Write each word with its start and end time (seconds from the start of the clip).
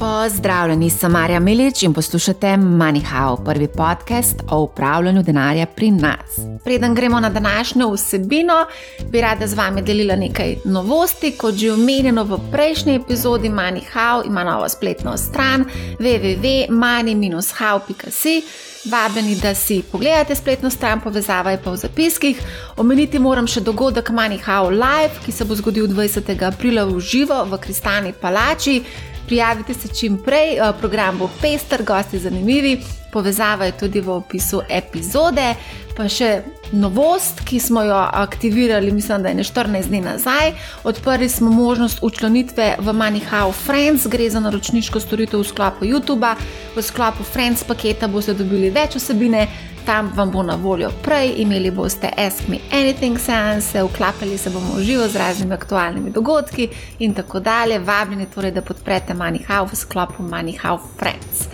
Pozdravljeni, 0.00 0.90
sem 0.90 1.12
Marja 1.12 1.40
Milič 1.40 1.82
in 1.82 1.94
poslušate 1.94 2.46
MoneyHow, 2.46 3.44
prvi 3.44 3.68
podcast 3.68 4.36
o 4.50 4.60
upravljanju 4.60 5.22
denarja 5.22 5.66
pri 5.66 5.90
nas. 5.90 6.38
Preden 6.64 6.94
gremo 6.94 7.20
na 7.20 7.30
današnjo 7.30 7.92
vsebino, 7.92 8.66
bi 9.10 9.20
rada 9.20 9.46
z 9.46 9.54
vami 9.54 9.82
delila 9.82 10.16
nekaj 10.16 10.56
novosti. 10.64 11.34
Kot 11.38 11.54
že 11.54 11.72
omenjeno 11.72 12.24
v 12.24 12.38
prejšnji 12.52 12.94
epizodi, 12.94 13.48
MoneyHow 13.48 14.26
ima 14.26 14.44
novo 14.44 14.68
spletno 14.68 15.16
stran 15.16 15.64
www.money-how.com. 15.98 18.42
Vabeni, 18.84 19.36
da 19.36 19.54
si 19.54 19.82
pogledate 19.92 20.34
spletno 20.34 20.70
stran, 20.70 21.00
povezava 21.00 21.50
je 21.50 21.58
pa 21.64 21.70
v 21.70 21.76
zapiskih. 21.76 22.42
Omeniti 22.76 23.18
moram 23.18 23.46
še 23.46 23.60
dogodek 23.60 24.10
MoneyHow 24.10 24.70
Live, 24.70 25.20
ki 25.26 25.32
se 25.32 25.44
bo 25.44 25.54
zgodil 25.54 25.86
20. 25.86 26.46
aprila 26.46 26.84
v 26.84 27.00
živo 27.00 27.44
v 27.44 27.58
Kristalni 27.60 28.12
palači. 28.12 28.82
Prijavite 29.30 29.74
se 29.74 29.88
čim 29.88 30.18
prej, 30.18 30.56
eh, 30.58 30.72
program 30.78 31.18
bo 31.18 31.28
pester, 31.40 31.84
gosti 31.84 32.18
zanimivi, 32.18 32.80
povezava 33.12 33.64
je 33.64 33.72
tudi 33.78 34.00
v 34.00 34.10
opisu 34.10 34.62
epizode. 34.68 35.54
Pa 35.96 36.08
še 36.08 36.42
novost, 36.72 37.44
ki 37.44 37.60
smo 37.60 37.82
jo 37.82 37.94
aktivirali, 37.94 38.90
mislim, 38.90 39.22
da 39.22 39.28
je 39.28 39.34
ne 39.34 39.44
14 39.44 39.88
dni 39.88 40.00
nazaj. 40.00 40.52
Odprli 40.84 41.28
smo 41.28 41.50
možnost 41.50 41.98
učlanitve 42.02 42.74
v 42.78 42.92
MoneyHow 42.92 43.52
Friends, 43.52 44.06
gre 44.06 44.30
za 44.30 44.40
naročniško 44.40 45.00
storitev 45.00 45.40
v 45.40 45.46
sklopu 45.46 45.84
YouTube. 45.84 46.34
V 46.76 46.82
sklopu 46.82 47.22
Friends 47.22 47.62
paketa 47.64 48.08
boste 48.08 48.34
dobili 48.34 48.70
več 48.70 48.96
vsebine, 48.98 49.46
tam 49.86 50.12
vam 50.16 50.30
bo 50.30 50.42
na 50.42 50.54
voljo 50.54 50.90
prej, 51.02 51.34
imeli 51.36 51.70
boste 51.70 52.10
Ask 52.16 52.48
Me 52.48 52.58
Anything 52.72 53.18
seanse, 53.18 53.82
vklapali 53.82 54.38
se 54.38 54.50
bomo 54.50 54.74
v 54.76 54.82
živo 54.82 55.08
z 55.08 55.16
raznimi 55.16 55.54
aktualnimi 55.54 56.10
dogodki 56.10 56.68
in 56.98 57.14
tako 57.14 57.40
dalje. 57.40 57.78
Vabljeni 57.78 58.26
torej, 58.26 58.50
da 58.50 58.62
podprete 58.62 59.14
MoneyHow 59.14 59.68
v 59.72 59.76
sklopu 59.76 60.22
MoneyHow 60.22 60.78
Friends. 60.98 61.48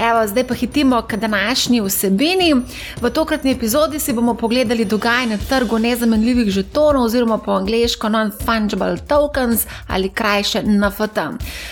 Evo, 0.00 0.26
zdaj 0.26 0.46
pa 0.46 0.54
hitimo 0.54 1.02
k 1.02 1.16
današnji 1.16 1.80
vsebini. 1.80 2.54
V 3.00 3.10
tokratni 3.10 3.50
epizodi 3.50 3.98
si 3.98 4.12
bomo 4.12 4.34
pogledali 4.34 4.84
dogajanje 4.84 5.36
na 5.36 5.42
trgu 5.48 5.78
nezamenljivih 5.78 6.50
žetonov, 6.50 7.02
oziroma 7.02 7.38
po 7.38 7.52
angliško 7.52 8.08
non-fungible 8.08 8.98
tokens 9.08 9.66
ali 9.86 10.08
krajše 10.08 10.62
NFT. 10.62 11.18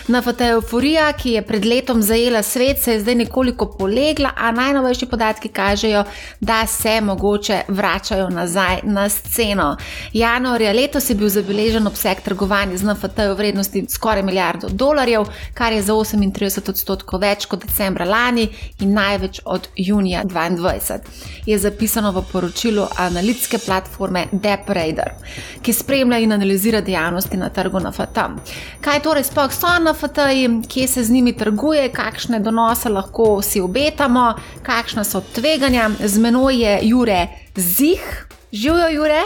NFT 0.09 0.41
euforija, 0.41 1.13
ki 1.13 1.31
je 1.31 1.43
pred 1.43 1.65
letom 1.65 2.03
zajela 2.03 2.43
svet, 2.43 2.83
se 2.83 2.93
je 2.93 3.01
zdaj 3.01 3.15
nekoliko 3.15 3.67
polegla, 3.79 4.31
a 4.37 4.53
najnovejši 4.53 5.07
podatki 5.07 5.49
kažejo, 5.49 6.05
da 6.41 6.67
se 6.67 7.01
mogoče 7.01 7.61
vračajo 7.69 8.29
nazaj 8.29 8.77
na 8.83 9.09
sceno. 9.09 9.77
Januarja 10.13 10.73
letos 10.73 11.11
je 11.11 11.17
bil 11.17 11.29
zabeležen 11.29 11.87
obseg 11.87 12.21
trgovanja 12.21 12.77
z 12.77 12.85
NFT 12.85 13.19
v 13.19 13.35
vrednosti 13.35 13.87
skoraj 13.89 14.23
milijardo 14.23 14.69
dolarjev, 14.69 15.25
kar 15.55 15.73
je 15.73 15.83
za 15.83 15.93
38 15.93 16.71
odstotkov 16.71 17.21
več 17.21 17.47
kot 17.47 17.65
decembra 17.65 18.05
lani 18.05 18.18
in 18.81 18.93
največ 18.93 19.41
od 19.45 19.69
junija 19.77 20.25
2022, 20.25 20.99
je 21.47 21.59
zapisano 21.59 22.13
v 22.13 22.23
poročilu 22.33 22.87
analitske 22.97 23.59
platforme 23.59 24.27
DeepRaider, 24.33 25.11
ki 25.63 25.73
spremlja 25.73 26.19
in 26.19 26.33
analizira 26.33 26.81
dejavnosti 26.81 27.37
na 27.37 27.49
trgu 27.49 27.81
NFT. 27.81 28.25
Kaj 28.81 29.03
torej 29.03 29.25
sploh 29.25 29.53
so 29.53 29.67
NFT-ji, 29.67 30.63
kje 30.69 30.89
se 30.89 31.05
z 31.05 31.11
njimi 31.11 31.37
trguje, 31.37 31.89
kakšne 31.93 32.41
donose 32.41 32.89
lahko 32.89 33.43
si 33.43 33.61
obetamo, 33.61 34.35
kakšna 34.63 35.05
so 35.05 35.23
tveganja. 35.35 35.91
Z 36.05 36.19
menoj 36.19 36.63
je 36.63 36.79
Jure 36.83 37.27
Zih, 37.57 38.27
živijo 38.53 38.89
Jure. 38.89 39.23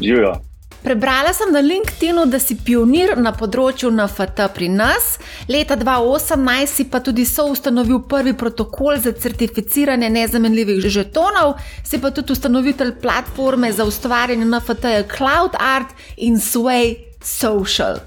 Živijo. 0.00 0.53
Prebrala 0.84 1.32
sem 1.32 1.48
na 1.52 1.60
LinkedIn-u, 1.60 2.26
da 2.28 2.36
si 2.36 2.58
pionir 2.60 3.14
na 3.16 3.30
področju 3.32 3.88
NFT 3.88 4.44
pri 4.52 4.66
nas. 4.68 5.14
Leta 5.48 5.78
2018 5.80 6.68
si 6.68 6.84
pa 6.92 7.00
tudi 7.00 7.24
soustanovil 7.24 8.02
prvi 8.04 8.34
protokol 8.36 8.98
za 9.00 9.14
certificiranje 9.16 10.10
nezamenljivih 10.12 10.84
žetonov, 10.84 11.54
si 11.80 11.96
pa 12.02 12.12
tudi 12.12 12.36
ustanovitelj 12.36 12.98
platforme 13.00 13.72
za 13.72 13.86
ustvarjanje 13.88 14.44
NFT-ja 14.44 15.06
Cloud 15.08 15.56
Art 15.56 15.96
in 16.20 16.36
Sway 16.36 16.98
Social. 17.24 18.04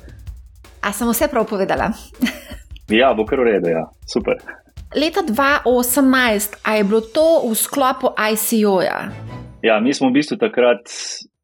A 0.85 0.93
sem 0.93 1.09
vse 1.09 1.31
prav 1.33 1.49
povedala? 1.49 1.89
ja, 3.01 3.09
bo 3.17 3.25
kar 3.25 3.41
urejeno, 3.41 3.73
ja. 3.73 3.87
super. 4.05 4.37
Leta 4.93 5.25
2018, 5.25 6.61
a 6.61 6.77
je 6.77 6.85
bilo 6.85 7.01
to 7.01 7.41
v 7.49 7.57
sklopu 7.57 8.13
ICO-ja? 8.13 9.09
Ja, 9.65 9.81
mi 9.81 9.97
smo 9.97 10.13
v 10.13 10.21
bistvu 10.21 10.37
takrat 10.37 10.85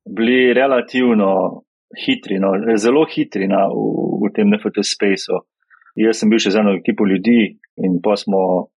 bili 0.06 0.53
relativno 0.53 1.64
hitri, 2.06 2.40
no, 2.40 2.53
zelo 2.78 3.06
hitri 3.06 3.47
na, 3.47 3.66
v, 3.69 4.19
v 4.24 4.31
tem 4.36 4.50
NFT-spaceu. 4.50 5.44
Jaz 6.00 6.22
sem 6.22 6.31
bil 6.31 6.41
še 6.41 6.53
z 6.53 6.64
eno 6.64 6.74
ekipo 6.74 7.06
ljudi 7.06 7.53
in 7.86 8.00
pa 8.02 8.16
smo 8.18 8.69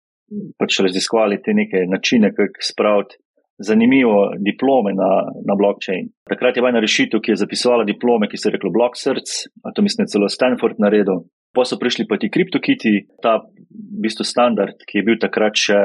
pač 0.60 0.82
raziskovali 0.84 1.40
te 1.44 1.54
neke 1.56 1.86
načine, 1.88 2.34
kako 2.36 2.66
spraviti 2.66 3.22
zanimivo 3.58 4.34
diplome 4.44 4.92
na, 4.94 5.10
na 5.48 5.56
blockchain. 5.56 6.10
Takrat 6.28 6.58
je 6.58 6.62
bila 6.62 6.74
ena 6.74 6.84
rešitev, 6.84 7.22
ki 7.24 7.32
je 7.32 7.42
zapisovala 7.46 7.86
diplome, 7.88 8.28
ki 8.28 8.38
se 8.38 8.50
je 8.50 8.56
reklo 8.58 8.72
Block 8.76 9.00
Search, 9.00 9.48
a 9.64 9.72
to 9.72 9.82
mislim, 9.82 10.04
da 10.04 10.12
celo 10.12 10.30
Stanford 10.30 10.82
naredil. 10.84 11.24
Pa 11.56 11.64
so 11.64 11.80
prišli 11.80 12.04
pa 12.10 12.20
ti 12.20 12.28
CryptoKitty, 12.28 12.96
ta 13.24 13.38
v 13.40 14.02
bistvu 14.04 14.28
standard, 14.28 14.84
ki 14.84 15.00
je 15.00 15.06
bil 15.08 15.20
takrat 15.22 15.56
še 15.56 15.80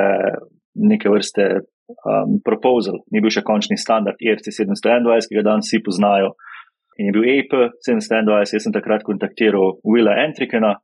neke 0.74 1.12
vrste 1.12 1.46
um, 1.90 2.38
proposal, 2.44 3.00
ni 3.12 3.22
bil 3.22 3.32
še 3.32 3.44
končni 3.46 3.78
standard 3.80 4.20
IRC 4.20 4.52
721, 4.52 5.28
ki 5.28 5.38
ga 5.38 5.46
danes 5.46 5.70
vsi 5.70 5.82
poznajo. 5.84 6.34
In 7.00 7.08
je 7.08 7.16
bil 7.16 7.26
AP 7.32 7.52
721, 7.86 8.32
jaz 8.44 8.66
sem 8.66 8.74
takrat 8.74 9.04
kontaktiral 9.06 9.78
Willa 9.86 10.18
Entrikena, 10.24 10.76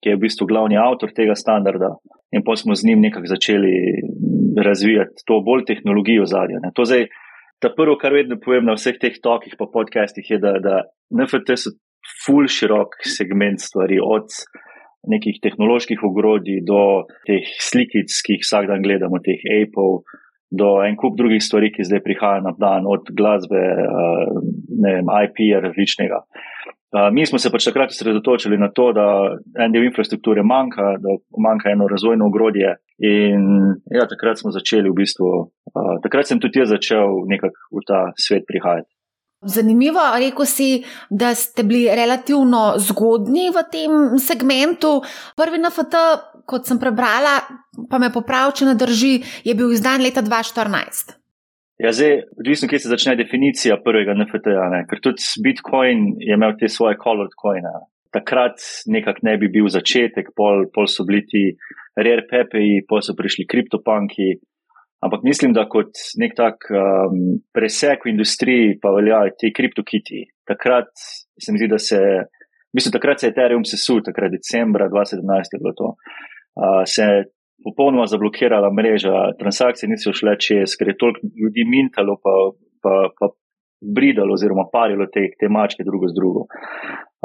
ki 0.00 0.12
je 0.12 0.16
v 0.16 0.24
bistvu 0.24 0.48
glavni 0.50 0.78
avtor 0.80 1.12
tega 1.14 1.36
standarda. 1.36 1.92
In 2.34 2.44
pa 2.46 2.56
smo 2.56 2.74
z 2.74 2.88
njim 2.88 3.02
nekako 3.04 3.28
začeli 3.30 3.74
razvijati 4.56 5.26
to 5.26 5.40
bolj 5.44 5.66
tehnologijo 5.68 6.24
zadnje. 6.26 6.72
To 6.74 6.86
zdaj, 6.88 7.06
ta 7.60 7.68
prvo, 7.76 7.98
kar 8.00 8.14
vedno 8.16 8.38
povem 8.40 8.64
na 8.66 8.76
vseh 8.78 8.96
teh 9.00 9.18
tokih 9.22 9.54
pa 9.58 9.68
podcastih, 9.72 10.24
je, 10.30 10.38
da, 10.40 10.56
da 10.64 10.82
NFT 11.12 11.58
so 11.60 11.74
full 12.24 12.48
širok 12.48 12.96
segment 13.04 13.60
stvari 13.60 14.00
od 14.00 14.32
nekih 15.08 15.40
tehnoloških 15.44 16.00
ogrodij 16.04 16.62
do 16.66 17.04
teh 17.28 17.44
slikic, 17.60 18.12
ki 18.24 18.36
jih 18.36 18.44
vsak 18.44 18.68
dan 18.68 18.84
gledamo, 18.84 19.20
teh 19.24 19.40
Apple, 19.60 20.04
do 20.50 20.82
en 20.82 20.96
kup 20.98 21.16
drugih 21.18 21.42
stvari, 21.42 21.70
ki 21.72 21.86
zdaj 21.86 22.02
prihajajo 22.02 22.46
na 22.46 22.52
dan, 22.58 22.86
od 22.90 23.10
glasbe, 23.16 23.60
eh, 23.60 24.32
ne 24.82 24.94
vem, 24.96 25.12
IP-ja 25.24 25.60
različnega. 25.62 26.24
Uh, 26.90 27.06
mi 27.14 27.22
smo 27.26 27.38
se 27.38 27.52
pač 27.54 27.68
takrat 27.68 27.92
osredotočili 27.94 28.56
na 28.58 28.66
to, 28.74 28.88
da 28.90 29.04
en 29.62 29.70
del 29.70 29.84
infrastrukture 29.86 30.42
manjka, 30.42 30.96
da 30.98 31.12
manjka 31.38 31.70
eno 31.70 31.86
razvojno 31.86 32.26
ogrodje. 32.26 32.72
In 33.06 33.44
ja, 33.94 34.08
takrat 34.10 34.40
smo 34.40 34.50
začeli 34.50 34.90
v 34.90 34.96
bistvu, 34.98 35.28
uh, 35.30 35.92
takrat 36.02 36.26
sem 36.26 36.40
tudi 36.42 36.58
jaz 36.58 36.72
začel 36.74 37.22
nekako 37.30 37.78
v 37.78 37.84
ta 37.86 38.00
svet 38.18 38.42
prihajati. 38.48 38.90
Zanimivo, 39.40 40.02
rekel 40.20 40.44
si, 40.44 40.82
da 41.10 41.34
ste 41.34 41.62
bili 41.64 41.86
relativno 41.88 42.74
zgodni 42.76 43.48
v 43.48 43.62
tem 43.72 44.18
segmentu. 44.20 44.98
Prvi 45.36 45.62
NFT, 45.62 46.02
kot 46.44 46.68
sem 46.68 46.80
prebrala, 46.80 47.38
pa 47.88 47.96
me 48.02 48.10
popravi, 48.12 48.58
če 48.60 48.68
ne 48.68 48.74
drži, 48.76 49.14
je 49.48 49.54
bil 49.56 49.72
izdan 49.72 50.04
leta 50.04 50.20
2014. 50.20 51.16
Ja, 51.80 51.94
zdaj, 51.96 52.18
odvisno, 52.36 52.68
kje 52.68 52.82
se 52.82 52.92
začne 52.92 53.16
definicija 53.16 53.78
prvega 53.80 54.12
NFT-ja, 54.12 54.68
ker 54.90 55.00
tudi 55.00 55.24
Bitcoin 55.40 56.20
je 56.20 56.36
imel 56.36 56.52
te 56.60 56.68
svoje 56.68 57.00
colored 57.00 57.32
coine. 57.40 57.72
Takrat 58.12 58.60
nekako 58.92 59.24
ne 59.24 59.38
bi 59.40 59.48
bil 59.48 59.70
začetek, 59.72 60.34
pol, 60.36 60.66
pol 60.74 60.90
so 60.90 61.06
bili 61.08 61.24
ti 61.24 61.46
rare 61.96 62.26
pepeji, 62.28 62.82
pol 62.84 63.00
so 63.00 63.16
prišli 63.16 63.48
kriptopanki. 63.48 64.34
Ampak 65.00 65.22
mislim, 65.24 65.54
da 65.56 65.64
kot 65.68 65.96
nek 66.20 66.34
tak 66.36 66.66
um, 66.68 67.40
presek 67.56 68.04
v 68.04 68.12
industriji 68.12 68.76
pa 68.82 68.92
veljajo 68.92 69.32
ti 69.40 69.52
kriptokiti. 69.56 70.26
Takrat 70.48 70.92
se 71.40 71.52
mi 71.52 71.60
zdi, 71.60 71.68
da 71.72 71.78
se, 71.80 72.00
mislim, 72.76 72.92
takrat 72.92 73.20
se 73.20 73.26
je 73.26 73.32
Ethereum 73.32 73.64
sesul, 73.64 74.02
takrat 74.04 74.34
decembra 74.36 74.90
2017 74.92 75.56
je 75.56 75.62
bilo 75.62 75.72
to. 75.78 75.94
Uh, 76.60 76.82
se 76.84 77.08
je 77.08 77.24
popolnoma 77.64 78.06
zablokirala 78.12 78.68
mreža, 78.76 79.32
transakcije 79.40 79.88
niso 79.88 80.12
šle 80.16 80.36
čez, 80.40 80.76
ker 80.76 80.92
je 80.92 80.98
toliko 81.00 81.32
ljudi 81.40 81.64
mintalo 81.64 82.20
pa, 82.24 82.34
pa, 82.84 82.94
pa 83.16 83.32
bridalo 83.80 84.36
oziroma 84.36 84.68
parilo 84.72 85.06
te, 85.08 85.30
te 85.40 85.48
mačke 85.48 85.84
drugo 85.84 86.08
z 86.12 86.16
drugo. 86.18 86.44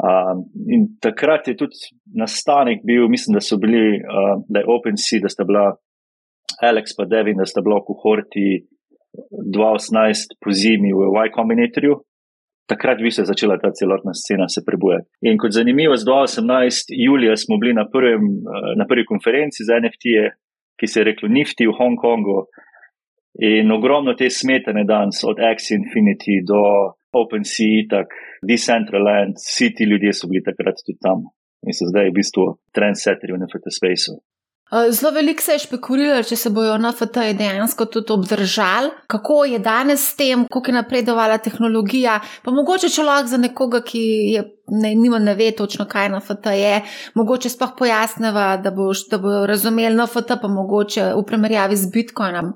Uh, 0.00 0.32
in 0.72 0.94
takrat 1.00 1.48
je 1.48 1.56
tudi 1.60 1.92
nastanek 2.16 2.80
bil, 2.88 3.08
mislim, 3.12 3.36
da 3.36 3.44
so 3.44 3.60
bili, 3.60 4.00
uh, 4.00 4.36
da 4.48 4.64
je 4.64 4.70
OpenSea, 4.76 5.24
da 5.24 5.28
sta 5.32 5.44
bila 5.44 5.74
Alex 6.62 6.96
pa 6.96 7.04
Devin, 7.04 7.36
da 7.36 7.46
sta 7.46 7.60
bila 7.60 7.80
v 7.80 7.86
kohorti 7.88 8.46
2018 9.32 10.36
po 10.40 10.50
zimi 10.52 10.92
v 10.92 11.00
Y 11.26 11.28
Combinatorju. 11.36 11.94
Takrat 12.66 12.98
bi 12.98 13.10
se 13.10 13.22
začela 13.24 13.58
ta 13.62 13.70
celotna 13.70 14.12
scena 14.14 14.48
se 14.48 14.60
prebujati. 14.66 15.06
In 15.28 15.38
kot 15.38 15.52
zanimivo, 15.54 15.94
z 15.96 16.04
2018. 16.04 16.90
julija 17.06 17.36
smo 17.36 17.58
bili 17.60 17.74
na, 17.74 17.86
prvem, 17.92 18.24
na 18.78 18.84
prvi 18.90 19.04
konferenci 19.06 19.62
za 19.68 19.78
NFT-je, 19.78 20.24
ki 20.78 20.86
se 20.86 21.00
je 21.00 21.04
reklo 21.04 21.28
Nifty 21.28 21.68
v 21.68 21.76
Hongkongu. 21.78 22.38
In 23.46 23.70
ogromno 23.72 24.16
te 24.18 24.30
smetane 24.30 24.84
danes, 24.84 25.22
od 25.30 25.38
X 25.54 25.70
Infinity 25.78 26.42
do 26.50 26.60
OpenSea, 27.20 27.86
tako 27.90 28.12
Decentraland, 28.48 29.38
vsi 29.38 29.68
ti 29.74 29.84
ljudje 29.84 30.12
so 30.12 30.28
bili 30.28 30.42
takrat 30.42 30.76
tudi 30.86 30.98
tam. 31.06 31.20
in 31.66 31.74
so 31.74 31.88
zdaj 31.90 32.10
v 32.10 32.16
bistvu 32.18 32.42
trendsetteri 32.76 33.34
v 33.34 33.42
NFT 33.42 33.74
spaceu. 33.74 34.20
Zelo 34.90 35.12
veliko 35.14 35.42
se 35.42 35.52
je 35.52 35.62
špekuliralo, 35.62 36.24
če 36.26 36.36
se 36.36 36.50
bojo 36.50 36.74
NFT 36.82 37.22
dejansko 37.38 37.84
tudi 37.86 38.10
obdržali, 38.12 38.88
kako 39.06 39.44
je 39.46 39.60
danes 39.62 40.02
s 40.08 40.16
tem, 40.18 40.42
kako 40.50 40.72
je 40.72 40.74
napredovala 40.74 41.36
tehnologija. 41.38 42.16
Pa 42.42 42.50
mogoče 42.50 42.90
če 42.90 43.04
lahko 43.06 43.30
za 43.30 43.38
nekoga, 43.38 43.78
ki 43.86 44.02
je, 44.32 44.42
ne, 44.74 44.90
nima 44.98 45.20
ne 45.22 45.36
ve 45.38 45.52
točno, 45.54 45.86
kaj 45.86 46.08
NFT 46.16 46.54
je, 46.58 46.80
mogoče 47.14 47.52
sploh 47.54 47.76
pojasneva, 47.78 48.48
da 48.64 48.72
bojo 48.74 49.20
bo 49.22 49.44
razumeli 49.46 49.94
NFT, 49.94 50.34
pa 50.42 50.50
mogoče 50.50 51.12
v 51.14 51.22
primerjavi 51.28 51.78
z 51.78 51.92
Bitcoinom. 51.94 52.50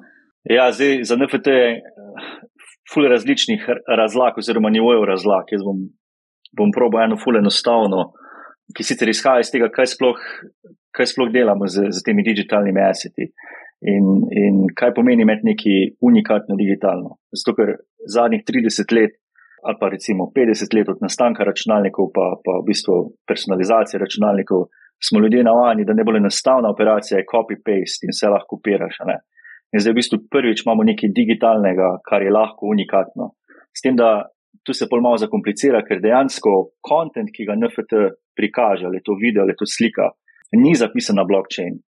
Ja, 0.50 0.72
zdaj 0.74 1.04
za 1.06 1.14
NFT 1.14 1.54
je 1.54 1.70
ful 2.90 3.06
različnih 3.06 3.68
razlag 3.86 4.42
oziroma 4.42 4.70
nivojev 4.74 5.06
razlag. 5.12 5.54
Jaz 5.54 5.62
bom, 5.62 5.86
bom 6.58 6.74
probo 6.74 6.98
eno 6.98 7.14
ful 7.22 7.38
enostavno, 7.38 8.08
ki 8.74 8.82
sicer 8.82 9.14
izhaja 9.14 9.46
iz 9.46 9.54
tega, 9.54 9.70
kaj 9.70 9.92
sploh 9.94 10.18
kaj 10.96 11.06
sploh 11.12 11.31
delamo 11.32 11.69
z, 11.69 11.90
z 11.90 12.02
temi 12.06 12.25
digitalnimi 12.26 12.82
aseti 12.82 13.28
in, 13.81 14.06
in 14.42 14.60
kaj 14.76 14.94
pomeni 14.96 15.22
imeti 15.22 15.46
nekaj 15.46 15.78
unikatno 16.06 16.56
digitalno. 16.58 17.16
Zato, 17.32 17.56
ker 17.58 17.76
zadnjih 18.06 18.44
30 18.48 18.96
let 18.98 19.16
ali 19.62 19.76
pa 19.81 19.88
recimo 19.92 20.31
50 20.37 20.75
let 20.76 20.88
od 20.88 21.02
nastanka 21.04 21.44
računalnikov, 21.44 22.06
pa, 22.16 22.26
pa 22.44 22.52
v 22.60 22.66
bistvu 22.70 22.94
personalizacije 23.28 24.00
računalnikov, 24.00 24.70
smo 25.08 25.20
ljudje 25.20 25.44
navajeni, 25.44 25.84
da 25.84 25.92
ne 25.92 26.04
bo 26.04 26.12
le 26.12 26.20
enostavna 26.22 26.70
operacija, 26.70 27.19
je 27.19 27.28
copy-paste 27.32 28.08
in 28.08 28.14
vse 28.14 28.32
lahko 28.32 28.56
kopiraš. 28.56 29.00
In 29.72 29.81
zdaj 29.81 29.93
v 29.93 29.98
bistvu 30.00 30.19
prvič 30.32 30.64
imamo 30.64 30.84
nekaj 30.88 31.12
digitalnega, 31.16 31.90
kar 32.08 32.22
je 32.22 32.32
lahko 32.32 32.72
unikatno. 32.72 33.34
S 33.76 33.84
tem, 33.84 33.96
da 33.96 34.28
tu 34.64 34.72
se 34.72 34.88
pol 34.90 35.00
malo 35.04 35.20
zakomplicira, 35.20 35.84
ker 35.86 36.00
dejansko 36.00 36.54
kontent, 36.81 37.28
ki 37.32 37.46
ga 37.48 37.56
NFT 37.56 38.02
prikaže, 38.36 38.88
ali 38.88 39.00
je 39.00 39.06
to 39.06 39.16
video, 39.20 39.44
ali 39.44 39.54
je 39.54 39.60
to 39.62 39.69
slika, 39.69 40.10
ni 40.56 40.75
zapisan 40.75 41.17
na 41.17 41.25
blockchain, 41.25 41.79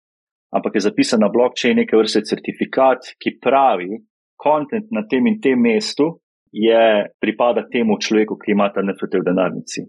ampak 0.54 0.74
je 0.74 0.86
zapisan 0.86 1.20
na 1.20 1.30
blockchain 1.32 1.76
neke 1.76 1.96
vrste 1.96 2.22
certifikat, 2.28 3.14
ki 3.18 3.38
pravi, 3.42 4.02
kontent 4.36 4.90
na 4.90 5.06
tem 5.08 5.26
in 5.26 5.40
tem 5.40 5.58
mestu 5.58 6.18
je 6.52 7.08
pripada 7.20 7.64
temu 7.72 7.96
človeku, 7.98 8.36
ki 8.36 8.52
ima 8.52 8.68
ta 8.74 8.82
NFT 8.84 9.20
v 9.20 9.26
denarnici. 9.26 9.86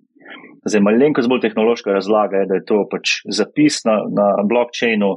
Zdaj, 0.63 0.81
malenkost 0.81 1.27
bolj 1.27 1.43
tehnološka 1.43 1.91
razlaga 1.91 2.43
je, 2.43 2.47
da 2.47 2.59
je 2.59 2.65
to 2.69 2.85
pač 2.91 3.19
zapis 3.27 3.81
na, 3.83 3.99
na 4.07 4.45
blockchainu, 4.47 5.09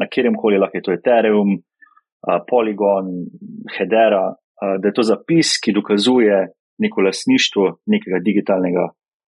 na 0.00 0.08
kjerem 0.08 0.38
koli 0.40 0.58
lahko 0.58 0.80
je 0.80 0.86
to 0.86 0.94
Ethereum, 0.96 1.58
Polygon, 2.48 3.10
Hedera, 3.76 4.32
da 4.80 4.88
je 4.88 4.94
to 4.96 5.04
zapis, 5.04 5.58
ki 5.60 5.74
dokazuje 5.76 6.38
neko 6.80 7.04
lasništvo 7.04 7.66
nekega 7.92 8.22
digitalnega 8.24 8.86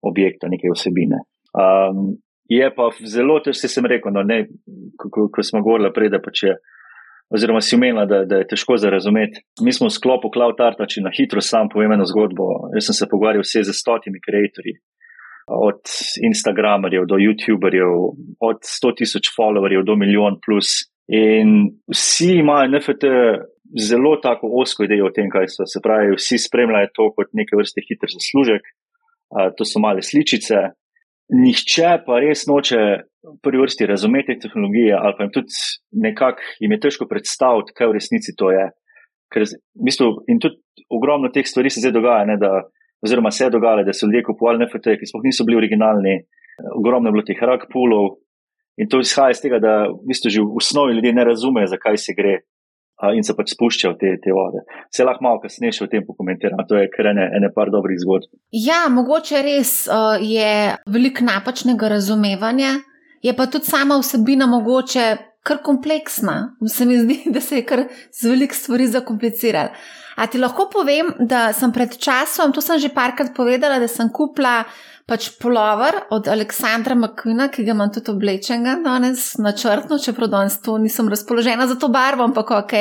objekta, 0.09 0.49
neke 0.49 0.71
osebine. 0.73 1.21
Um, 1.53 2.17
Je 2.49 2.65
pa 2.75 2.89
zelo 3.05 3.39
težko, 3.45 3.69
sem 3.69 3.87
rekel, 3.87 4.13
no, 4.15 4.25
ne, 4.25 4.47
ko, 4.97 5.29
ko 5.29 5.45
smo 5.45 5.61
govorili 5.63 5.93
prej, 5.93 6.13
da 6.15 6.21
pač 6.25 6.47
je, 6.47 6.55
oziroma 7.35 7.61
si 7.61 7.77
umenila, 7.77 8.07
da, 8.09 8.23
da 8.25 8.41
je 8.41 8.49
težko 8.55 8.79
za 8.81 8.91
razumeti. 8.91 9.43
Mi 9.61 9.73
smo 9.73 9.91
v 9.91 9.97
sklopu 9.97 10.31
Cloud 10.33 10.61
Art, 10.65 10.81
če 10.81 11.05
na 11.05 11.13
hitro 11.13 11.45
sam 11.45 11.69
povem 11.69 11.93
eno 11.99 12.07
zgodbo. 12.09 12.71
Jaz 12.77 12.89
sem 12.89 12.97
se 13.03 13.11
pogovarjal 13.11 13.45
vse 13.45 13.67
z 13.69 13.77
stotimi 13.77 14.23
ustvarjalci, 14.23 14.79
od 15.49 15.81
Instagramerjev 16.29 17.07
do 17.09 17.17
YouTuberjev, 17.21 17.93
od 18.41 18.65
100 18.65 18.95
tisoč 19.01 19.31
followerjev 19.37 19.85
do 19.85 19.97
milijon 19.97 20.41
plus. 20.45 20.89
In 21.09 21.81
vsi 21.89 22.35
imajo 22.43 22.69
NFT 22.69 23.13
zelo 23.89 24.17
tako 24.23 24.51
osko 24.61 24.85
idejo 24.85 25.09
o 25.09 25.15
tem, 25.15 25.31
kaj 25.33 25.49
so. 25.53 25.65
Se 25.69 25.81
pravi, 25.85 26.17
vsi 26.17 26.41
spremljajo 26.41 26.93
to 26.97 27.09
kot 27.17 27.33
neke 27.33 27.57
vrste 27.57 27.85
hiter 27.85 28.13
zaslužek. 28.13 28.69
Uh, 29.29 29.49
to 29.57 29.65
so 29.69 29.81
male 29.81 30.01
sličice, 30.05 30.71
nihče 31.35 31.93
pa 32.07 32.19
res 32.23 32.47
noče 32.49 32.81
v 33.29 33.35
prvi 33.45 33.61
vrsti 33.61 33.87
razumeti 33.87 34.39
tehnologije, 34.41 34.95
ali 34.97 35.15
pa 35.17 35.25
jim 35.25 35.33
tudi 35.35 35.63
nekako 36.05 36.45
jim 36.61 36.73
je 36.73 36.81
težko 36.81 37.09
predstaviti, 37.11 37.75
kaj 37.77 37.91
v 37.91 37.97
resnici 37.99 38.35
to 38.39 38.51
je. 38.55 38.69
Ker, 39.29 39.45
v 39.45 39.85
bistvu, 39.85 40.09
in 40.33 40.41
tudi 40.41 40.87
ogromno 40.89 41.29
teh 41.33 41.45
stvari 41.45 41.71
se 41.71 41.83
zdaj 41.83 41.93
dogaja, 41.93 42.25
ne, 42.31 42.39
da, 42.41 42.63
oziroma 43.05 43.31
se 43.31 43.45
je 43.45 43.53
dogajalo, 43.53 43.85
da 43.85 43.93
so 43.93 44.09
ljudje 44.09 44.25
kupovali 44.31 44.65
NFT, 44.65 44.97
ki 44.97 45.09
sploh 45.11 45.27
niso 45.27 45.45
bili 45.45 45.59
originalni, 45.61 46.15
ogromno 46.79 47.11
je 47.11 47.17
bilo 47.19 47.27
teh 47.29 47.43
rak 47.45 47.69
pulov. 47.73 48.17
In 48.81 48.89
to 48.89 49.03
izhaja 49.03 49.35
iz 49.35 49.43
tega, 49.43 49.59
da 49.61 49.75
v 49.91 50.01
bistvu 50.09 50.33
že 50.33 50.41
v 50.41 50.63
osnovi 50.63 50.97
ljudje 50.97 51.13
ne 51.13 51.27
razumejo, 51.29 51.69
zakaj 51.75 51.99
se 52.01 52.15
gre 52.17 52.39
in 53.15 53.25
se 53.25 53.35
pač 53.39 53.55
spuščajo 53.55 53.95
te, 54.01 54.15
te 54.23 54.35
vode. 54.35 54.65
Se 54.95 55.07
lahko 55.07 55.25
malo 55.25 55.41
kasneje 55.43 55.77
še 55.79 55.87
o 55.87 55.91
tem 55.93 56.05
pokomentiramo, 56.07 56.67
to 56.69 56.81
je 56.81 56.91
kar 56.91 57.13
ene, 57.13 57.29
ene 57.39 57.51
par 57.55 57.71
dobrih 57.75 57.99
zgodb. 58.03 58.31
Ja, 58.55 58.87
mogoče 58.93 59.43
res 59.47 59.73
uh, 59.87 60.19
je 60.19 60.75
veliko 60.91 61.27
napačnega 61.29 61.93
razumevanja, 61.95 62.75
je 63.23 63.35
pa 63.39 63.47
tudi 63.51 63.71
sama 63.71 63.99
vsebina 64.03 64.49
mogoče 64.51 65.07
kar 65.49 65.63
kompleksna. 65.65 66.37
Se 66.69 66.87
mi 66.89 66.99
zdi, 67.01 67.23
da 67.35 67.41
se 67.41 67.63
je 67.63 67.65
kar 67.69 67.87
z 68.13 68.29
velik 68.29 68.55
stvari 68.55 68.91
zakomplicirala. 68.93 69.73
A 70.19 70.27
ti 70.27 70.39
lahko 70.39 70.67
povem, 70.73 71.13
da 71.21 71.53
sem 71.55 71.73
pred 71.73 71.95
časom, 71.97 72.53
to 72.53 72.63
sem 72.65 72.81
že 72.83 72.91
parkrat 72.91 73.31
povedala, 73.37 73.79
da 73.79 73.87
sem 73.89 74.11
kupila 74.11 74.65
pač 75.09 75.31
polover 75.41 75.95
od 76.13 76.27
Aleksandra 76.29 76.97
McQueena, 76.99 77.47
ki 77.49 77.65
ga 77.65 77.73
imam 77.73 77.93
tudi 77.95 78.11
oblečenega 78.13 78.83
danes 78.85 79.39
načrtno, 79.41 79.97
čeprav 80.03 80.29
danes 80.35 80.59
to 80.61 80.77
nisem 80.83 81.09
razpoložena 81.09 81.69
za 81.71 81.79
to 81.81 81.89
barvo, 81.89 82.27
ampak 82.29 82.51
ok. 82.59 82.75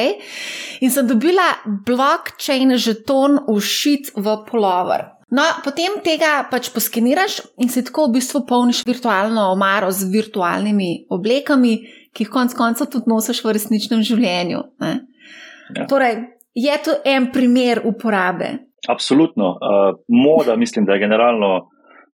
In 0.83 0.91
sem 0.91 1.07
dobila 1.07 1.45
blockchain 1.87 2.75
žeton 2.75 3.39
ušit 3.47 4.11
v 4.17 4.35
polover. 4.49 5.13
No, 5.27 5.43
potem 5.63 5.99
tega 6.03 6.45
pač 6.47 6.69
poskeniraš 6.71 7.41
in 7.59 7.67
si 7.71 7.83
tako 7.83 8.05
v 8.07 8.17
bistvu 8.17 8.45
polniš 8.47 8.85
virtualno 8.87 9.49
omaro 9.51 9.91
z 9.91 10.07
virtualnimi 10.07 11.07
oblekami, 11.11 11.73
ki 12.17 12.25
jih 12.25 12.33
konec 12.33 12.55
koncev 12.57 12.89
tudi 12.89 13.11
nosiš 13.11 13.43
v 13.45 13.53
resničnem 13.53 14.01
življenju. 14.01 14.63
Ja. 14.81 15.85
Torej, 15.89 16.15
je 16.57 16.77
to 16.81 16.97
en 17.05 17.29
primer 17.33 17.83
uporabe? 17.85 18.49
Absolutno. 18.89 19.51
Uh, 19.61 19.99
moda, 20.09 20.55
mislim, 20.57 20.85
da 20.85 20.95
je 20.95 21.03
generalno 21.05 21.51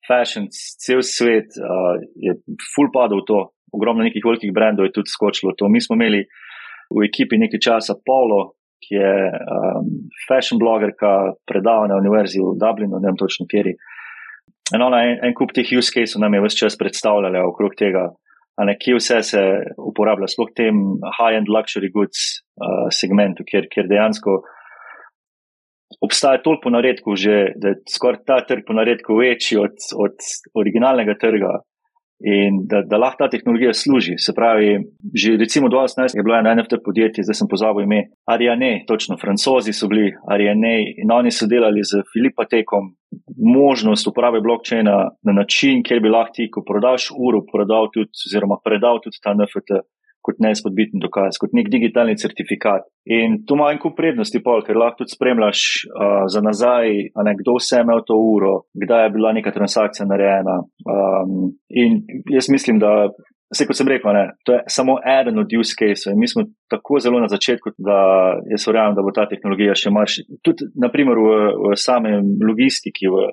fashion, 0.06 0.47
cel 0.85 1.03
svet 1.03 1.59
uh, 1.59 1.97
je 2.15 2.37
full 2.75 2.93
padel 2.95 3.25
v 3.25 3.27
to. 3.27 3.41
Ogromno 3.75 4.06
nekih 4.06 4.23
velikih 4.25 4.53
brendov 4.55 4.87
je 4.87 4.95
tudi 5.00 5.11
skočilo 5.11 5.53
v 5.53 5.59
to. 5.59 5.69
Mi 5.69 5.83
smo 5.83 5.99
imeli 5.99 6.23
v 6.95 7.05
ekipi 7.05 7.41
nekaj 7.41 7.61
časa 7.67 7.99
Polo, 7.99 8.55
ki 8.79 8.95
je 8.95 9.15
um, 9.35 9.91
fashion 10.29 10.61
blogerka, 10.62 11.35
predava 11.49 11.91
na 11.91 11.99
univerzi 11.99 12.39
v 12.41 12.55
Dublinu, 12.56 13.03
ne 13.03 13.11
vem 13.11 13.19
točno 13.19 13.49
kjer. 13.50 13.75
In 14.77 14.85
ona 14.85 15.03
en, 15.09 15.19
en 15.27 15.35
kup 15.35 15.53
teh 15.56 15.67
use 15.75 15.91
cases 15.93 16.17
nam 16.21 16.37
je 16.37 16.45
vse 16.45 16.62
čas 16.62 16.79
predstavljala 16.79 17.43
okrog 17.49 17.75
tega, 17.77 18.06
ne, 18.67 18.75
kje 18.81 18.99
vse 18.99 19.23
se 19.23 19.43
uporablja, 19.79 20.29
sploh 20.31 20.50
tem 20.57 20.79
high-end 21.19 21.50
luxury 21.53 21.91
goods 21.95 22.41
uh, 22.59 22.88
segmentu, 22.95 23.47
kjer, 23.47 23.69
kjer 23.71 23.91
dejansko 23.91 24.41
obstaja 26.05 26.43
toliko 26.45 26.71
naredkov, 26.71 27.17
že, 27.17 27.37
da 27.57 27.73
je 27.73 27.81
skoraj 27.91 28.25
ta 28.29 28.41
trg 28.47 28.67
po 28.67 28.77
naredku 28.77 29.17
večji 29.19 29.59
od, 29.62 29.79
od 29.97 30.27
originalnega 30.59 31.17
trga 31.21 31.61
in 32.21 32.67
da, 32.67 32.83
da 32.83 32.99
lahko 32.99 33.25
ta 33.25 33.31
tehnologija 33.31 33.73
služi. 33.75 34.17
Se 34.19 34.35
pravi, 34.35 34.79
že 35.15 35.37
recimo 35.37 35.69
2018 35.69 36.17
je 36.17 36.23
bilo 36.23 36.39
eno 36.39 36.55
NFT 36.55 36.81
podjetje, 36.85 37.25
zdaj 37.25 37.35
sem 37.35 37.49
pozabil 37.51 37.85
ime, 37.85 38.01
Ariane, 38.27 38.85
točno, 38.87 39.17
francozi 39.17 39.73
so 39.73 39.89
bili 39.89 40.13
Ariane 40.31 40.75
in 41.03 41.13
oni 41.13 41.31
so 41.31 41.47
delali 41.47 41.85
z 41.85 42.03
Filipatekom 42.13 42.91
možnost 43.39 44.07
uporabe 44.07 44.41
blockchaina 44.41 44.97
na 45.23 45.33
način, 45.33 45.83
kjer 45.83 46.01
bi 46.01 46.09
lahko 46.09 46.35
ti, 46.35 46.51
ko 46.51 46.65
prodaš 46.67 47.11
uro, 47.15 47.45
prodal 47.53 47.91
tudi, 47.95 48.11
oziroma 48.27 48.59
predal 48.65 48.99
tudi 49.05 49.23
ta 49.23 49.35
NFT 49.35 49.79
kot 50.25 50.41
neizpodbiten 50.43 51.01
dokaz, 51.03 51.39
kot 51.41 51.55
nek 51.57 51.71
digitalni 51.73 52.17
certifikat. 52.21 52.87
In 53.09 53.41
tu 53.47 53.57
ima 53.57 53.71
en 53.73 53.81
kup 53.83 53.97
prednosti, 53.99 54.43
pol, 54.45 54.61
ker 54.67 54.79
lahko 54.79 55.03
tudi 55.03 55.15
spremljaš 55.17 55.63
uh, 55.89 56.27
za 56.33 56.43
nazaj, 56.45 56.93
ne, 57.15 57.35
kdo 57.41 57.57
vse 57.59 57.81
je 57.81 57.87
imel 57.87 58.05
to 58.07 58.19
uro, 58.19 58.55
kdaj 58.77 59.07
je 59.07 59.15
bila 59.17 59.33
neka 59.37 59.55
transakcija 59.55 60.07
narejena. 60.09 60.61
Um, 60.85 61.51
in 61.71 62.03
jaz 62.35 62.53
mislim, 62.53 62.83
da. 62.83 63.11
Vse, 63.49 63.65
kot 63.65 63.79
sem 63.79 63.89
rekel, 63.89 64.13
ne, 64.13 64.27
to 64.45 64.53
je 64.53 64.59
samo 64.69 64.99
eden 65.09 65.39
od 65.41 65.53
use 65.57 65.73
cases. 65.73 66.13
Mi 66.21 66.27
smo 66.29 66.43
tako 66.69 66.99
zelo 67.01 67.17
na 67.23 67.31
začetku, 67.33 67.71
da 67.81 67.97
jaz 68.45 68.67
verjamem, 68.69 68.93
da 68.99 69.05
bo 69.07 69.15
ta 69.17 69.25
tehnologija 69.31 69.73
še 69.73 69.89
marš. 69.89 70.19
Tudi, 70.45 70.67
naprimer, 70.77 71.17
v, 71.17 71.39
v 71.63 71.79
samem 71.81 72.29
logistiki, 72.45 73.09
v, 73.09 73.31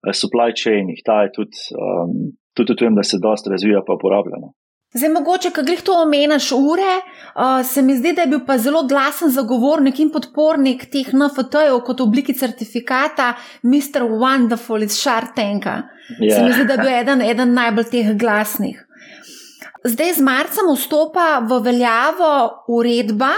v 0.00 0.14
supply 0.16 0.56
chainih, 0.56 1.04
ta 1.04 1.18
je 1.26 1.34
tudi, 1.36 1.60
um, 1.76 2.32
tudi, 2.56 2.78
vem, 2.80 2.96
da 2.96 3.04
se 3.04 3.20
dosta 3.20 3.52
razvija 3.52 3.84
pa 3.84 4.00
uporablja. 4.00 4.40
No. 4.40 4.54
Zdaj, 4.92 5.08
mogoče, 5.08 5.50
ko 5.54 5.62
greš 5.62 5.84
to 5.86 5.94
omeniš 6.02 6.48
ure, 6.52 6.94
uh, 6.98 7.66
se 7.66 7.82
mi 7.82 7.94
zdi, 7.96 8.10
da 8.12 8.24
je 8.24 8.30
bil 8.32 8.40
pa 8.46 8.56
zelo 8.58 8.82
glasen 8.90 9.30
zagovornik 9.30 10.00
in 10.02 10.10
podpornik 10.10 10.88
teh 10.90 11.12
NFT-jev 11.14 11.78
kot 11.86 12.00
obliki 12.02 12.34
certifikata, 12.34 13.34
Mr. 13.62 14.02
Wonderful 14.10 14.82
iz 14.82 14.98
Šartenka. 14.98 15.76
Yeah. 16.18 16.34
Se 16.34 16.42
mi 16.42 16.52
zdi, 16.52 16.64
da 16.66 16.74
je 16.74 16.82
bil 16.82 16.90
eden, 16.94 17.22
eden 17.22 17.54
najbolj 17.54 17.86
teh 17.92 18.10
glasnih. 18.18 18.82
Zdaj 19.84 20.12
z 20.18 20.26
marcem 20.26 20.74
vstopa 20.74 21.38
v 21.46 21.60
veljavo 21.64 22.32
uredba, 22.68 23.30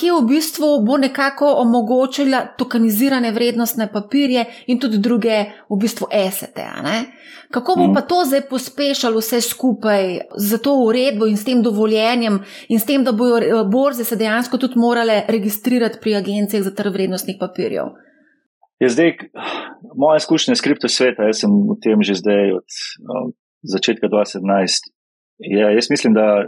ki 0.00 0.10
v 0.16 0.20
bistvu 0.28 0.68
bo 0.86 0.96
nekako 0.96 1.52
omogočila 1.60 2.40
tokenizirane 2.58 3.32
vrednostne 3.36 3.90
papirje 3.92 4.46
in 4.66 4.80
tudi 4.80 4.98
druge 4.98 5.44
v 5.68 5.78
bistvu 5.80 6.08
esete. 6.12 6.64
Kako 7.50 7.74
bo 7.76 7.84
mhm. 7.84 7.94
pa 7.94 8.00
to 8.00 8.22
zdaj 8.24 8.46
pospešalo 8.50 9.20
vse 9.20 9.40
skupaj 9.40 10.20
z 10.36 10.60
to 10.62 10.74
uredbo 10.86 11.26
in 11.26 11.36
s 11.36 11.44
tem 11.44 11.62
dovoljenjem 11.62 12.38
in 12.68 12.80
s 12.80 12.86
tem, 12.86 13.04
da 13.04 13.12
bojo 13.12 13.40
eh, 13.42 13.64
borze 13.66 14.04
se 14.04 14.16
dejansko 14.16 14.58
tudi 14.58 14.78
morale 14.78 15.24
registrirati 15.28 15.98
pri 16.00 16.14
agencijah 16.14 16.62
za 16.62 16.74
trg 16.74 16.94
vrednostnih 16.94 17.36
papirjev? 17.40 17.92
Je 18.80 18.88
zdaj, 18.88 19.12
moja 19.96 20.16
izkušnja 20.16 20.54
s 20.56 20.64
kriptosveta, 20.64 21.26
jaz 21.28 21.42
sem 21.42 21.52
v 21.52 21.76
tem 21.84 22.00
že 22.00 22.16
zdaj 22.22 22.54
od 22.56 22.78
no, 23.04 23.34
začetka 23.62 24.08
2017. 24.08 24.88
Je, 25.40 25.66
jaz 25.74 25.90
mislim, 25.90 26.14
da 26.14 26.46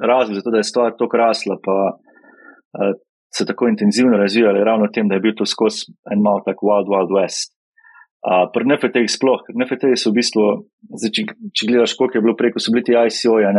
razlog 0.00 0.36
za 0.36 0.42
to, 0.42 0.50
da 0.50 0.62
je 0.62 0.70
stvar 0.70 0.96
tako 0.96 1.16
rasla, 1.16 1.58
pa 1.64 1.76
uh, 1.90 2.03
se 3.34 3.46
tako 3.46 3.68
intenzivno 3.68 4.16
razvijala, 4.16 4.58
je 4.58 4.64
ravno 4.64 4.86
v 4.86 4.94
tem, 4.94 5.08
da 5.08 5.18
je 5.18 5.24
bil 5.24 5.34
to 5.36 5.46
skozi 5.46 5.90
en 6.12 6.22
mal 6.22 6.42
tak 6.46 6.62
Wild 6.62 6.90
Wild 6.92 7.10
West. 7.16 7.54
Uh, 8.24 8.46
pri 8.54 8.64
NFT-jih 8.64 9.10
sploh, 9.10 9.42
ker 9.44 9.56
NFT-ji 9.58 9.98
so 10.00 10.12
v 10.12 10.20
bistvu, 10.20 10.44
zdaj, 10.96 11.10
če, 11.12 11.24
če 11.52 11.66
gledaš, 11.68 11.96
koliko 11.98 12.16
je 12.16 12.24
bilo 12.24 12.36
preko, 12.38 12.62
so 12.62 12.72
bili 12.72 12.86
ti 12.86 12.94
ICO-ja, 12.96 13.50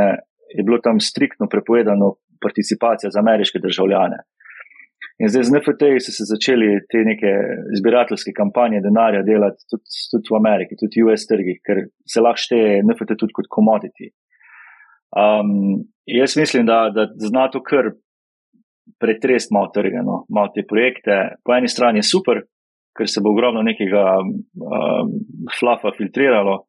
je 0.57 0.63
bilo 0.65 0.79
tam 0.81 1.01
striktno 1.03 1.45
prepovedano 1.51 2.15
participacija 2.41 3.11
za 3.13 3.21
ameriške 3.21 3.61
državljane. 3.61 4.23
In 5.21 5.29
zdaj 5.31 5.45
z 5.47 5.53
NFT-ji 5.53 6.01
so 6.03 6.11
se 6.11 6.25
začeli 6.27 6.71
te 6.91 7.03
neke 7.07 7.31
zbirateljske 7.77 8.33
kampanje 8.35 8.81
denarja 8.83 9.21
delati 9.27 9.63
tudi, 9.71 9.85
tudi 10.11 10.31
v 10.33 10.39
Ameriki, 10.39 10.79
tudi 10.81 11.03
v 11.03 11.11
US 11.11 11.27
trgih, 11.29 11.61
ker 11.63 11.85
se 12.09 12.23
lahko 12.23 12.43
šteje 12.43 12.81
NFT 12.83 13.15
tudi 13.21 13.35
kot 13.37 13.47
commodity. 13.53 14.09
Um, 15.15 15.85
jaz 16.09 16.35
mislim, 16.35 16.65
da, 16.67 16.89
da 16.91 17.07
zna 17.21 17.47
to 17.53 17.61
kar 17.63 17.93
pretrest 18.99 19.51
malo 19.51 19.71
trge, 19.73 20.01
no, 20.05 20.23
malo 20.29 20.51
te 20.55 20.63
projekte. 20.67 21.35
Po 21.43 21.55
eni 21.55 21.69
strani 21.71 22.01
je 22.01 22.09
super, 22.09 22.41
ker 22.95 23.09
se 23.11 23.21
bo 23.23 23.33
ogromno 23.33 23.63
nekega 23.65 24.05
um, 24.21 25.11
flafa 25.59 25.91
filtriralo, 25.97 26.63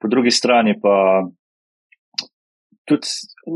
po 0.00 0.10
drugi 0.10 0.32
strani 0.34 0.74
pa 0.82 1.22
tudi 2.84 3.08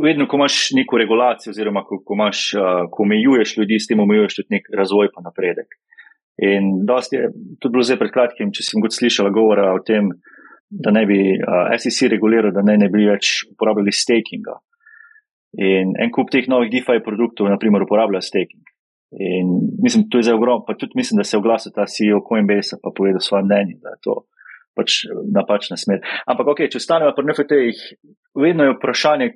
vedno, 0.05 0.29
ko 0.29 0.39
imaš 0.39 0.71
neko 0.79 0.99
regulacijo, 0.99 1.53
oziroma 1.53 1.83
ko, 1.85 2.01
ko, 2.05 2.17
imaš, 2.17 2.45
uh, 2.57 2.87
ko 2.93 3.05
omejuješ 3.05 3.57
ljudi, 3.59 3.81
s 3.81 3.91
tem 3.91 4.01
omejuješ 4.01 4.39
tudi 4.41 4.57
nek 4.57 4.71
razvoj 4.81 5.11
in 5.11 5.27
napredek. 5.27 5.77
In 6.49 6.71
dosti 6.87 7.17
je 7.17 7.31
tudi 7.61 7.73
bilo 7.75 7.85
zdaj 7.85 7.99
pred 7.99 8.15
kratkim, 8.15 8.53
če 8.55 8.65
sem 8.65 8.83
kot 8.85 8.95
slišala 8.95 9.35
govora 9.35 9.73
o 9.75 9.83
tem, 9.85 10.13
da 10.71 10.93
ne 10.95 11.05
bi 11.09 11.19
uh, 11.35 11.75
SEC 11.77 12.13
reguliral, 12.15 12.55
da 12.55 12.63
ne, 12.65 12.79
ne 12.79 12.89
bi 12.93 13.09
več 13.09 13.43
uporabljali 13.51 13.93
stakinga. 13.93 14.57
In 15.57 15.95
en 15.97 16.11
kup 16.13 16.29
teh 16.31 16.45
novih 16.49 16.71
DeFi 16.73 17.01
produktov, 17.05 17.49
naprimer, 17.49 17.87
uporablja 17.87 18.21
staking. 18.21 18.65
In 19.17 19.55
mislim, 19.83 20.09
to 20.13 20.21
je 20.21 20.29
zdaj 20.29 20.37
ogromno, 20.37 20.65
pa 20.67 20.77
tudi 20.77 20.99
mislim, 21.01 21.17
da 21.19 21.25
se 21.25 21.37
je 21.37 21.39
oglasil 21.39 21.73
ta 21.73 21.87
CEO 21.89 22.21
Coinbase, 22.29 22.77
pa 22.83 22.93
povedal 22.97 23.25
svoje 23.25 23.47
mnenje, 23.49 23.79
da 23.81 23.95
je 23.97 24.03
to 24.05 24.17
pač 24.77 25.03
napačna 25.35 25.79
smer. 25.81 26.03
Ampak, 26.29 26.53
ok, 26.53 26.61
če 26.71 26.79
ostanemo 26.83 27.15
pri 27.17 27.25
NFT-jih, 27.27 27.81
vedno 28.37 28.69
je 28.69 28.75
vprašanje, 28.77 29.31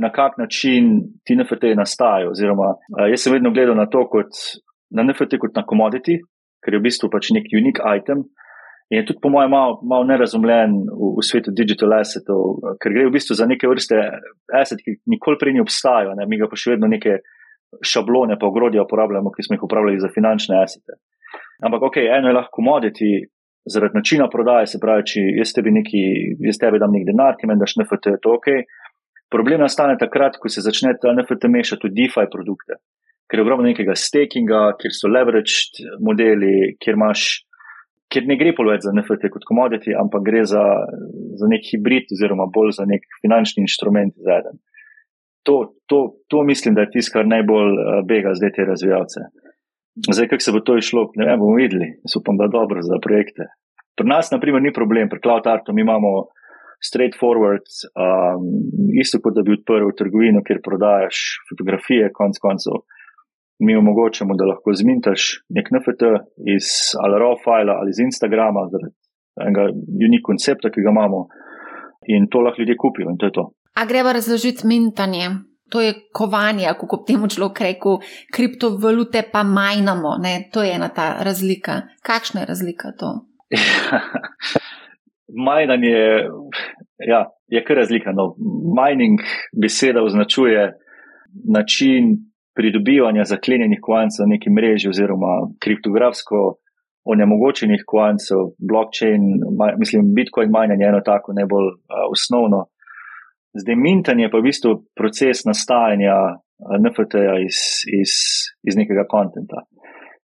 na 0.00 0.12
kak 0.12 0.36
način 0.38 0.92
ti 1.24 1.36
NFT-ji 1.36 1.76
nastajajo. 1.80 2.30
Oziroma, 2.36 2.74
jaz 3.10 3.24
sem 3.24 3.34
vedno 3.34 3.52
gledal 3.52 3.76
na 3.76 3.88
to 3.90 4.04
kot 4.12 4.32
na 4.94 5.02
NFT 5.02 5.40
kot 5.40 5.56
na 5.56 5.64
commodity, 5.68 6.20
ker 6.64 6.76
je 6.76 6.80
v 6.80 6.86
bistvu 6.86 7.10
pač 7.12 7.32
nek 7.36 7.48
unik 7.48 7.80
item. 7.98 8.24
In 8.92 9.00
je 9.00 9.06
tudi, 9.08 9.20
po 9.22 9.30
mojem, 9.32 9.50
malo 9.50 9.78
mal 9.88 10.04
nerazumljen 10.06 10.74
v, 10.90 11.12
v 11.16 11.24
svetu 11.24 11.54
digital 11.56 11.96
assetov, 11.96 12.58
ker 12.82 12.92
gre 12.92 13.06
v 13.08 13.14
bistvu 13.14 13.36
za 13.38 13.46
neke 13.48 13.68
vrste 13.70 13.96
asset, 14.52 14.82
ki 14.84 14.98
nikoli 15.08 15.40
prej 15.40 15.56
ni 15.56 15.62
obstajal, 15.64 16.12
ne? 16.18 16.26
mi 16.28 16.36
ga 16.40 16.50
pa 16.50 16.58
še 16.58 16.74
vedno 16.74 16.90
neke 16.92 17.22
šablone, 17.82 18.36
pa 18.38 18.46
ogrodja 18.46 18.84
uporabljamo, 18.84 19.32
ki 19.34 19.46
smo 19.46 19.56
jih 19.56 19.64
uporabljali 19.66 20.02
za 20.02 20.12
finančne 20.14 20.60
assete. 20.60 21.00
Ampak, 21.64 21.88
ok, 21.88 21.96
eno 22.04 22.28
je 22.28 22.36
lahko 22.36 22.60
commodity, 22.60 23.10
zaradi 23.66 23.96
načina 23.96 24.28
prodaje, 24.30 24.66
se 24.66 24.80
pravi, 24.80 25.06
če 25.08 25.22
jaz 25.38 25.54
tebi, 25.56 25.72
neki, 25.74 26.02
jaz 26.44 26.60
tebi 26.60 26.80
dam 26.82 26.92
nek 26.92 27.06
denar, 27.08 27.38
ki 27.40 27.48
meni 27.48 27.62
daš 27.62 27.78
NFT, 27.80 28.16
je 28.16 28.22
to 28.22 28.36
ok. 28.36 28.50
Problem 29.32 29.64
nastane 29.64 29.96
takrat, 29.98 30.36
ko 30.38 30.50
se 30.52 30.62
začne 30.62 30.92
ta 31.00 31.14
NFT 31.14 31.48
mešati 31.50 31.88
v 31.88 31.94
DeFi 31.96 32.28
produkte, 32.30 32.78
ker 33.30 33.40
je 33.40 33.46
ogromno 33.46 33.66
nekega 33.66 33.96
stakinga, 33.98 34.76
kjer 34.80 34.94
so 34.94 35.10
leveraged 35.10 35.80
modeli, 36.04 36.76
kjer 36.82 37.00
imaš. 37.00 37.26
Ker 38.14 38.28
ne 38.30 38.36
gre 38.38 38.52
več 38.54 38.84
za 38.86 38.92
NFT 38.94 39.30
kot 39.34 39.46
commodity, 39.48 39.94
ampak 39.98 40.22
gre 40.22 40.44
za, 40.46 40.62
za 41.40 41.50
nek 41.50 41.66
hibrid, 41.66 42.12
oziroma 42.14 42.46
bolj 42.46 42.76
za 42.78 42.86
nek 42.86 43.02
finančni 43.24 43.64
inštrument 43.66 44.14
zaden. 44.14 44.60
To, 45.44 45.74
to, 45.90 45.98
to 46.30 46.44
mislim, 46.46 46.76
da 46.76 46.86
je 46.86 46.94
tisto, 46.94 47.18
kar 47.18 47.26
najbolj 47.28 47.74
uh, 47.74 47.98
bega 48.08 48.32
zdaj 48.38 48.54
te 48.56 48.64
razvijalce. 48.64 49.26
Zdaj, 50.08 50.28
kako 50.30 50.46
se 50.46 50.54
bo 50.54 50.62
to 50.64 50.78
išlo, 50.80 51.04
ne 51.20 51.26
vem, 51.28 51.42
bomo 51.42 51.58
videli. 51.58 51.90
Jaz 52.06 52.16
upam, 52.18 52.38
da 52.40 52.48
dobro 52.50 52.82
za 52.82 52.96
projekte. 53.02 53.50
Pri 53.94 54.08
nas, 54.08 54.30
na 54.32 54.40
primer, 54.42 54.62
ni 54.62 54.72
problem, 54.74 55.10
pri 55.10 55.20
Cloud 55.22 55.46
Artu 55.46 55.74
mi 55.74 55.84
imamo 55.84 56.30
straightforward, 56.84 57.68
um, 57.94 58.48
isto 59.00 59.20
kot 59.22 59.36
da 59.36 59.44
bi 59.44 59.54
odprl 59.54 59.92
trgovino, 59.98 60.42
kjer 60.46 60.60
prodajaš 60.64 61.20
fotografije, 61.50 62.10
konc 62.16 62.40
koncev. 62.42 62.82
Mi 63.64 63.76
omogočamo, 63.76 64.34
da 64.38 64.44
lahko 64.50 64.74
zmintaš 64.80 65.22
nek 65.56 65.66
NFT 65.74 66.02
iz 66.56 66.66
ali 67.02 67.20
RAW 67.22 67.36
file 67.44 67.72
ali 67.78 67.88
iz 67.94 68.00
Instagrama, 68.06 68.68
zaradi 68.72 68.94
enega 69.44 69.64
unik 70.06 70.22
koncepta, 70.28 70.70
ki 70.70 70.84
ga 70.84 70.92
imamo 70.94 71.26
in 72.14 72.28
to 72.30 72.40
lahko 72.44 72.60
ljudje 72.60 72.76
kupijo 72.82 73.10
in 73.10 73.18
to 73.18 73.26
je 73.26 73.36
to. 73.38 73.44
A 73.80 73.86
greva 73.90 74.12
razložiti 74.12 74.66
mintanje? 74.66 75.26
To 75.70 75.80
je 75.80 75.94
kovanje, 76.12 76.66
kako 76.80 76.96
bi 76.96 77.12
temu 77.12 77.28
človek 77.28 77.60
rekel, 77.60 77.96
kriptovalute 78.34 79.22
pa 79.32 79.42
majnamo. 79.42 80.16
Ne? 80.22 80.48
To 80.52 80.62
je 80.62 80.74
ena 80.74 80.88
ta 80.88 81.06
razlika. 81.24 81.80
Kakšna 82.02 82.40
je 82.40 82.46
razlika 82.46 82.92
to? 82.98 83.10
Majnanje 85.46 85.96
ja, 86.98 87.24
je 87.48 87.64
kar 87.64 87.76
razlika. 87.76 88.12
No. 88.12 88.34
Mining 88.76 89.18
beseda 89.62 90.02
označuje 90.02 90.72
način 91.56 92.04
pridobivanja 92.54 93.24
zaklenjenih 93.24 93.80
kovancev 93.82 94.24
v 94.24 94.34
neki 94.34 94.50
mreži 94.50 94.88
oziroma 94.88 95.32
kriptografsko 95.62 96.58
onemogočenih 97.04 97.82
kovancev, 97.86 98.54
blockchain, 98.58 99.20
mislim, 99.78 100.14
bitcoin 100.14 100.50
majnanje 100.50 100.84
je 100.84 100.88
eno 100.88 101.00
tako 101.04 101.32
najbolj 101.36 101.66
uh, 101.66 102.04
osnovno. 102.14 102.64
Zdaj, 103.60 103.76
mintanje 103.76 104.30
pa 104.30 104.38
je 104.38 104.42
v 104.42 104.48
bistvu 104.48 104.72
proces 104.96 105.44
nastajanja 105.44 106.16
NFT-ja 106.80 107.36
iz, 107.44 107.58
iz, 108.00 108.12
iz 108.62 108.76
nekega 108.76 109.04
konta. 109.10 109.66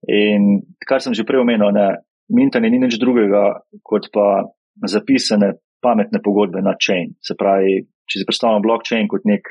In 0.07 0.61
kar 0.87 1.01
sem 1.01 1.15
že 1.17 1.25
prej 1.25 1.41
omenil, 1.41 1.73
ne, 1.73 1.87
mintanje 2.29 2.69
ni 2.69 2.79
nič 2.79 2.99
drugega 3.01 3.63
kot 3.83 4.11
pa 4.13 4.45
zapisane 4.85 5.57
pametne 5.81 6.21
pogodbe 6.23 6.61
na 6.61 6.75
chain. 6.79 7.15
Se 7.23 7.35
pravi, 7.39 7.81
če 8.07 8.21
si 8.21 8.27
predstavljamo 8.27 8.63
blockchain 8.63 9.09
kot 9.09 9.25
nek, 9.25 9.49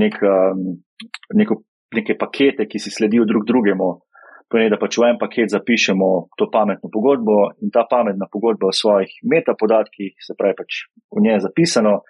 nek, 0.00 0.18
um, 0.26 0.82
neko, 1.36 1.62
neke 1.94 2.16
pakete, 2.18 2.66
ki 2.70 2.78
si 2.78 2.92
sledijo 2.94 3.26
drug 3.28 3.46
drugemu, 3.48 3.90
pomeni, 4.50 4.70
da 4.70 4.78
pač 4.80 4.98
v 4.98 5.10
en 5.10 5.18
paket 5.18 5.52
zapišemo 5.54 6.10
to 6.38 6.50
pametno 6.50 6.90
pogodbo 6.92 7.50
in 7.62 7.70
ta 7.74 7.86
pametna 7.90 8.26
pogodba 8.30 8.70
o 8.70 8.74
svojih 8.74 9.12
metapodatkih, 9.22 10.16
se 10.18 10.34
pravi, 10.38 10.58
pač 10.58 10.84
v 11.14 11.22
njej 11.26 11.38
je 11.38 11.44
zapisano 11.46 12.00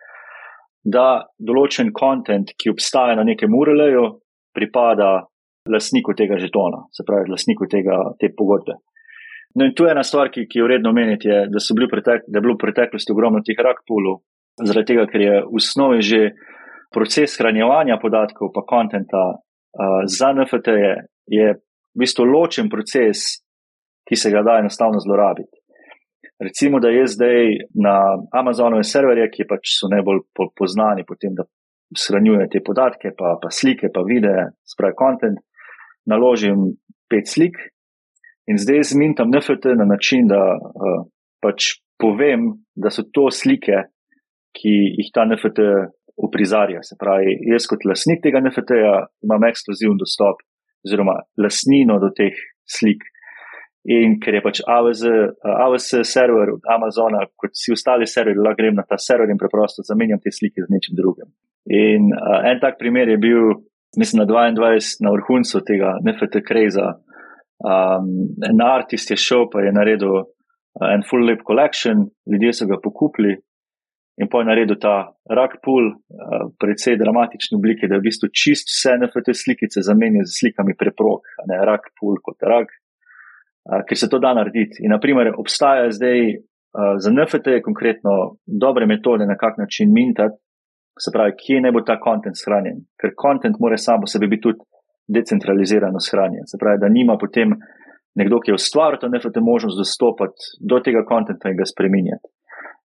da 0.85 1.27
določen 1.37 1.93
kontent, 1.93 2.55
ki 2.57 2.73
obstaja 2.73 3.17
na 3.19 3.25
nekem 3.29 3.53
URL-ju, 3.53 4.07
pripada 4.57 5.27
lastniku 5.71 6.15
tega 6.17 6.39
žetona, 6.41 6.87
se 6.93 7.05
pravi, 7.07 7.29
lastniku 7.31 7.69
tega, 7.69 7.99
te 8.19 8.33
pogodbe. 8.33 8.79
No, 9.59 9.67
in 9.67 9.75
tu 9.75 9.85
je 9.85 9.93
ena 9.93 10.03
stvar, 10.07 10.31
ki, 10.33 10.47
ki 10.49 10.61
je 10.61 10.65
vredno 10.65 10.93
omeniti, 10.95 11.29
je, 11.29 11.43
da, 11.51 11.61
pretek, 11.91 12.25
da 12.27 12.39
je 12.39 12.43
bilo 12.43 12.55
v 12.55 12.63
preteklosti 12.63 13.13
ogromno 13.13 13.43
teh 13.45 13.59
rakpulov, 13.59 14.23
zaradi 14.63 14.95
tega, 14.95 15.07
ker 15.11 15.25
je 15.27 15.37
v 15.43 15.61
osnovi 15.61 16.01
že 16.07 16.21
proces 16.91 17.37
hranjevanja 17.39 17.99
podatkov, 18.03 18.51
pa 18.55 18.65
kontenta 18.67 19.43
uh, 19.77 20.03
za 20.07 20.33
NFT 20.33 20.75
je, 20.81 20.95
je 21.27 21.49
v 21.55 22.03
bistvu 22.03 22.25
ločen 22.25 22.71
proces, 22.71 23.41
ki 24.09 24.17
se 24.17 24.31
ga 24.31 24.43
da 24.43 24.59
enostavno 24.59 25.01
zlorabiti. 25.03 25.61
Recimo, 26.41 26.81
da 26.81 26.89
jaz 26.91 27.15
zdaj 27.19 27.51
na 27.85 27.95
Amazonove 28.33 28.85
serverje, 28.85 29.29
ki 29.31 29.45
pač 29.49 29.75
so 29.77 29.91
najbolj 29.93 30.23
po, 30.35 30.49
poznani 30.57 31.05
po 31.07 31.19
tem, 31.21 31.35
da 31.37 31.45
shranjujejo 31.97 32.49
te 32.49 32.63
podatke, 32.65 33.13
pa, 33.19 33.37
pa 33.43 33.51
slike, 33.53 33.91
pa 33.93 34.03
videe, 34.07 34.49
spravi 34.73 34.97
content, 34.99 35.43
naložim 36.09 36.71
pet 37.11 37.29
slik 37.29 37.59
in 38.51 38.59
zdaj 38.59 38.83
zmintam 38.95 39.31
NFT 39.31 39.75
na 39.79 39.85
način, 39.85 40.27
da 40.31 40.41
uh, 40.57 41.03
pač 41.43 41.77
povem, 42.01 42.49
da 42.75 42.91
so 42.91 43.05
to 43.13 43.29
slike, 43.31 43.85
ki 44.57 44.73
jih 44.99 45.11
ta 45.15 45.27
NFT 45.29 45.67
uprizarja. 46.27 46.83
Se 46.87 46.97
pravi, 47.01 47.37
jaz 47.53 47.67
kot 47.71 47.87
lasnik 47.89 48.23
tega 48.25 48.43
NFT-ja 48.43 48.95
imam 49.27 49.47
ekskluziven 49.49 49.99
dostop 50.01 50.43
oziroma 50.87 51.19
lasnino 51.41 51.99
do 52.03 52.13
teh 52.17 52.37
slik. 52.69 53.03
In 53.91 54.19
ker 54.21 54.37
je 54.37 54.43
pač 54.45 54.59
AWS, 54.69 55.07
AWS 55.41 56.03
server 56.05 56.53
od 56.53 56.67
Amazona, 56.69 57.23
kot 57.41 57.55
vsi 57.57 57.73
ostali 57.73 58.09
serverji, 58.09 58.43
lahko 58.45 58.61
grem 58.61 58.77
na 58.77 58.85
ta 58.85 58.99
server 59.01 59.33
in 59.33 59.41
preprosto 59.41 59.85
zamenjam 59.87 60.21
te 60.21 60.33
slike 60.37 60.67
z 60.67 60.69
nečim 60.69 60.99
drugim. 60.99 61.31
In 61.73 62.11
uh, 62.13 62.43
en 62.51 62.61
tak 62.61 62.77
primer 62.81 63.09
je 63.09 63.17
bil 63.21 63.55
mislim, 63.97 64.21
na 64.21 64.27
22 64.27 65.05
na 65.05 65.11
vrhuncu 65.11 65.65
tega 65.65 65.97
NFT 66.05 66.45
kreza. 66.49 66.93
Um, 67.61 68.13
en 68.51 68.61
artist 68.65 69.11
je 69.11 69.17
šel, 69.17 69.49
pa 69.53 69.65
je 69.65 69.73
naredil 69.73 70.15
uh, 70.17 70.27
en 70.95 71.03
full 71.09 71.25
lip 71.29 71.41
collection, 71.47 72.07
ljudje 72.31 72.53
so 72.53 72.69
ga 72.69 72.81
pokupili 72.83 73.37
in 74.21 74.29
pa 74.29 74.43
je 74.43 74.49
naredil 74.51 74.77
ta 74.81 75.13
rak 75.33 75.59
pool, 75.65 75.95
uh, 75.95 76.51
predvsej 76.61 76.99
dramatične 77.01 77.57
oblike, 77.57 77.89
da 77.89 77.97
je 77.97 78.03
v 78.03 78.09
bistvu 78.09 78.29
čist 78.37 78.69
vse 78.69 78.99
NFT 79.01 79.33
slikice 79.33 79.85
zamenjal 79.87 80.29
z 80.29 80.37
slikami 80.43 80.77
preprog, 80.77 81.25
ne 81.49 81.61
rak 81.65 81.89
pool 81.97 82.21
kot 82.25 82.45
rak, 82.45 82.69
uh, 82.69 83.81
ker 83.89 83.97
se 83.97 84.11
to 84.13 84.21
da 84.21 84.35
narediti. 84.37 84.85
In 84.85 84.93
naprimer 84.93 85.33
obstaja 85.41 85.89
zdaj 85.97 86.21
uh, 86.37 87.01
za 87.01 87.13
NFT 87.15 87.63
konkretno 87.65 88.37
dobre 88.45 88.87
metode, 88.87 89.27
na 89.27 89.39
kak 89.41 89.57
način 89.59 89.93
mintati, 89.93 90.37
se 91.01 91.13
pravi, 91.15 91.33
kje 91.41 91.61
ne 91.65 91.73
bo 91.73 91.81
ta 91.87 91.97
kontent 92.01 92.37
shranjen, 92.37 92.83
ker 93.01 93.15
kontent 93.17 93.57
mora 93.61 93.79
samo 93.81 94.09
sebi 94.11 94.29
biti 94.29 94.51
tudi 94.51 94.61
decentralizirano 95.09 96.01
shranjen. 96.01 96.45
Se 96.47 96.61
pravi, 96.61 96.81
da 96.83 96.93
nima 96.93 97.17
potem 97.19 97.55
nekdo, 98.21 98.41
ki 98.43 98.53
je 98.53 98.59
ustvaril 98.59 99.01
to 99.01 99.09
NFT 99.09 99.41
možnost 99.41 99.81
dostopati 99.81 100.53
do 100.61 100.81
tega 100.85 101.07
kontenta 101.09 101.49
in 101.49 101.57
ga 101.57 101.65
spremenjati. 101.65 102.29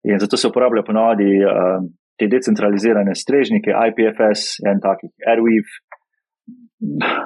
In 0.06 0.22
zato 0.22 0.38
se 0.38 0.48
uporablja 0.48 0.84
ponovadi 0.86 1.30
uh, 1.42 1.82
te 2.20 2.28
decentralizirane 2.32 3.16
strežnike, 3.18 3.74
IPFS, 3.90 4.60
en 4.70 4.82
takih, 4.84 5.12
Airweave, 5.26 5.80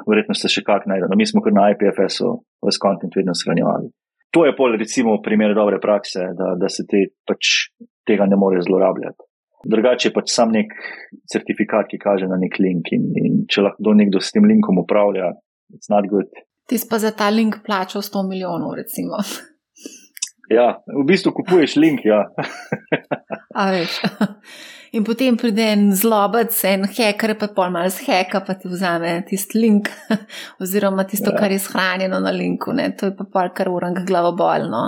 verjetno 0.09 0.35
ste 0.37 0.51
še 0.51 0.63
kak 0.65 0.87
najdeno. 0.89 1.17
Mi 1.19 1.27
smo 1.27 1.43
kar 1.45 1.55
na 1.55 1.69
IPFS-u 1.73 2.31
vse 2.65 2.81
kontent 2.81 3.17
vedno 3.19 3.35
shranjevali. 3.35 3.91
To 4.35 4.45
je 4.45 4.53
pol 4.55 4.77
recimo 4.77 5.17
primer 5.25 5.55
dobre 5.57 5.79
prakse, 5.81 6.27
da, 6.37 6.53
da 6.59 6.69
se 6.69 6.85
te, 6.89 7.07
pač, 7.27 7.71
tega 8.07 8.29
ne 8.29 8.37
more 8.37 8.61
zlorabljati. 8.61 9.25
Drugače 9.69 10.07
je 10.07 10.15
pač 10.15 10.31
sam 10.31 10.53
nek 10.55 10.71
certifikat, 11.27 11.89
ki 11.91 11.99
kaže 11.99 12.29
na 12.29 12.37
nek 12.39 12.55
link 12.63 12.93
in, 12.95 13.09
in 13.19 13.39
če 13.49 13.65
lahko 13.65 13.95
nekdo 13.97 14.21
s 14.23 14.31
tem 14.31 14.45
linkom 14.47 14.79
upravlja, 14.85 15.33
it's 15.75 15.91
not 15.91 16.07
good. 16.07 16.29
Ti 16.69 16.77
pa 16.87 17.01
za 17.01 17.11
ta 17.17 17.27
link 17.33 17.59
plačal 17.65 18.05
100 18.05 18.23
milijonov, 18.29 18.77
recimo. 18.77 19.19
Ja, 20.49 20.81
v 20.87 21.05
bistvu 21.05 21.31
kupuješ 21.37 21.75
link, 21.77 22.05
ja. 22.05 22.25
A 23.59 23.69
veš. 23.71 24.01
In 24.97 25.03
potem 25.05 25.35
pride 25.37 25.67
en 25.69 25.91
zlobec, 25.93 26.55
en 26.65 26.87
hacker, 26.89 27.35
pa 27.37 27.51
pol 27.53 27.69
malo 27.69 27.91
zheka, 27.93 28.41
pa 28.41 28.55
ti 28.57 28.71
vzame 28.71 29.19
tisti 29.27 29.59
link, 29.61 29.91
oziroma 30.63 31.05
tisto, 31.05 31.29
ja. 31.29 31.37
kar 31.37 31.53
je 31.53 31.59
shranjeno 31.61 32.17
na 32.23 32.33
linku. 32.33 32.73
Ne? 32.73 32.87
To 32.97 33.11
je 33.11 33.13
pa 33.19 33.27
pol 33.29 33.51
kar 33.53 33.69
urang 33.69 34.01
glavobolno. 34.07 34.81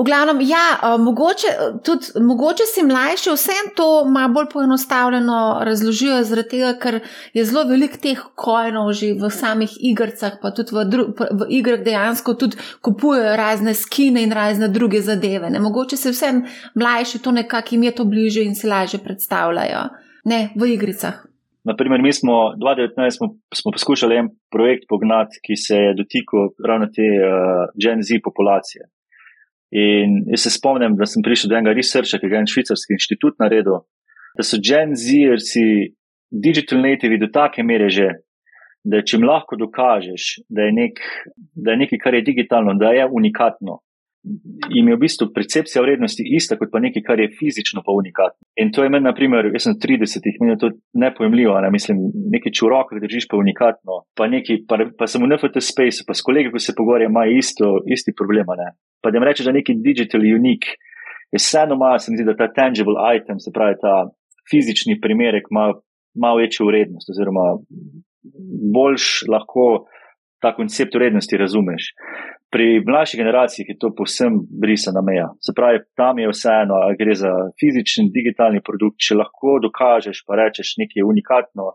V 0.00 0.04
glavnem, 0.04 0.38
ja, 0.48 0.96
mogoče, 0.98 1.48
tudi, 1.84 2.06
mogoče 2.24 2.64
si 2.64 2.82
mlajši, 2.88 3.34
vsem 3.36 3.66
to 3.76 4.04
malo 4.08 4.32
bolj 4.32 4.46
poenostavljeno 4.52 5.40
razložijo, 5.66 6.22
zaradi 6.24 6.48
tega, 6.48 6.70
ker 6.80 7.00
je 7.36 7.44
zelo 7.44 7.66
veliko 7.68 7.98
teh 8.00 8.22
kojnov 8.34 8.94
že 8.96 9.12
v 9.20 9.28
samih 9.28 9.74
igrah, 9.90 10.38
pa 10.40 10.54
tudi 10.56 10.72
v, 10.72 10.84
dru, 10.88 11.04
v 11.12 11.48
igrah 11.52 11.82
dejansko 11.84 12.34
tudi 12.34 12.56
kupujejo 12.80 13.34
razne 13.36 13.74
skine 13.76 14.22
in 14.24 14.32
razne 14.32 14.68
druge 14.72 15.02
zadeve. 15.04 15.50
Ne? 15.50 15.60
Mogoče 15.60 15.96
se 16.00 16.14
vsem 16.14 16.46
mlajši 16.74 17.20
to 17.20 17.34
nekako 17.36 17.74
jim 17.74 17.82
je 17.82 17.92
to 17.94 18.04
bliže 18.04 18.44
in 18.44 18.54
si 18.54 18.66
lažje 18.66 19.02
predstavljajo. 19.04 19.82
Ne, 20.24 20.48
v 20.56 20.72
igricah. 20.76 21.26
Naprimer, 21.64 22.00
mi 22.02 22.12
smo 22.12 22.32
2019 22.56 23.16
smo, 23.16 23.26
smo 23.54 23.72
poskušali 23.72 24.16
en 24.16 24.28
projekt 24.52 24.88
pognati, 24.88 25.40
ki 25.44 25.56
se 25.56 25.76
je 25.76 25.94
dotikal 25.94 26.48
ravno 26.68 26.86
te 26.86 27.04
uh, 27.04 27.68
Gen 27.76 28.00
Z 28.02 28.16
populacije. 28.24 28.88
In 29.70 30.24
jaz 30.32 30.46
se 30.46 30.50
spomnim, 30.50 30.96
da 30.98 31.06
sem 31.06 31.22
prišel 31.22 31.52
do 31.52 31.56
enega 31.58 31.76
researcha, 31.76 32.18
ki 32.18 32.30
ga 32.30 32.40
je 32.40 32.42
en 32.44 32.50
švicarski 32.50 32.96
inštitut 32.96 33.36
naredil, 33.38 33.84
da 34.38 34.46
so 34.46 34.58
Gen 34.58 34.96
Z-erci 34.98 35.94
digital 36.30 36.82
nativi 36.82 37.18
do 37.18 37.30
take 37.30 37.62
mere 37.62 37.90
že, 37.90 38.08
da 38.82 39.02
če 39.02 39.16
jim 39.16 39.26
lahko 39.28 39.58
dokažeš, 39.60 40.40
da 40.48 40.66
je, 40.66 40.74
nek, 40.74 40.98
da 41.54 41.74
je 41.74 41.82
nekaj, 41.84 42.00
kar 42.02 42.16
je 42.16 42.24
digitalno, 42.26 42.74
da 42.80 42.94
je 42.96 43.06
unikatno, 43.06 43.78
jim 44.70 44.88
je 44.88 44.96
v 44.96 45.00
bistvu 45.00 45.28
percepcija 45.34 45.82
vrednosti 45.82 46.24
ista 46.36 46.56
kot 46.60 46.68
pa 46.72 46.80
nekaj, 46.82 47.02
kar 47.06 47.20
je 47.20 47.30
fizično 47.38 47.82
pa 47.86 47.94
unikatno. 47.96 48.44
In 48.60 48.72
to 48.72 48.84
je 48.84 48.92
meni, 48.92 49.06
na 49.08 49.14
primer, 49.16 49.48
jaz 49.54 49.66
sem 49.68 49.78
30, 49.80 50.28
meni 50.40 50.52
je 50.52 50.60
to 50.60 50.70
nepojemljivo, 50.92 51.56
ne 51.64 51.70
mislim, 51.72 52.02
nekaj 52.34 52.52
čurok, 52.58 52.92
ki 52.92 53.02
držiš 53.04 53.28
pa 53.30 53.40
unikatno, 53.40 54.02
pa, 54.16 54.28
neki, 54.28 54.60
pa, 54.68 54.78
pa 54.98 55.08
sem 55.10 55.24
v 55.24 55.30
NFT 55.32 55.64
space, 55.64 56.04
pa 56.06 56.16
s 56.16 56.24
kolegi, 56.26 56.52
ko 56.52 56.60
se 56.60 56.76
pogovarjam, 56.76 57.14
imajo 57.14 57.38
isto, 57.40 57.72
isti 57.88 58.14
problem, 58.16 58.52
ne. 58.60 58.74
Pa 59.00 59.10
da 59.10 59.18
jim 59.18 59.28
rečeš, 59.28 59.48
da 59.48 59.54
je 59.54 59.60
neki 59.62 59.78
digital 59.80 60.26
unik, 60.36 60.68
je 61.32 61.40
vseeno 61.40 61.78
malo, 61.80 61.98
se 61.98 62.12
mi 62.12 62.20
zdi, 62.20 62.28
da 62.28 62.36
ta 62.36 62.50
tangible 62.52 62.98
item, 63.16 63.40
se 63.40 63.54
pravi 63.54 63.80
ta 63.80 64.10
fizični 64.50 65.00
primerek, 65.00 65.48
ima 65.48 65.70
malo 66.20 66.42
večjo 66.42 66.66
vrednost, 66.68 67.08
oziroma 67.08 67.54
boljš 68.74 69.24
lahko 69.30 69.86
ta 70.42 70.52
koncept 70.56 70.94
vrednosti 70.94 71.36
razumeš 71.36 71.92
pri 72.50 72.84
mlajši 72.86 73.16
generaciji 73.16 73.64
je 73.68 73.78
to 73.78 73.94
povsem 73.94 74.32
brisana 74.62 75.02
meja. 75.08 75.28
Se 75.46 75.52
pravi, 75.56 75.78
tam 75.96 76.18
je 76.18 76.28
vseeno, 76.28 76.74
ali 76.84 76.96
gre 76.98 77.14
za 77.14 77.32
fizični, 77.60 78.10
digitalni 78.14 78.62
produkt, 78.68 78.98
če 79.06 79.18
lahko 79.22 79.58
dokažeš, 79.66 80.24
pa 80.26 80.38
rečeš 80.40 80.74
nekaj 80.82 81.06
unikatno, 81.06 81.74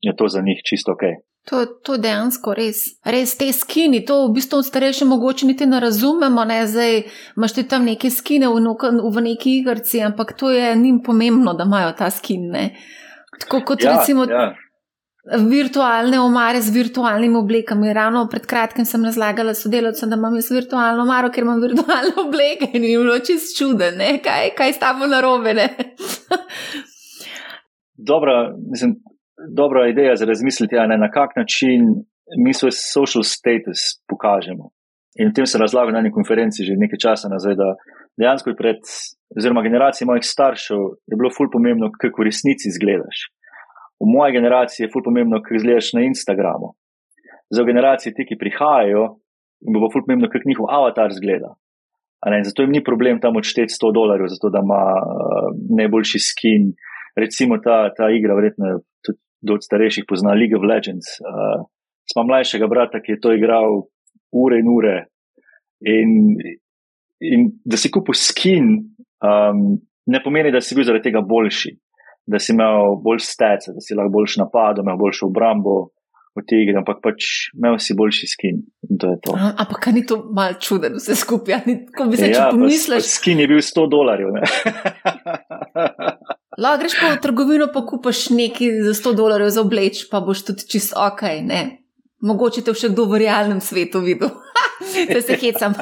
je 0.00 0.16
to 0.16 0.28
za 0.28 0.40
njih 0.46 0.62
čisto 0.64 0.96
ok. 0.96 1.04
To, 1.48 1.64
to 1.84 1.96
dejansko 1.96 2.52
res, 2.54 2.80
res 3.04 3.32
te 3.40 3.48
skini, 3.52 4.02
to 4.04 4.26
v 4.26 4.32
bistvu 4.36 4.60
starejši 4.64 5.08
mogoče 5.08 5.48
niti 5.48 5.68
ne 5.68 5.80
razumemo, 5.80 6.44
ne 6.44 6.62
zdaj 6.68 6.96
imaš 7.36 7.54
ti 7.56 7.64
tam 7.68 7.84
neke 7.88 8.10
skine 8.12 8.48
v, 8.48 8.60
v 9.16 9.24
neki 9.28 9.54
igrci, 9.60 10.02
ampak 10.04 10.32
to 10.36 10.50
je 10.52 10.74
njim 10.76 11.00
pomembno, 11.04 11.54
da 11.56 11.64
imajo 11.68 11.94
ta 11.98 12.10
skine. 12.12 12.74
Tako 13.40 13.64
kot 13.72 13.84
ja, 13.84 13.96
recimo. 13.96 14.28
Ja 14.28 14.52
virtualne 15.38 16.20
omare 16.20 16.60
z 16.60 16.74
virtualnimi 16.74 17.36
oblekami. 17.36 17.92
Ravno 17.92 18.26
pred 18.30 18.46
kratkim 18.46 18.84
sem 18.84 19.04
razlagala 19.04 19.54
sodelavcem, 19.54 20.10
da 20.10 20.16
imam 20.16 20.34
jaz 20.34 20.50
virtualno 20.50 21.02
omaro, 21.02 21.30
ker 21.30 21.44
imam 21.44 21.60
virtualne 21.62 22.14
obleke 22.26 22.70
in 22.74 22.84
jim 22.84 23.06
je 23.06 23.20
čist 23.30 23.58
čuden, 23.58 24.02
kaj, 24.24 24.50
kaj 24.58 24.72
stavo 24.72 25.06
narobe. 25.06 25.54
dobra, 28.10 28.54
mislim, 28.70 28.96
dobra 29.56 29.88
ideja 29.88 30.16
za 30.16 30.26
razmisliti, 30.26 30.76
ne, 30.88 30.98
na 30.98 31.10
kak 31.10 31.36
način 31.36 31.80
mi 32.44 32.54
svoj 32.54 32.72
social 32.72 33.22
status 33.22 33.80
pokažemo. 34.08 34.70
In 35.18 35.28
o 35.28 35.32
tem 35.34 35.46
se 35.46 35.58
razlaga 35.58 35.92
na 35.92 35.98
eni 35.98 36.12
konferenci 36.14 36.64
že 36.64 36.78
nekaj 36.78 36.98
časa 37.06 37.28
nazaj, 37.28 37.54
da 37.54 37.74
dejansko 38.18 38.54
pred, 38.58 38.78
oziroma 39.36 39.62
generacije 39.62 40.06
mojih 40.06 40.24
staršev 40.24 40.78
je 41.10 41.18
bilo 41.18 41.30
ful 41.36 41.50
pomembno, 41.52 41.90
kako 42.02 42.22
v 42.22 42.30
resnici 42.30 42.70
izgledaš 42.70 43.26
v 44.00 44.08
moji 44.08 44.32
generaciji 44.32 44.84
je 44.84 44.90
ful 44.92 45.04
pomembno, 45.04 45.42
kaj 45.44 45.60
izgledaš 45.60 45.92
na 45.96 46.04
Instagramu. 46.08 46.72
Za 47.50 47.64
generacije, 47.64 48.14
ti, 48.16 48.24
ki 48.28 48.38
prihajajo, 48.40 49.02
jim 49.60 49.80
bo 49.80 49.90
ful 49.92 50.04
pomembno, 50.06 50.30
kako 50.32 50.48
njihov 50.48 50.70
avatar 50.72 51.12
izgleda. 51.12 51.54
Zato 52.44 52.62
jim 52.62 52.72
ni 52.72 52.84
problem 52.84 53.20
tam 53.20 53.36
odšteti 53.36 53.72
100 53.72 53.92
dolarjev, 53.96 54.28
zato 54.32 54.50
da 54.52 54.62
ima 54.64 54.84
uh, 55.00 55.50
najboljši 55.78 56.20
skin. 56.28 56.72
Recimo 57.16 57.58
ta, 57.58 57.90
ta 57.96 58.10
igra, 58.12 58.34
verjetno 58.34 58.80
tudi 59.04 59.52
od 59.52 59.64
starejših 59.64 60.04
pozna 60.08 60.36
League 60.36 60.56
of 60.56 60.64
Legends. 60.64 61.20
Uh, 61.20 61.68
Smo 62.10 62.24
mlajšega 62.26 62.66
brata, 62.66 62.98
ki 62.98 63.12
je 63.12 63.20
to 63.22 63.30
igral 63.36 63.84
ure 64.34 64.56
in 64.58 64.68
ure. 64.68 64.96
In, 65.86 66.10
in 67.22 67.44
da 67.64 67.78
si 67.78 67.90
kupil 67.90 68.16
skin, 68.18 68.72
um, 69.22 69.60
ne 70.10 70.20
pomeni, 70.24 70.50
da 70.50 70.58
si 70.60 70.74
bil 70.74 70.88
zaradi 70.88 71.06
tega 71.06 71.22
boljši 71.22 71.70
da 72.26 72.38
si 72.38 72.52
imel 72.52 72.96
bolj 73.04 73.22
stece, 73.24 73.72
da 73.74 73.80
si 73.84 73.96
lahko 73.96 74.12
boljš 74.18 74.36
napadal, 74.42 74.84
imel 74.84 74.98
boljšo 75.00 75.26
obrambo 75.30 75.90
v 76.38 76.44
tej 76.46 76.62
igri, 76.64 76.76
ampak 76.78 77.00
pač 77.02 77.50
imel 77.56 77.78
si 77.82 77.96
boljši 77.98 78.28
skin. 78.30 78.60
Ampak 79.34 79.90
ni 79.94 80.04
to 80.06 80.20
mal 80.34 80.54
čuden, 80.62 80.94
vse 81.00 81.16
skupaj. 81.18 81.66
Ko 81.96 82.06
bi 82.10 82.20
se 82.20 82.30
ja, 82.30 82.50
pomislil. 82.54 83.02
Skin 83.02 83.42
je 83.42 83.48
bil 83.50 83.62
100 83.64 83.88
dolarjev. 83.90 84.28
Lahko 86.60 86.82
greš 86.82 86.94
pa 87.00 87.14
v 87.14 87.20
trgovino, 87.24 87.70
pa 87.72 87.82
kupaš 87.88 88.28
nekaj 88.36 88.82
za 88.86 88.94
100 88.98 89.16
dolarjev 89.16 89.50
za 89.54 89.64
obleč, 89.64 90.04
pa 90.10 90.20
boš 90.22 90.44
tudi 90.50 90.68
čist 90.70 90.94
ok. 90.94 91.22
Ne? 91.46 91.79
Mogoče 92.20 92.64
te 92.66 92.74
še 92.76 92.92
kdo 92.92 93.06
v 93.08 93.22
realnem 93.24 93.60
svetu 93.64 94.02
videl. 94.04 94.32
da 95.14 95.20
se 95.22 95.36
hecam. 95.40 95.74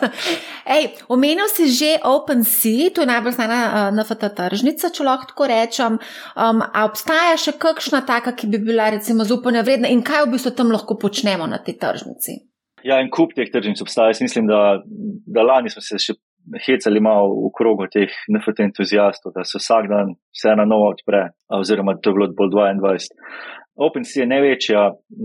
Ej, 0.66 0.88
omenil 1.08 1.48
si 1.50 1.70
že 1.70 1.98
OpenSea, 2.04 2.90
to 2.94 3.02
je 3.02 3.10
najbolj 3.10 3.32
znana 3.32 3.58
uh, 3.66 3.94
NFT 3.94 4.30
tržnica, 4.36 4.90
če 4.94 5.06
lahko 5.06 5.30
tako 5.32 5.48
rečem. 5.50 5.98
Um, 6.34 6.62
a 6.62 6.84
obstaja 6.88 7.36
še 7.38 7.56
kakšna 7.60 8.02
taka, 8.06 8.34
ki 8.34 8.50
bi 8.50 8.62
bila 8.70 8.90
recimo 8.94 9.26
zaupanja 9.28 9.64
vredna 9.66 9.90
in 9.90 10.02
kaj 10.02 10.26
v 10.26 10.34
bistvu 10.36 10.54
tam 10.58 10.72
lahko 10.74 10.98
počnemo 10.98 11.46
na 11.46 11.62
tej 11.62 11.78
tržnici? 11.80 12.42
Ja, 12.86 13.00
en 13.02 13.10
kup 13.10 13.34
teh 13.34 13.50
tržnic 13.50 13.80
obstaja. 13.82 14.14
Jaz 14.14 14.22
mislim, 14.22 14.46
da, 14.50 14.80
da 15.26 15.46
lani 15.46 15.70
smo 15.70 15.82
se 15.82 15.98
še 16.02 16.18
hecali 16.64 17.00
malo 17.00 17.34
v 17.44 17.50
krogu 17.56 17.88
teh 17.92 18.12
NFT 18.32 18.68
entuzijastov, 18.70 19.34
da 19.36 19.44
se 19.44 19.60
vsak 19.60 19.88
dan 19.90 20.14
vse 20.32 20.54
na 20.56 20.64
novo 20.64 20.88
odpre, 20.94 21.28
oziroma 21.52 21.98
to 22.00 22.10
je 22.10 22.16
bilo 22.16 22.30
bolj 22.38 22.54
22. 22.54 23.10
OpenSea 23.78 24.24
je 24.24 24.28
največja, 24.32 24.80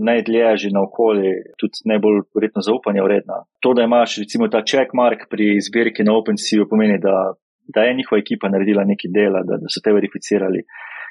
najdlje 0.08 0.50
že 0.62 0.68
na 0.74 0.84
okolje, 0.86 1.32
tudi 1.58 1.82
najbolj 1.90 2.20
verjetno 2.36 2.62
zaupanja 2.62 3.02
vredna. 3.02 3.42
To, 3.62 3.74
da 3.74 3.82
imaš 3.82 4.18
recimo 4.22 4.48
ta 4.48 4.62
checkmark 4.62 5.26
pri 5.30 5.58
zbirki 5.66 6.06
na 6.06 6.14
OpenSea, 6.14 6.68
pomeni, 6.70 7.00
da, 7.02 7.34
da 7.74 7.86
je 7.86 7.96
njihova 7.98 8.22
ekipa 8.22 8.48
naredila 8.48 8.86
nekaj 8.86 9.10
dela, 9.10 9.42
da, 9.48 9.58
da 9.58 9.72
so 9.72 9.82
te 9.82 9.92
verificirali. 9.92 10.62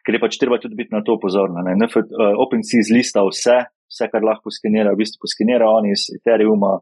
ker 0.04 0.16
je 0.16 0.20
pač 0.20 0.38
treba 0.40 0.60
tudi 0.60 0.76
biti 0.76 0.92
na 0.96 1.04
to 1.04 1.16
pozorna. 1.20 1.64
Uh, 1.64 2.34
OpenSea 2.46 2.88
zlista 2.88 3.24
vse, 3.28 3.60
vse, 3.92 4.10
kar 4.12 4.24
lahko 4.24 4.52
skenira, 4.52 4.92
v 4.92 5.04
bistvu 5.04 5.30
skenira 5.32 5.70
oni 5.72 5.94
iz 5.96 6.10
Ethereuma, 6.16 6.78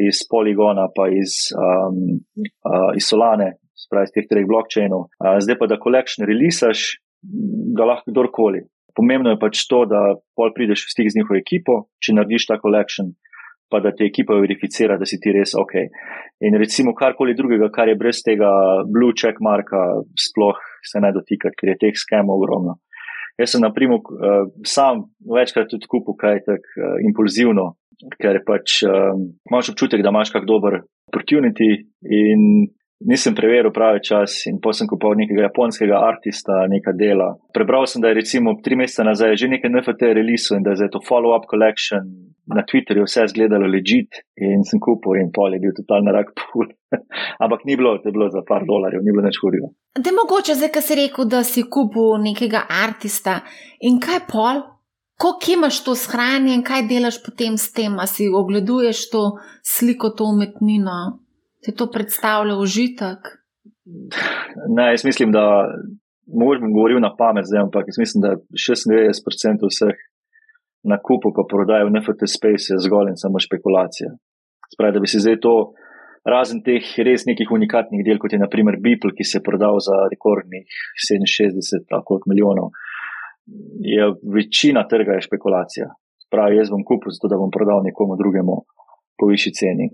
iz 0.00 0.24
Polygona, 0.28 0.88
pa 0.96 1.08
iz, 1.12 1.48
um, 1.56 2.20
uh, 2.68 2.90
iz 2.96 3.08
Solane, 3.08 3.54
spravi 3.86 4.08
iz 4.08 4.12
teh 4.16 4.28
treh 4.28 4.48
blokčinov. 4.48 5.08
Uh, 5.20 5.36
zdaj 5.44 5.60
pa, 5.60 5.68
da 5.68 5.80
collection 5.80 6.28
releasaš, 6.28 6.84
ga 7.76 7.88
lahko 7.88 8.12
kdorkoli. 8.12 8.64
Pomembno 8.96 9.32
je 9.32 9.40
pač 9.40 9.64
to, 9.70 9.84
da 9.88 10.00
pol 10.36 10.52
prideš 10.56 10.86
v 10.86 10.94
stik 10.94 11.10
z 11.12 11.20
njihovo 11.20 11.38
ekipo, 11.38 11.76
če 12.02 12.16
narediš 12.16 12.50
ta 12.50 12.60
collection 12.60 13.14
pa 13.72 13.80
da 13.80 13.92
te 13.96 14.04
ekipa 14.04 14.36
verificira, 14.36 14.98
da 15.00 15.08
si 15.08 15.16
ti 15.22 15.32
res 15.32 15.54
ok. 15.56 15.74
In 16.44 16.58
recimo 16.60 16.92
karkoli 16.98 17.32
drugega, 17.38 17.70
kar 17.72 17.88
je 17.88 17.96
brez 17.96 18.20
tega 18.26 18.50
blue 18.84 19.16
check 19.16 19.40
marka, 19.40 19.80
sploh 20.26 20.60
se 20.84 21.00
ne 21.00 21.12
dotikati, 21.16 21.56
ker 21.56 21.72
je 21.72 21.78
teh 21.86 21.96
skemov 21.96 22.42
ogromno. 22.42 22.76
Jaz 23.40 23.54
sem, 23.54 23.64
na 23.64 23.72
primer, 23.72 24.02
uh, 24.12 24.50
sam 24.68 25.06
večkrat 25.24 25.72
tudi 25.72 25.88
kupil 25.88 26.18
kaj 26.20 26.42
tako 26.44 26.84
uh, 26.84 26.98
impulzivno, 27.08 27.70
ker 28.20 28.42
pač 28.44 28.82
uh, 28.84 29.16
imaš 29.48 29.72
občutek, 29.72 30.04
da 30.04 30.12
imaš 30.12 30.34
kak 30.34 30.44
dober 30.48 30.82
opportunity 31.08 31.70
in 32.04 32.68
nisem 33.06 33.34
preveril 33.34 33.72
pravi 33.72 34.00
čas 34.04 34.46
in 34.50 34.58
potem 34.62 34.82
sem 34.82 34.90
kupil 34.90 35.16
nekega 35.18 35.48
japonskega 35.48 36.00
artista, 36.00 36.64
neka 36.68 36.94
dela. 36.96 37.32
Prebral 37.54 37.86
sem, 37.86 38.02
da 38.02 38.10
je 38.10 38.20
recimo 38.20 38.54
tri 38.64 38.76
mesece 38.76 39.04
nazaj 39.04 39.36
že 39.36 39.50
nekaj 39.52 39.70
NFT 39.70 40.12
release 40.18 40.54
in 40.56 40.62
da 40.66 40.76
je 40.76 40.90
to 40.90 41.00
follow-up 41.08 41.48
collection 41.50 42.32
na 42.46 42.64
Twitterju 42.68 43.04
vse 43.06 43.24
izgledalo 43.24 43.66
ležit 43.66 44.18
in 44.36 44.64
sem 44.68 44.80
kupil 44.80 45.20
in 45.20 45.30
pol 45.34 45.54
je 45.54 45.60
bil 45.62 45.74
totalno 45.76 46.12
rak 46.12 46.34
pul. 46.38 46.66
Ampak 47.44 47.64
ni 47.64 47.76
bilo, 47.76 47.98
to 47.98 48.08
je 48.08 48.16
bilo 48.16 48.28
za 48.30 48.42
par 48.48 48.66
dolarjev, 48.66 49.02
ni 49.02 49.14
bilo 49.14 49.24
nič 49.26 49.38
hudega. 49.42 49.70
Da 49.98 50.10
je 50.10 50.16
mogoče 50.16 50.58
zdaj, 50.58 50.72
ki 50.74 50.82
si 50.82 50.98
rekel, 50.98 51.28
da 51.30 51.42
si 51.46 51.64
kupil 51.76 52.18
nekega 52.22 52.66
artista 52.84 53.40
in 53.80 54.00
kaj 54.02 54.26
pol? 54.32 54.62
Kako 55.22 55.52
imaš 55.54 55.84
to 55.86 55.92
shranjen 55.94 56.64
kaj 56.66 56.88
delaš 56.90 57.20
potem 57.22 57.54
s 57.54 57.70
tem, 57.72 57.94
a 58.02 58.08
si 58.10 58.26
ogleduješ 58.26 59.04
to 59.12 59.20
sliko, 59.62 60.10
to 60.18 60.26
umetnino, 60.26 61.21
ti 61.62 61.74
to 61.74 61.88
predstavlja 61.90 62.56
užitek? 62.58 63.18
Ne, 64.76 64.90
jaz 64.90 65.04
mislim, 65.04 65.32
da 65.32 65.44
bom 66.26 66.72
govoril 66.72 67.00
na 67.00 67.12
pamet 67.18 67.46
zdaj, 67.46 67.62
ampak 67.66 67.90
jaz 67.90 67.98
mislim, 67.98 68.22
da 68.22 68.36
96% 68.54 69.70
vseh 69.70 69.98
nakupu 70.82 71.30
pa 71.36 71.46
prodaji 71.48 71.86
v 71.86 71.94
NFT 71.94 72.26
space 72.36 72.74
je 72.74 72.82
zgolj 72.86 73.12
in 73.12 73.18
samo 73.18 73.38
špekulacija. 73.38 74.10
Spravi, 74.74 74.94
da 74.96 75.02
bi 75.02 75.10
si 75.10 75.22
zdaj 75.22 75.38
to, 75.44 75.54
razen 76.26 76.62
teh 76.66 76.86
res 77.06 77.26
nekih 77.26 77.50
unikatnih 77.50 78.02
del, 78.06 78.18
kot 78.22 78.34
je 78.34 78.40
naprimer 78.42 78.78
Beeple, 78.82 79.14
ki 79.16 79.26
se 79.26 79.38
je 79.38 79.46
prodal 79.46 79.78
za 79.82 79.98
rekordnih 80.10 80.66
67 81.06 81.86
tako 81.90 82.20
milijonov, 82.30 82.70
je 83.82 84.06
večina 84.34 84.86
trga 84.88 85.18
je 85.18 85.26
špekulacija. 85.26 85.90
Spravi, 86.26 86.58
jaz 86.60 86.70
bom 86.70 86.84
kupil 86.86 87.14
zato, 87.14 87.30
da 87.30 87.38
bom 87.38 87.50
prodal 87.54 87.82
nekomu 87.86 88.16
drugemu 88.18 88.62
po 89.22 89.30
višji 89.30 89.54
ceni. 89.60 89.86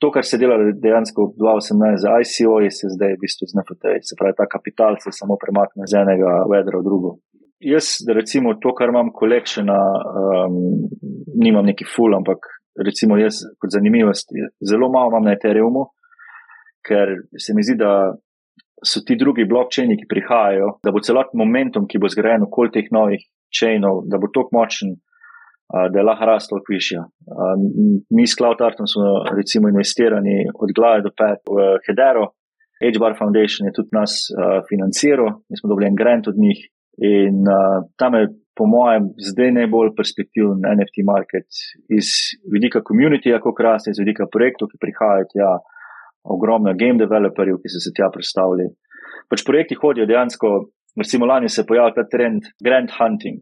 To, 0.00 0.12
kar 0.12 0.26
se 0.28 0.36
dela 0.40 0.60
dejansko 0.60 1.30
v 1.32 1.40
2018 1.40 2.04
za 2.04 2.12
ICO, 2.20 2.60
je 2.60 2.70
se 2.76 2.92
zdaj 2.92 3.16
v 3.16 3.22
bistvu 3.24 3.48
z 3.48 3.56
NFT, 3.56 3.96
se 4.04 4.20
pravi, 4.20 4.36
ta 4.36 4.44
kapital 4.44 5.00
se 5.00 5.12
samo 5.16 5.40
premakne 5.40 5.88
z 5.88 6.04
enega 6.04 6.36
vedra 6.52 6.80
v 6.80 6.84
drugo 6.84 7.16
jaz, 7.60 7.84
recimo, 8.14 8.54
to, 8.60 8.72
kar 8.74 8.88
imam 8.88 9.12
kolekciona, 9.14 9.78
um, 10.46 10.56
nimam 11.36 11.66
neki 11.66 11.84
full, 11.84 12.16
ampak 12.16 12.48
recimo 12.86 13.18
jaz, 13.20 13.42
kot 13.60 13.72
zanimivost, 13.74 14.32
zelo 14.64 14.90
malo 14.92 15.12
imam 15.12 15.28
na 15.28 15.36
Ethereumu, 15.36 15.86
ker 16.86 17.14
se 17.38 17.54
mi 17.54 17.64
zdi, 17.66 17.76
da 17.80 18.14
so 18.80 19.02
ti 19.04 19.16
drugi 19.20 19.44
blokčini, 19.44 19.98
ki 20.00 20.08
prihajajo, 20.08 20.78
da 20.84 20.92
bo 20.92 21.04
celotni 21.04 21.42
momentum, 21.42 21.86
ki 21.88 22.00
bo 22.00 22.08
zgrajen 22.08 22.48
okoli 22.48 22.72
teh 22.72 22.88
novih 22.94 23.26
čejnov, 23.52 24.06
da 24.08 24.18
bo 24.18 24.32
tok 24.32 24.54
močen. 24.56 24.96
Da 25.70 25.98
je 25.98 26.02
lahko 26.02 26.38
toliko 26.50 26.72
višja. 26.74 27.00
Mi 28.16 28.24
s 28.26 28.34
Cloud 28.38 28.58
Artom 28.68 28.86
smo 28.90 29.22
recimo 29.38 29.68
investirani 29.70 30.36
od 30.62 30.70
glave 30.74 31.04
do 31.06 31.12
pet 31.14 31.40
v 31.46 31.78
Hedero, 31.86 32.24
HBAR 32.82 33.14
Foundation 33.18 33.68
je 33.68 33.76
tudi 33.76 33.92
nas 33.92 34.12
uh, 34.32 34.64
financiral, 34.70 35.28
mi 35.48 35.56
smo 35.58 35.68
dobili 35.70 35.86
en 35.86 35.98
grant 36.00 36.28
od 36.32 36.36
njih, 36.44 36.58
In 37.00 37.46
uh, 37.48 37.88
tam 37.96 38.14
je, 38.14 38.28
po 38.56 38.66
mojem, 38.68 39.08
zdaj 39.30 39.54
najbolj 39.56 39.94
perspektiven 39.96 40.60
NFT 40.76 41.00
market 41.12 41.48
iz 41.96 42.08
vidika 42.52 42.82
komunitija, 42.84 43.38
kako 43.40 43.62
raste, 43.64 43.94
iz 43.94 44.00
vidika 44.02 44.26
projektov, 44.32 44.68
ki 44.68 44.80
prihajajo 44.84 45.28
tja, 45.32 45.52
ogromno 46.34 46.74
game 46.76 47.00
developerjev, 47.00 47.56
ki 47.62 47.72
so 47.72 47.80
se 47.80 47.94
tja 47.96 48.10
predstavili. 48.12 48.68
Pač 49.32 49.46
projekti 49.48 49.78
hodijo 49.80 50.04
dejansko, 50.10 50.50
recimo 51.00 51.30
lani 51.30 51.48
se 51.48 51.62
je 51.62 51.68
pojavil 51.70 51.96
ta 51.96 52.04
trend 52.12 52.50
Grand 52.60 52.92
Hunting, 52.98 53.40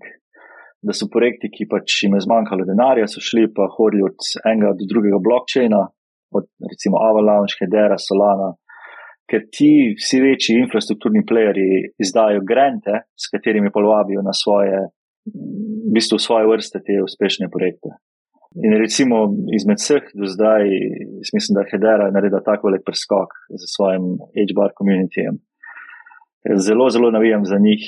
da 0.82 0.94
so 0.94 1.08
projekti, 1.10 1.50
ki 1.50 1.66
pač 1.70 2.02
jim 2.04 2.14
je 2.14 2.24
zmanjkalo 2.26 2.66
denarja, 2.68 3.08
so 3.10 3.22
šli 3.24 3.48
pa 3.54 3.66
hodili 3.74 4.06
od 4.06 4.30
enega 4.46 4.74
do 4.78 4.86
drugega 4.90 5.18
blockchaina, 5.22 5.82
od 6.38 6.46
recimo 6.70 7.00
Avalanche, 7.02 7.58
Hedera, 7.60 7.96
Solana 7.98 8.52
ker 9.28 9.44
ti 9.52 9.70
vsi 9.98 10.20
večji 10.24 10.56
infrastrukturni 10.62 11.24
playerji 11.28 11.92
izdajo 12.00 12.44
grante, 12.48 13.02
s 13.12 13.28
katerimi 13.32 13.72
polovabijo 13.74 14.24
na 14.24 14.32
svoje, 14.32 14.78
v 15.28 15.92
bistvu 15.96 16.18
svoje 16.18 16.48
vrste 16.48 16.80
te 16.84 16.96
uspešne 17.04 17.50
projekte. 17.52 17.92
In 18.64 18.72
recimo 18.80 19.26
izmed 19.58 19.76
vseh 19.82 20.08
do 20.16 20.26
zdaj, 20.32 20.64
mislim, 21.36 21.58
da 21.58 21.66
Hedera 21.68 22.08
je 22.08 22.14
naredila 22.16 22.40
tako 22.46 22.70
velik 22.70 22.86
preskok 22.86 23.36
z 23.52 23.68
svojim 23.74 24.16
HBR 24.32 24.72
komunitijem. 24.80 25.36
Zelo, 26.64 26.88
zelo 26.88 27.10
navijam 27.12 27.44
za 27.44 27.58
njih, 27.60 27.84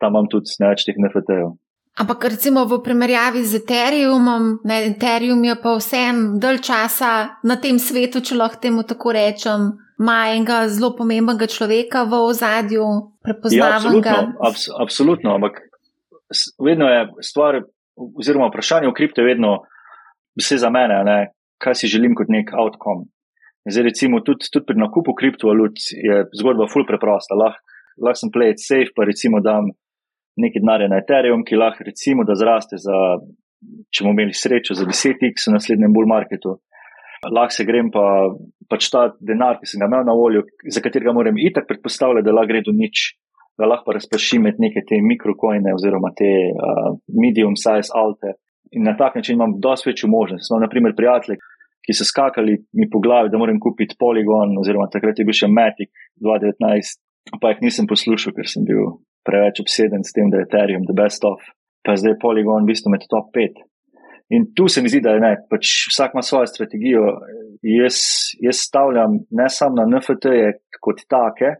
tam 0.00 0.12
imam 0.12 0.28
tudi 0.28 0.52
več 0.60 0.84
teh 0.84 0.98
NFT-jev. 1.00 1.54
Ampak 1.92 2.24
recimo 2.24 2.64
v 2.64 2.80
primerjavi 2.80 3.44
z 3.44 3.60
Ethereumom, 3.60 4.64
ne, 4.64 4.76
Ethereum 4.96 5.44
je 5.44 5.56
pa 5.60 5.76
vsem 5.76 6.40
dalj 6.40 6.64
časa 6.64 7.36
na 7.44 7.60
tem 7.60 7.76
svetu, 7.76 8.24
če 8.24 8.38
lahko 8.38 8.56
temu 8.64 8.80
tako 8.88 9.12
rečem, 9.12 9.76
ima 10.00 10.32
enega 10.32 10.72
zelo 10.72 10.96
pomembnega 10.96 11.44
človeka 11.44 12.08
v 12.08 12.16
ozadju, 12.32 12.86
prepoznavam 13.20 14.00
ja, 14.00 14.04
ga. 14.08 14.14
Abs 14.40 14.72
absolutno, 14.72 15.36
ampak 15.36 15.60
vedno 16.56 16.88
je 16.88 17.02
stvar, 17.20 17.60
oziroma 17.92 18.48
vprašanje 18.48 18.88
v 18.88 18.96
kriptu 18.96 19.20
je 19.20 19.28
vedno 19.28 19.60
vse 20.40 20.56
za 20.64 20.72
mene, 20.72 20.96
ne, 21.04 21.18
kaj 21.60 21.76
si 21.76 21.92
želim 21.92 22.16
kot 22.16 22.32
nek 22.32 22.56
outcome. 22.56 23.04
Zdaj, 23.68 23.84
recimo, 23.92 24.24
tudi, 24.24 24.48
tudi 24.48 24.64
pri 24.64 24.80
nakupu 24.80 25.12
kriptovalut 25.12 25.76
je 25.92 26.24
zgodba 26.40 26.66
ful 26.72 26.88
preprosta. 26.88 27.36
Lahko 27.36 27.60
lah 28.00 28.16
sem 28.16 28.30
play 28.32 28.50
it 28.50 28.60
safe, 28.60 28.92
pa 28.96 29.04
recimo 29.04 29.40
dam 29.40 29.70
nekaj 30.40 30.62
denarja 30.62 30.88
na 30.88 31.00
Ethereum, 31.02 31.44
ki 31.44 31.60
lahko 31.60 31.84
recimo 31.84 32.24
da 32.24 32.36
zraste 32.38 32.80
za, 32.80 32.98
če 33.92 34.04
bomo 34.04 34.16
imeli 34.16 34.36
srečo, 34.36 34.76
za 34.78 34.86
10x 34.88 35.48
v 35.48 35.56
naslednjem 35.56 35.92
bull 35.92 36.08
marketu 36.08 36.58
lahko 37.30 37.54
se 37.54 37.64
grem 37.64 37.90
pa 37.92 38.04
pač 38.70 38.88
ta 38.90 39.10
denar, 39.20 39.60
ki 39.60 39.68
sem 39.68 39.82
ga 39.82 39.88
imel 39.90 40.06
na 40.06 40.14
voljo, 40.16 40.46
za 40.66 40.82
katerega 40.82 41.14
moram 41.14 41.38
itak 41.38 41.68
predpostavljati, 41.68 42.26
da 42.26 42.34
lahko 42.34 42.50
gre 42.50 42.62
do 42.66 42.74
nič, 42.74 43.12
da 43.58 43.68
lahko 43.68 43.90
pa 43.90 43.98
razpršim 43.98 44.48
med 44.48 44.58
neke 44.62 44.82
te 44.88 44.98
mikrokojne 45.04 45.74
oziroma 45.76 46.10
te 46.18 46.30
uh, 46.50 46.96
medium 47.12 47.54
size 47.54 47.92
alte 47.94 48.38
in 48.72 48.86
na 48.88 48.96
tak 48.96 49.18
način 49.18 49.36
imam 49.36 49.58
dosti 49.60 49.90
večjo 49.90 50.08
možnost. 50.08 50.48
Smo 50.48 50.58
naprimer 50.62 50.94
prijatelji, 50.96 51.36
ki 51.84 51.92
so 51.92 52.06
skakali 52.08 52.56
mi 52.72 52.88
po 52.90 53.02
glavi, 53.04 53.28
da 53.28 53.38
moram 53.38 53.60
kupiti 53.60 53.98
Polygon 54.00 54.56
oziroma 54.58 54.88
takrat 54.88 55.18
je 55.18 55.26
bil 55.28 55.36
še 55.36 55.50
Matic 55.50 55.90
2019, 56.24 57.02
pa 57.42 57.52
jih 57.52 57.60
nisem 57.66 57.86
poslušal, 57.90 58.32
ker 58.32 58.48
sem 58.48 58.64
bil 58.64 58.96
preveč 59.26 59.60
obseden 59.62 60.04
s 60.04 60.14
tem, 60.14 60.30
da 60.30 60.40
je 60.40 60.48
Ethereum 60.48 60.86
the 60.88 60.96
best 60.96 61.24
of, 61.28 61.42
pa 61.84 61.96
zdaj 61.98 62.18
Polygon 62.22 62.66
v 62.66 62.72
bistvu 62.72 62.92
med 62.94 63.06
top 63.10 63.30
5. 63.34 63.62
In 64.32 64.48
tu 64.56 64.68
se 64.68 64.80
mi 64.82 64.88
zdi, 64.88 65.02
da 65.04 65.12
je 65.16 65.20
ne, 65.20 65.32
pač 65.50 65.90
vsak 65.92 66.14
ima 66.14 66.22
svojo 66.24 66.48
strategijo. 66.48 67.04
Jaz, 67.62 67.98
jaz 68.40 68.62
stavljam 68.64 69.18
ne 69.30 69.48
samo 69.52 69.82
na 69.82 69.84
NFT-je 69.90 70.54
kot 70.80 71.04
take, 71.10 71.58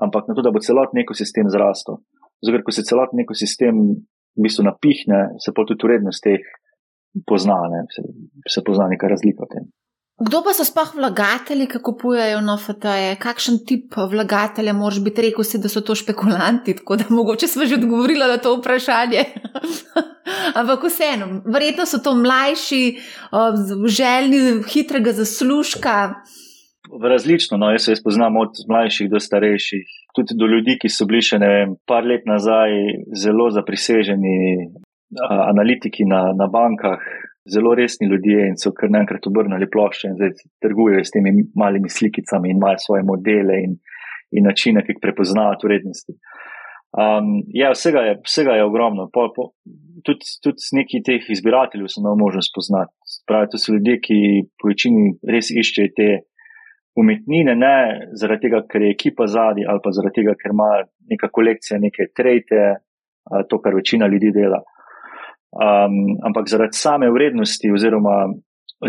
ampak 0.00 0.28
na 0.28 0.36
to, 0.36 0.44
da 0.46 0.52
bo 0.54 0.62
celotni 0.64 1.04
ekosistem 1.04 1.50
zrastel. 1.52 2.00
Zato, 2.44 2.62
ker 2.64 2.76
se 2.76 2.86
celotni 2.88 3.26
ekosistem 3.26 3.82
v 4.36 4.44
bistvu 4.44 4.64
napihne, 4.64 5.20
se 5.42 5.52
pa 5.52 5.64
tudi 5.68 5.88
urednost 5.88 6.24
teh 6.24 6.44
pozna, 7.28 7.58
ne, 7.72 7.84
se, 7.92 8.04
se 8.48 8.64
pozna 8.64 8.88
neka 8.92 9.08
razlika 9.12 9.44
v 9.44 9.52
tem. 9.52 9.68
Kdo 10.16 10.40
pa 10.40 10.54
so 10.56 10.64
sploh 10.64 10.94
vlagatelji, 10.96 11.66
ki 11.68 11.78
kupujejo 11.84 12.38
NFT-je? 12.40 13.16
Kakšen 13.20 13.58
tip 13.68 13.98
vlagatelja 14.00 14.72
moraš 14.72 15.02
biti? 15.04 15.26
Rekl 15.26 15.44
si, 15.44 15.60
da 15.60 15.68
so 15.68 15.82
to 15.84 15.92
špekulanti, 15.92 16.72
tako 16.78 16.96
da 16.96 17.04
mogoče 17.12 17.48
smo 17.52 17.66
že 17.68 17.76
odgovorili 17.76 18.24
na 18.24 18.38
to 18.40 18.54
vprašanje. 18.56 19.26
Ampak 20.58 20.88
vseeno, 20.88 21.42
verjetno 21.44 21.84
so 21.84 22.00
to 22.00 22.14
mlajši, 22.16 22.96
željni 23.98 24.62
hitrega 24.72 25.12
zaslužka. 25.12 26.14
Različno, 27.02 27.60
no, 27.60 27.70
jaz 27.70 27.84
se 27.84 28.00
poznam 28.04 28.36
od 28.40 28.56
mlajših 28.68 29.10
do 29.10 29.20
starejših, 29.20 29.84
tudi 30.16 30.32
do 30.40 30.46
ljudi, 30.46 30.78
ki 30.80 30.88
so 30.88 31.04
bili 31.04 31.20
še 31.20 31.38
ne 31.42 31.52
vem, 31.52 31.76
par 31.84 32.08
let 32.08 32.24
nazaj 32.24 32.72
zelo 33.12 33.50
zapriseženi 33.52 34.72
analitiki 35.20 36.08
na, 36.08 36.32
na 36.32 36.48
bankah, 36.48 37.04
zelo 37.54 37.74
resni 37.74 38.08
ljudje 38.10 38.48
in 38.50 38.56
so 38.60 38.72
kar 38.76 38.90
naenkrat 38.90 39.26
obrnili 39.26 39.68
plošče 39.70 40.08
in 40.08 40.16
zdaj 40.18 40.32
trgujejo 40.64 41.04
s 41.04 41.14
temi 41.14 41.32
malimi 41.54 41.90
slikicami 41.90 42.50
in 42.50 42.60
imajo 42.60 42.82
svoje 42.86 43.02
modele 43.06 43.60
in, 43.64 43.78
in 44.36 44.48
načine, 44.50 44.82
ki 44.84 44.94
jih 44.94 45.02
prepoznavati 45.02 45.66
vrednosti. 45.68 46.16
Um, 46.96 47.42
ja, 47.52 47.72
vsega 47.74 48.00
je, 48.08 48.14
vsega 48.24 48.56
je 48.56 48.64
ogromno. 48.64 49.08
Po, 49.12 49.28
po, 49.36 49.50
tudi, 50.06 50.24
tudi 50.42 50.70
neki 50.78 51.02
teh 51.04 51.26
izbirateljev 51.34 51.90
sem 51.92 52.02
imel 52.02 52.16
možnost 52.20 52.52
spoznati. 52.54 52.92
Pravi, 53.28 53.50
to 53.52 53.60
so 53.60 53.74
ljudje, 53.74 53.98
ki 54.06 54.18
po 54.56 54.70
večini 54.70 55.10
res 55.34 55.50
iščejo 55.52 55.92
te 55.98 56.08
umetnine, 56.96 57.52
ne 57.58 57.76
zaradi 58.16 58.46
tega, 58.46 58.62
ker 58.70 58.86
je 58.86 58.94
ekipa 58.94 59.26
zadnji 59.28 59.66
ali 59.68 59.82
pa 59.84 59.92
zaradi 59.92 60.22
tega, 60.22 60.36
ker 60.40 60.54
ima 60.54 60.70
neka 61.10 61.28
kolekcija 61.28 61.80
neke 61.82 62.08
trejte, 62.16 62.62
to, 63.50 63.60
kar 63.60 63.76
večina 63.76 64.08
ljudi 64.08 64.32
dela. 64.32 64.62
Um, 65.56 66.16
ampak 66.26 66.50
zaradi 66.52 66.76
same 66.76 67.08
vrednosti 67.10 67.70
oziroma 67.72 68.26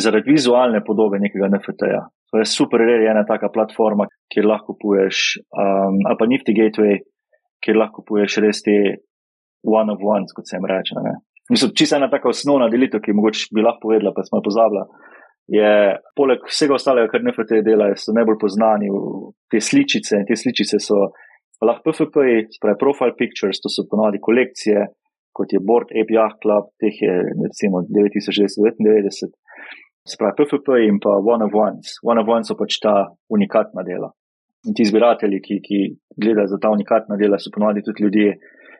zaradi 0.03 0.34
vizualne 0.34 0.82
podobe 0.84 1.19
nekega 1.19 1.47
NFT-ja. 1.47 2.01
To 2.34 2.41
je 2.41 2.47
super, 2.49 2.82
res 2.84 3.06
je 3.06 3.12
ena 3.12 3.23
taka 3.23 3.47
platforma, 3.53 4.10
kjer 4.34 4.49
lahko 4.49 4.73
kupuješ, 4.75 5.38
um, 5.56 6.01
ali 6.03 6.19
pa 6.19 6.27
Nifty 6.27 6.56
Gateway 6.58 6.99
kjer 7.63 7.80
lahko 7.80 8.03
poješ 8.08 8.39
res 8.43 8.62
te 8.65 8.77
one 9.67 9.93
of 9.93 10.03
ones, 10.03 10.34
kot 10.36 10.47
se 10.47 10.58
jim 10.58 10.67
reče. 10.69 10.97
Mislim, 11.51 11.71
čisto 11.80 11.97
ena 11.97 12.10
taka 12.12 12.30
osnovna 12.30 12.69
delitev, 12.71 13.01
ki 13.03 13.15
mogoče 13.15 13.49
bi 13.56 13.63
lahko 13.65 13.88
povedala, 13.88 14.13
pa 14.15 14.25
smo 14.27 14.43
pozabila. 14.45 14.86
Je, 15.51 15.71
poleg 16.19 16.43
vsega 16.47 16.75
ostalega, 16.75 17.10
kar 17.12 17.23
NFT 17.23 17.62
dela, 17.63 17.89
so 17.95 18.15
najbolj 18.15 18.39
poznani 18.41 18.91
te 19.51 19.62
sličice. 19.63 20.25
Te 20.27 20.36
sličice 20.36 20.80
so 20.84 21.08
lahko 21.63 21.88
PFP, 21.88 22.27
spravi 22.60 22.80
profile 22.80 23.15
pictures, 23.19 23.62
to 23.63 23.71
so 23.71 23.88
ponovadi 23.89 24.19
kolekcije, 24.23 24.84
kot 25.38 25.54
je 25.54 25.60
Board 25.62 25.93
Yacht 25.93 26.41
Club, 26.41 26.71
teh 26.82 26.95
je 27.02 27.13
recimo 27.45 27.84
9999, 27.86 29.36
spravi 30.08 30.36
PFP 30.38 30.67
in 30.89 30.97
pa 31.04 31.13
One 31.34 31.45
of 31.45 31.54
Ones. 31.54 32.00
One 32.02 32.21
of 32.21 32.28
Ones 32.28 32.50
so 32.50 32.58
pač 32.58 32.80
ta 32.82 32.95
unikatna 33.30 33.86
dela. 33.86 34.10
In 34.67 34.73
ti 34.73 34.88
zbiratelji, 34.89 35.39
ki, 35.45 35.60
ki 35.63 35.80
gledajo 36.17 36.50
za 36.54 36.60
ta 36.62 36.71
unikatna 36.73 37.19
dela, 37.21 37.38
so 37.39 37.54
ponovadi 37.54 37.86
tudi 37.86 38.04
ljudje, 38.04 38.38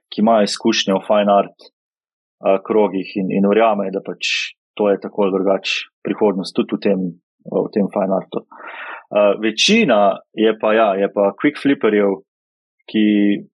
ki 0.10 0.24
imajo 0.24 0.48
izkušnje 0.50 0.96
v 0.96 1.04
fine 1.06 1.34
art 1.34 1.58
uh, 1.67 2.58
krogih 2.65 3.13
in, 3.22 3.32
in 3.38 3.48
verjamejo, 3.48 3.93
da 3.93 4.02
pač 4.04 4.34
to 4.78 4.89
je 4.89 5.00
tako 5.04 5.28
ali 5.28 5.36
drugače 5.38 5.89
prihodnost 6.06 6.56
tudi 6.56 6.78
v 6.78 6.82
tem, 6.86 7.06
v 7.48 7.67
tem 7.74 7.89
fine 7.93 8.17
artu. 8.17 8.43
Uh, 9.08 9.36
večina 9.43 10.17
je 10.36 10.52
pa, 10.60 10.74
ja, 10.74 10.89
je 11.00 11.10
pa 11.13 11.32
quick 11.39 11.62
flipperjev, 11.62 12.22
ki 12.88 13.04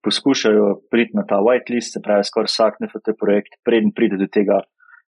poskušajo 0.06 0.66
priti 0.92 1.18
na 1.18 1.26
ta 1.30 1.40
whitelist, 1.42 1.96
se 1.96 2.02
pravi, 2.04 2.26
skoraj 2.28 2.52
vsak 2.52 2.78
NFT 2.84 3.16
projekt, 3.20 3.58
preden 3.66 3.94
pride 3.96 4.20
do 4.22 4.28
tega 4.30 4.62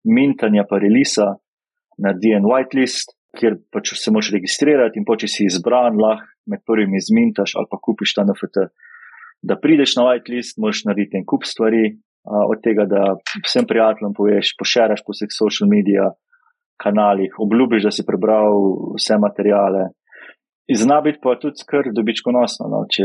mintanja 0.05 0.65
pa 0.69 0.79
relisa 0.81 1.35
na 2.01 2.13
DN 2.17 2.47
whitelist, 2.49 3.13
kjer 3.35 3.59
pač 3.73 3.95
se 3.99 4.13
moraš 4.15 4.33
registrirati 4.35 5.01
in 5.01 5.07
poče 5.09 5.29
si 5.29 5.49
izbran, 5.49 5.99
lahko 6.01 6.31
med 6.51 6.61
prvimi 6.67 7.01
zmintaš 7.01 7.55
ali 7.59 7.71
pa 7.71 7.81
kupiš 7.81 8.15
ta 8.17 8.25
NFT. 8.25 8.69
Da 9.45 9.57
prideš 9.61 9.97
na 9.99 10.07
whitelist, 10.09 10.59
moraš 10.61 10.85
narediti 10.89 11.21
en 11.21 11.27
kup 11.29 11.45
stvari, 11.49 11.85
a, 12.25 12.45
od 12.49 12.61
tega, 12.65 12.87
da 12.89 13.17
vsem 13.45 13.67
prijateljem 13.69 14.15
poveš, 14.17 14.55
pošeraš 14.61 15.05
po 15.05 15.17
vseh 15.17 15.33
social 15.33 15.69
medija 15.69 16.11
kanalih, 16.81 17.37
obljubiš, 17.39 17.85
da 17.87 17.93
si 17.95 18.07
prebral 18.07 18.57
vse 18.97 19.19
materijale. 19.21 19.91
Zna 20.65 21.01
biti 21.05 21.19
pa 21.23 21.35
tudi 21.37 21.61
kar 21.69 21.91
dobičkonosno. 21.93 22.69
No? 22.73 22.85
Če, 22.89 23.05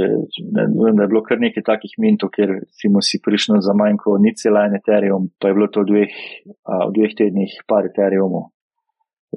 ne, 0.56 0.68
da 0.72 1.04
je 1.04 1.10
bilo 1.12 1.22
kar 1.26 1.42
nekaj 1.42 1.66
takih 1.68 1.98
mintov, 2.00 2.32
kjer 2.32 2.62
si 2.72 3.20
prišel 3.24 3.60
za 3.66 3.76
manj 3.76 4.00
kot 4.00 4.24
ni 4.24 4.32
cela 4.40 4.64
en 4.68 4.78
Ethereum, 4.80 5.28
pa 5.40 5.52
je 5.52 5.58
bilo 5.58 5.68
to 5.68 5.84
v 5.84 5.90
dveh, 5.92 6.16
a, 6.64 6.86
v 6.88 6.96
dveh 6.96 7.18
tednih 7.20 7.60
par 7.68 7.90
Ethereumov 7.90 8.48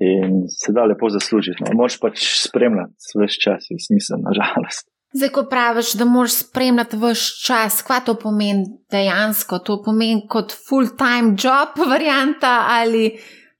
in 0.00 0.46
se 0.48 0.72
da 0.72 0.87
lepo 0.88 1.11
zaslužiti. 1.11 1.64
No. 1.66 1.74
Moš 1.82 1.98
pač 2.00 2.22
spremljati 2.46 3.12
vse 3.18 3.40
čas, 3.42 3.66
jaz 3.70 3.90
nisem, 3.92 4.22
nažalost. 4.24 4.88
Zdaj, 5.12 5.28
ko 5.35 5.42
praviš, 5.50 5.92
da 6.00 6.06
moraš 6.08 6.38
spremljati 6.46 6.96
vse 6.96 7.42
čas, 7.46 7.82
kaj 7.85 8.06
to 8.06 8.14
pomeni 8.22 8.64
dejansko? 8.90 9.58
To 9.66 9.82
pomeni 9.85 10.24
kot 10.28 10.54
full-time 10.54 11.35
job, 11.37 11.76
varianta 11.90 12.54
ali 12.70 13.11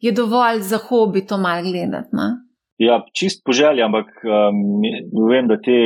je 0.01 0.15
dovolj 0.17 0.63
za 0.71 0.79
hobi 0.87 1.27
to 1.27 1.37
malo 1.39 1.63
gledati? 1.67 2.17
Ne? 2.17 2.31
Ja, 2.81 3.03
čist 3.13 3.43
po 3.45 3.53
želji, 3.53 3.83
ampak 3.85 4.09
um, 4.25 4.81
vem, 5.29 5.49
da 5.49 5.59
te, 5.61 5.79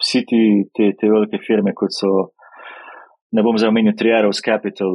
vsi 0.00 0.24
ti, 0.28 0.40
te, 0.74 0.92
te 0.98 1.10
velike 1.10 1.38
firme, 1.46 1.74
kot 1.76 1.92
so, 1.92 2.30
ne 3.34 3.44
bom 3.44 3.58
zdaj 3.58 3.70
omenil 3.70 3.96
Trieros 3.98 4.40
Capital, 4.44 4.94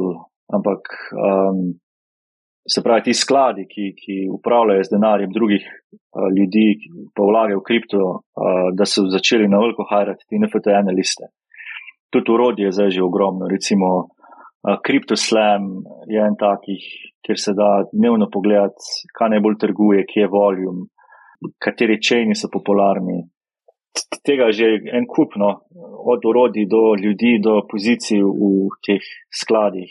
ampak 0.50 0.90
um, 1.14 1.62
se 2.68 2.82
pravi, 2.82 3.06
ti 3.08 3.14
skladi, 3.14 3.66
ki, 3.70 3.92
ki 3.96 4.16
upravljajo 4.32 4.84
z 4.84 4.94
denarjem 4.94 5.32
drugih 5.34 5.64
uh, 5.64 6.28
ljudi, 6.36 6.66
pa 7.14 7.26
vlagajo 7.26 7.62
v 7.62 7.66
kripto, 7.66 8.02
uh, 8.10 8.68
da 8.76 8.86
so 8.86 9.06
začeli 9.10 9.48
na 9.48 9.62
veliko 9.62 9.86
hajrati 9.90 10.26
te 10.26 10.40
NFT-ene 10.40 10.94
liste. 10.96 11.30
Tudi 12.10 12.34
urodje 12.34 12.68
je 12.68 12.74
zdaj 12.74 12.96
že 12.98 13.06
ogromno. 13.06 13.48
Recimo, 13.48 13.90
uh, 14.10 14.78
CryptoSlam 14.86 15.70
je 16.10 16.20
en 16.26 16.36
takih, 16.36 16.86
kjer 17.24 17.38
se 17.38 17.54
da 17.54 17.86
dnevno 17.92 18.28
pogledati, 18.32 19.06
kaj 19.14 19.36
najbolj 19.36 19.60
trguje, 19.62 20.06
kje 20.10 20.26
je 20.26 20.32
volume, 20.32 20.88
kateri 21.58 22.00
čejni 22.02 22.34
so 22.34 22.50
popularni. 22.52 23.22
Tega 24.24 24.50
je 24.50 24.58
že 24.58 24.66
en 24.96 25.06
kup, 25.08 25.34
no, 25.36 25.50
od 26.12 26.24
urodij 26.24 26.66
do 26.70 26.94
ljudi, 26.94 27.38
do 27.42 27.62
pozicij 27.70 28.22
v 28.22 28.70
teh 28.86 29.02
skladih, 29.40 29.90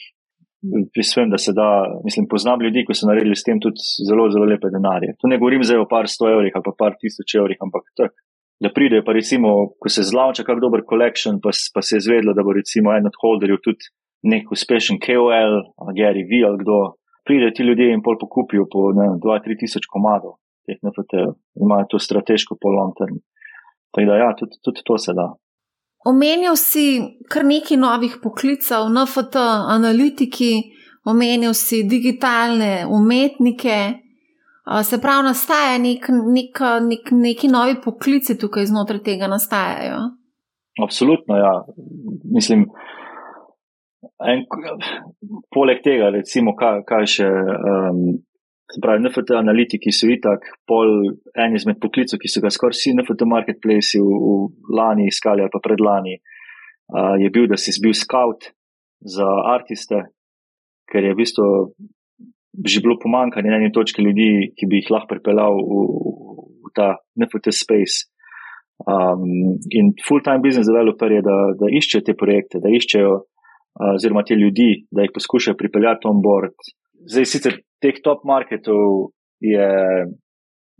Jaz 0.59 1.13
vem, 1.15 1.29
da 1.31 1.38
se 1.38 1.53
da, 1.55 1.67
mislim, 2.03 2.25
poznam 2.27 2.62
ljudi, 2.62 2.83
ki 2.83 2.95
so 2.95 3.07
naredili 3.07 3.35
s 3.35 3.45
tem 3.47 3.62
tudi 3.63 3.79
zelo, 4.07 4.25
zelo 4.33 4.43
lepe 4.43 4.67
denarje. 4.73 5.13
Tu 5.19 5.29
ne 5.31 5.38
govorim 5.39 5.63
zdaj 5.63 5.79
o 5.79 5.88
par 5.88 6.09
sto 6.12 6.27
evrih 6.27 6.51
ali 6.55 6.65
pa 6.65 6.73
par 6.81 6.97
tisoč 6.99 7.35
evrih, 7.39 7.62
ampak 7.63 7.85
tak, 7.95 8.12
da 8.59 8.71
pridejo 8.75 9.05
pa 9.07 9.15
recimo, 9.15 9.53
ko 9.79 9.91
se 9.95 10.03
zlaunča 10.03 10.43
kak 10.43 10.59
dober 10.59 10.83
collection, 10.89 11.39
pa, 11.39 11.55
pa 11.73 11.81
se 11.81 11.95
je 11.95 12.05
zvedlo, 12.07 12.35
da 12.35 12.43
bo 12.43 12.51
recimo 12.51 12.91
en 12.91 13.07
od 13.07 13.15
holderjev 13.21 13.62
tudi 13.63 13.88
nek 14.27 14.51
uspešen 14.51 14.99
KOL, 14.99 15.55
Gary 15.95 16.27
V 16.27 16.43
ali 16.49 16.59
kdo, 16.59 16.79
pridejo 17.23 17.55
ti 17.55 17.63
ljudje 17.63 17.93
in 17.95 18.03
pol 18.03 18.19
pokupijo 18.19 18.67
po 18.67 18.91
2-3 18.91 19.59
tisoč 19.63 19.88
komadov 19.88 20.35
teh 20.69 20.79
NFT-jev, 20.86 21.36
imajo 21.65 21.89
to 21.89 21.99
strateško 22.05 22.58
po 22.62 22.71
long 22.77 22.93
term. 22.97 23.19
Tako 23.91 24.05
da 24.08 24.17
ja, 24.21 24.34
tudi, 24.38 24.62
tudi 24.63 24.86
to 24.86 24.97
se 25.01 25.13
da. 25.17 25.32
Omenil 26.05 26.55
si 26.55 26.86
kar 27.27 27.43
nekaj 27.45 27.77
novih 27.77 28.19
poklicev, 28.23 28.88
NFT, 28.93 29.41
analitiki, 29.75 30.53
omenil 31.10 31.53
si 31.58 31.84
digitalne 31.84 32.86
umetnike. 32.88 33.79
Se 34.86 34.99
pravi, 35.01 35.25
nastaja 35.25 35.79
nek, 35.82 36.05
nek, 36.10 36.62
nek, 36.86 37.12
neki 37.12 37.49
novi 37.49 37.79
poklici 37.84 38.38
tukaj 38.38 38.69
znotraj 38.69 39.01
tega 39.03 39.27
nastajajo. 39.27 39.97
Absolutno, 40.84 41.36
ja. 41.36 41.53
Mislim, 42.36 42.67
en, 44.23 44.45
poleg 45.55 45.82
tega, 45.84 46.12
recimo, 46.13 46.53
kaj, 46.60 46.84
kaj 46.88 47.10
še 47.15 47.29
um, 47.29 48.03
pravi, 48.77 49.03
NFT 49.03 49.34
analitiki 49.38 49.91
so 49.95 50.10
itak 50.12 50.45
pol 50.69 50.91
en 51.34 51.55
izmed 51.58 51.79
poklicov, 51.82 52.21
ki 52.21 52.29
so 52.29 52.41
ga 52.43 52.51
skoraj 52.53 52.77
vsi 52.77 52.93
NFT 52.97 53.25
marketplace 53.29 53.97
v, 53.97 54.05
v 54.05 54.75
lani 54.77 55.10
iskali 55.10 55.45
ali 55.45 55.53
pa 55.53 55.62
predlani, 55.63 56.19
uh, 56.93 57.15
je 57.21 57.29
bil, 57.34 57.47
da 57.49 57.58
si 57.58 57.73
bil 57.82 57.95
scout 57.97 58.51
za 58.99 59.27
artiste, 59.55 60.03
ker 60.89 61.08
je 61.08 61.15
v 61.15 61.19
bistvu 61.23 61.47
že 62.60 62.82
bilo 62.84 62.97
pomankanje 62.99 63.47
na 63.47 63.60
eni 63.62 63.71
točki 63.71 64.03
ljudi, 64.03 64.51
ki 64.58 64.67
bi 64.67 64.82
jih 64.82 64.89
lahko 64.91 65.13
pripeljal 65.13 65.53
v, 65.63 65.84
v 66.65 66.71
ta 66.75 66.97
NFT 67.15 67.53
space. 67.55 68.10
Um, 68.84 69.60
in 69.75 69.93
full-time 70.03 70.41
business 70.43 70.67
developer 70.67 71.12
je, 71.12 71.21
da, 71.23 71.38
da 71.55 71.69
iščejo 71.71 72.03
te 72.03 72.15
projekte, 72.19 72.60
da 72.63 72.71
iščejo, 72.73 73.13
uh, 73.15 73.93
oziroma 73.93 74.25
te 74.27 74.36
ljudi, 74.39 74.86
da 74.91 75.05
jih 75.05 75.15
poskušajo 75.15 75.60
pripeljati 75.60 76.10
on 76.10 76.19
board. 76.25 76.58
Zdaj, 77.08 77.27
sicer 77.32 77.60
teh 77.81 77.99
top 78.03 78.25
marketov 78.27 79.11
je, 79.39 79.69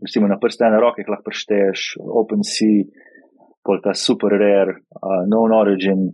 recimo, 0.04 0.28
na 0.28 0.38
prste 0.40 0.66
ene 0.68 0.80
roke, 0.80 1.04
lahko 1.08 1.30
prešteješ 1.30 1.94
OpenSea, 2.00 2.84
Polta 3.64 3.92
Super 3.94 4.32
Rare, 4.40 4.80
uh, 4.96 5.22
Non 5.28 5.52
Origin, 5.52 6.06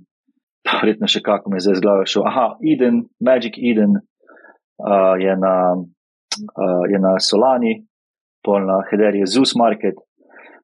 verjetno 0.67 1.09
še 1.11 1.23
kako 1.23 1.53
me 1.53 1.63
zdaj 1.63 1.79
zglava 1.79 2.07
šel. 2.09 2.27
Aha, 2.27 2.47
Eden, 2.73 3.05
Magic 3.23 3.59
Eden 3.59 3.95
uh, 3.99 5.15
je, 5.23 5.37
na, 5.39 5.55
uh, 5.77 6.83
je 6.91 6.99
na 7.03 7.15
Solani, 7.23 7.79
pol 8.47 8.67
na 8.67 8.81
Hederje 8.91 9.29
Zeus 9.31 9.55
Market. 9.59 9.99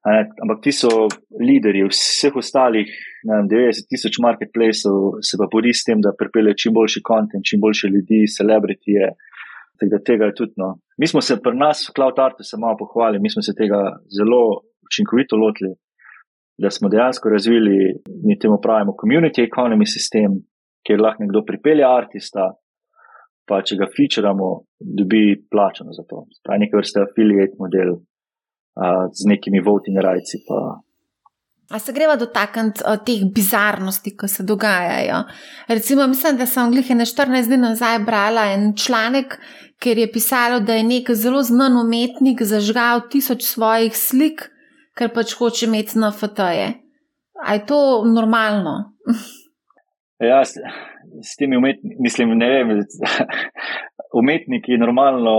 Ne, 0.03 0.25
ampak 0.43 0.59
ti 0.65 0.73
so 0.75 1.05
lideri 1.39 1.85
vseh 1.87 2.35
ostalih, 2.35 2.89
ne 3.23 3.37
vem, 3.37 3.45
90 3.47 3.87
tisoč 3.87 4.17
marketplacev, 4.19 5.21
se 5.23 5.39
pa 5.39 5.47
bori 5.51 5.71
s 5.71 5.87
tem, 5.87 6.01
da 6.03 6.11
pripelje 6.19 6.57
čim 6.65 6.75
boljši 6.75 7.01
kontent, 7.07 7.47
čim 7.47 7.61
boljše 7.63 7.87
ljudi, 7.87 8.25
celebritije. 8.27 9.13
Tega, 9.79 9.99
tega 10.05 10.29
je 10.29 10.35
tudi. 10.37 10.53
No. 10.61 10.75
Mi 10.97 11.07
smo 11.07 11.21
se 11.21 11.39
pri 11.43 11.55
nas 11.57 11.81
v 11.89 11.93
Cloud 11.95 12.19
Artu 12.19 12.43
se 12.43 12.57
malo 12.61 12.77
pohvalili, 12.79 13.21
mi 13.21 13.29
smo 13.33 13.41
se 13.41 13.55
tega 13.57 13.79
zelo 14.17 14.41
učinkovito 14.87 15.35
lotili, 15.35 15.73
da 16.61 16.69
smo 16.69 16.89
dejansko 16.89 17.29
razvili, 17.29 17.77
mi 18.25 18.39
temu 18.39 18.59
pravimo, 18.61 18.93
community 19.01 19.41
economy 19.49 19.87
sistem, 19.95 20.37
kjer 20.85 21.01
lahko 21.01 21.23
nekdo 21.23 21.41
pripelje 21.47 21.85
artista, 21.87 22.51
pa 23.49 23.61
če 23.65 23.79
ga 23.79 23.89
featuramo, 23.95 24.49
dobi 24.99 25.23
plačano 25.51 25.95
za 25.97 26.05
to. 26.09 26.25
Pravi 26.45 26.63
nekaj 26.63 26.79
vrste 26.79 27.01
affiliate 27.03 27.59
model 27.59 27.95
uh, 27.97 29.05
z 29.11 29.29
nekimi 29.31 29.63
voting 29.65 29.99
rights. 30.05 30.37
A 31.73 31.79
se 31.79 31.93
greva 31.93 32.15
dotakniti 32.15 32.83
uh, 32.85 32.99
teh 33.01 33.23
bizarnosti, 33.33 34.11
ki 34.17 34.27
se 34.29 34.43
dogajajo. 34.45 35.23
Recimo, 35.67 36.05
mislim, 36.07 36.37
da 36.37 36.45
sem 36.45 36.69
glih 36.71 36.91
ene 36.93 37.05
14 37.09 37.49
dni 37.49 37.57
nazaj 37.63 37.97
brala 38.05 38.43
en 38.53 38.75
članek, 38.77 39.39
kjer 39.81 39.97
je 39.97 40.11
pisalo, 40.11 40.59
da 40.59 40.75
je 40.77 40.83
nek 40.85 41.09
zelo 41.17 41.41
znan 41.41 41.79
umetnik 41.81 42.43
zažgal 42.45 43.07
tisoč 43.09 43.41
svojih 43.47 43.97
slik, 43.97 44.45
ker 44.93 45.09
pač 45.15 45.33
hoče 45.39 45.65
imeti 45.65 45.97
na 45.99 46.11
FT-je. 46.13 46.67
A 47.41 47.55
je 47.57 47.65
to 47.65 47.79
normalno? 48.05 48.75
ja, 50.31 50.43
s, 50.45 50.61
s 51.25 51.33
temi 51.41 51.57
umetniki, 51.57 51.97
mislim, 51.99 52.37
ne 52.37 52.51
vem, 52.51 52.75
umetniki 54.21 54.77
normalno. 54.77 55.33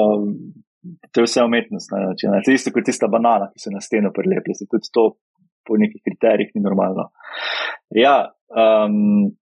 To 1.14 1.22
je 1.22 1.30
vse 1.30 1.46
umetnost. 1.46 1.94
Ne, 1.94 2.42
isto 2.52 2.74
kot 2.74 2.84
tista 2.90 3.06
banana, 3.08 3.46
ki 3.54 3.62
se 3.62 3.70
na 3.72 3.80
steno 3.80 4.10
prilepi. 4.12 4.58
Tudi 4.66 4.90
to 4.92 5.12
po 5.66 5.78
nekih 5.80 6.02
kriterijih 6.04 6.52
ni 6.54 6.62
normalno. 6.62 7.10
Ja, 7.90 8.30
um, 8.48 9.32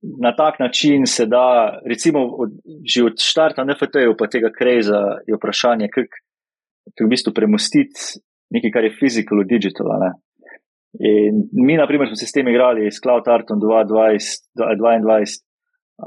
na 0.00 0.32
tak 0.36 0.58
način 0.58 1.06
se 1.06 1.26
da, 1.26 1.78
recimo, 1.88 2.24
od, 2.42 2.50
že 2.94 3.04
od 3.04 3.18
začetka 3.18 3.64
NFT-ja, 3.64 4.14
pa 4.18 4.28
tega 4.32 4.50
kreza, 4.58 5.20
je 5.26 5.36
vprašanje, 5.36 5.88
kako 5.92 7.04
v 7.04 7.10
bistvu 7.12 7.32
premustiti 7.36 8.20
nekaj, 8.50 8.70
kar 8.74 8.84
je 8.84 8.96
fizikalno, 8.98 9.44
digitalno. 9.44 10.10
Mi, 11.66 11.76
na 11.78 11.86
primer, 11.86 12.08
smo 12.08 12.18
se 12.18 12.26
s 12.26 12.34
tem 12.34 12.48
igrali 12.48 12.90
s 12.90 12.98
Cloud 13.02 13.28
Artom 13.28 13.60
2022, 13.62 15.20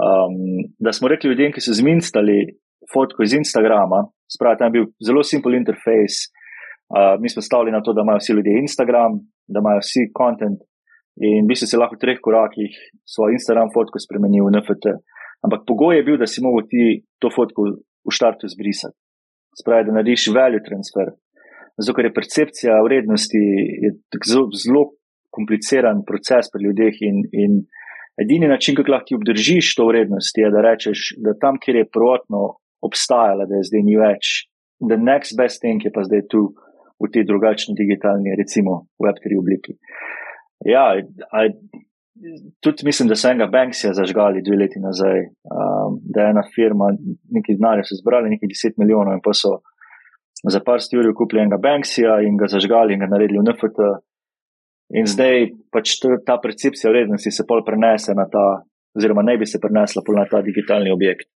um, 0.04 0.36
da 0.80 0.92
smo 0.92 1.08
rekli 1.08 1.32
ljudem, 1.32 1.54
ki 1.56 1.64
so 1.64 1.76
zminstali 1.78 2.38
fotko 2.94 3.24
iz 3.24 3.34
Instagrama, 3.34 4.04
spravi, 4.36 4.60
tam 4.60 4.68
je 4.68 4.76
bil 4.78 4.90
zelo 5.08 5.24
simpel 5.24 5.56
interfejs. 5.56 6.28
Uh, 6.94 7.18
mi 7.22 7.30
smo 7.30 7.42
stavili 7.42 7.72
na 7.74 7.82
to, 7.82 7.94
da 7.94 8.02
imajo 8.06 8.22
vsi 8.22 8.34
ljudje 8.38 8.60
Instagram, 8.62 9.12
da 9.48 9.60
imajo 9.64 9.82
vsi 9.82 10.12
kontent 10.14 10.60
in 11.28 11.48
bi 11.48 11.56
se 11.56 11.78
lahko 11.78 11.96
v 11.98 12.02
treh 12.04 12.20
korakih 12.22 12.74
svojo 13.14 13.34
Instagram 13.38 13.70
fotko 13.74 14.02
spremenil 14.02 14.46
v 14.46 14.54
NFT. 14.56 14.94
Ampak 15.46 15.66
pogoj 15.68 15.98
je 15.98 16.06
bil, 16.08 16.18
da 16.22 16.28
si 16.30 16.42
mogel 16.42 16.68
ti 16.70 16.84
to 17.22 17.30
fotko 17.34 17.66
v 18.06 18.14
štartu 18.14 18.50
zbrisati. 18.50 18.96
Spravi, 19.60 19.88
da 19.88 19.98
narediš 19.98 20.30
value 20.34 20.64
transfer. 20.66 21.12
Zato, 21.78 21.94
ker 21.98 22.10
je 22.10 22.14
percepcija 22.14 22.78
vrednosti 22.86 23.42
je 23.86 23.92
zelo, 24.30 24.48
zelo 24.54 24.84
kompliciran 25.34 26.02
proces 26.06 26.50
pri 26.54 26.66
ljudeh 26.68 26.98
in, 27.10 27.22
in 27.34 27.62
edini 28.22 28.48
način, 28.48 28.78
kako 28.78 28.94
lahko 28.94 29.10
ti 29.10 29.18
obdržiš 29.18 29.76
to 29.78 29.88
vrednost, 29.90 30.38
je, 30.38 30.50
da 30.54 30.62
rečeš, 30.62 31.16
da 31.26 31.34
tam, 31.42 31.58
kjer 31.62 31.82
je 31.82 31.90
prvotno 31.90 32.42
obstajala, 32.86 33.50
da 33.50 33.58
je 33.58 33.70
zdaj 33.70 33.86
ni 33.86 33.98
več, 33.98 34.34
the 34.84 34.98
next 35.00 35.38
best 35.40 35.62
thing 35.64 35.82
je 35.86 35.92
pa 35.94 36.04
zdaj 36.06 36.28
tu 36.30 36.52
v 37.04 37.12
tej 37.14 37.28
drugačni 37.28 37.76
digitalni, 37.76 38.36
recimo 38.40 38.88
Web3 39.04 39.40
obliki. 39.40 39.76
Ja, 40.66 40.96
a, 40.96 41.40
tudi 42.64 42.86
mislim, 42.86 43.10
da 43.10 43.16
so 43.16 43.30
enega 43.30 43.50
Banksija 43.52 43.94
zažgali 43.94 44.44
dve 44.46 44.58
leti 44.64 44.80
nazaj, 44.80 45.20
um, 45.52 46.00
da 46.14 46.22
je 46.22 46.34
ena 46.36 46.44
firma, 46.56 46.94
neki 47.36 47.58
denarje 47.58 47.90
so 47.90 48.00
zbrali, 48.00 48.32
nekaj 48.34 48.52
deset 48.52 48.78
milijonov 48.78 49.18
in 49.18 49.24
pa 49.24 49.34
so 49.36 49.60
za 50.50 50.60
par 50.66 50.82
stvari 50.82 51.14
kupili 51.16 51.42
enega 51.42 51.58
Banksija 51.58 52.20
in 52.28 52.38
ga 52.38 52.48
zažgali 52.52 52.94
in 52.94 53.04
ga 53.04 53.12
naredili 53.12 53.40
v 53.40 53.48
NFT. 53.48 53.92
In 55.00 55.08
zdaj 55.10 55.48
pač 55.74 55.96
ta 56.28 56.38
percepcija 56.44 56.92
vrednosti 56.92 57.32
se 57.32 57.46
pol 57.48 57.64
prenese 57.66 58.14
na 58.14 58.28
ta, 58.30 58.46
oziroma 58.98 59.24
ne 59.26 59.38
bi 59.38 59.48
se 59.50 59.62
prenesla 59.64 60.04
pol 60.06 60.20
na 60.20 60.28
ta 60.30 60.42
digitalni 60.46 60.92
objekt. 60.92 61.28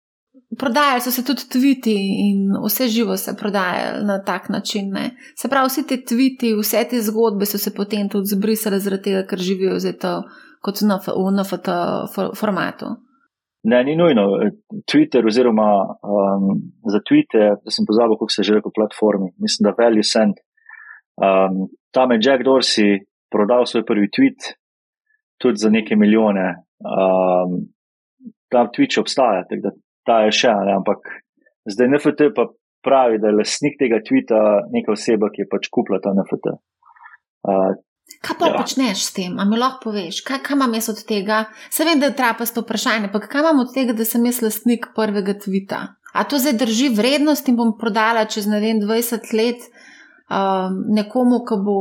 Prodajali 0.59 1.01
so 1.01 1.11
se 1.11 1.25
tudi 1.27 1.43
tviti 1.53 1.95
in 2.27 2.53
vse 2.65 2.87
živo 2.89 3.17
se 3.17 3.35
prodajali 3.41 4.05
na 4.07 4.23
tak 4.25 4.49
način. 4.49 4.91
Ne. 4.93 5.11
Se 5.35 5.49
pravi, 5.49 5.67
vsi 5.67 5.87
ti 5.87 6.05
tviti, 6.05 6.55
vse 6.55 6.85
te 6.91 7.01
zgodbe 7.03 7.47
so 7.47 7.59
se 7.59 7.75
potem 7.75 8.09
tudi 8.09 8.31
zbrisali 8.35 8.81
zaradi 8.81 9.03
tega, 9.03 9.25
ker 9.27 9.39
živijo 9.39 9.79
zdaj 9.79 9.97
to 9.99 10.13
kot 10.63 10.81
v 10.83 11.31
NFT 11.37 11.69
formatu. 12.39 12.87
Ne, 13.67 13.85
ni 13.85 13.97
nujno. 13.97 14.23
Twitter 14.87 15.27
oziroma 15.27 15.71
um, 15.83 16.45
za 16.93 17.01
tvite, 17.09 17.39
da 17.65 17.71
sem 17.75 17.87
pozabil, 17.89 18.15
kako 18.15 18.31
se 18.31 18.43
že 18.43 18.55
reko 18.55 18.71
platformi, 18.71 19.33
mislim, 19.43 19.65
da 19.67 19.75
Value 19.83 20.07
Send. 20.13 20.39
Um, 21.19 21.67
tam 21.91 22.13
je 22.13 22.23
Jack 22.23 22.45
Dorsey 22.47 23.03
prodal 23.31 23.67
svoj 23.67 23.85
prvi 23.85 24.09
tweet 24.15 24.55
tudi 25.43 25.57
za 25.57 25.71
neke 25.71 25.97
milijone. 25.97 26.47
Um, 26.79 27.67
ta 28.49 28.71
Twitch 28.71 29.01
obstaja, 29.01 29.43
tako 29.49 29.63
da 29.67 29.71
ta 30.07 30.23
je 30.27 30.37
še, 30.39 30.53
ne, 30.69 30.77
ampak 30.79 31.03
zdaj 31.67 31.91
NFT 31.91 32.31
pa 32.37 32.47
pravi, 32.87 33.19
da 33.19 33.33
je 33.33 33.41
lasnik 33.41 33.75
tega 33.81 33.99
tvita 34.09 34.43
neka 34.71 34.95
oseba, 34.95 35.31
ki 35.35 35.45
je 35.45 35.51
pač 35.51 35.69
kupila 35.75 35.99
ta 36.03 36.15
NFT. 36.15 36.55
Uh, 37.47 37.75
kaj 38.23 38.39
pa 38.39 38.51
ja. 38.53 38.59
počneš 38.61 39.09
s 39.09 39.15
tem? 39.17 39.35
A 39.43 39.47
mi 39.49 39.59
lahko 39.59 39.91
poveš, 39.91 40.23
kaj, 40.27 40.41
kaj 40.47 40.59
imam 40.59 40.77
jaz 40.79 40.91
od 40.95 41.03
tega? 41.09 41.45
Se 41.75 41.87
vem, 41.89 41.99
da 42.03 42.11
je 42.11 42.19
trapasto 42.21 42.63
vprašanje, 42.63 43.11
ampak 43.11 43.27
kaj 43.33 43.43
imam 43.43 43.65
od 43.67 43.75
tega, 43.75 43.97
da 43.99 44.07
sem 44.07 44.25
jaz 44.31 44.41
lasnik 44.47 44.93
prvega 44.95 45.35
tvita? 45.35 45.83
A 46.17 46.25
to 46.25 46.39
zdaj 46.41 46.57
drži 46.63 46.93
vrednost 46.97 47.49
in 47.51 47.59
bom 47.59 47.75
prodala 47.77 48.25
čez 48.31 48.47
ne 48.49 48.63
vem 48.63 48.79
20 48.81 49.27
let 49.37 49.67
um, 50.31 50.79
nekomu, 50.97 51.43
ki 51.45 51.59
bo 51.67 51.81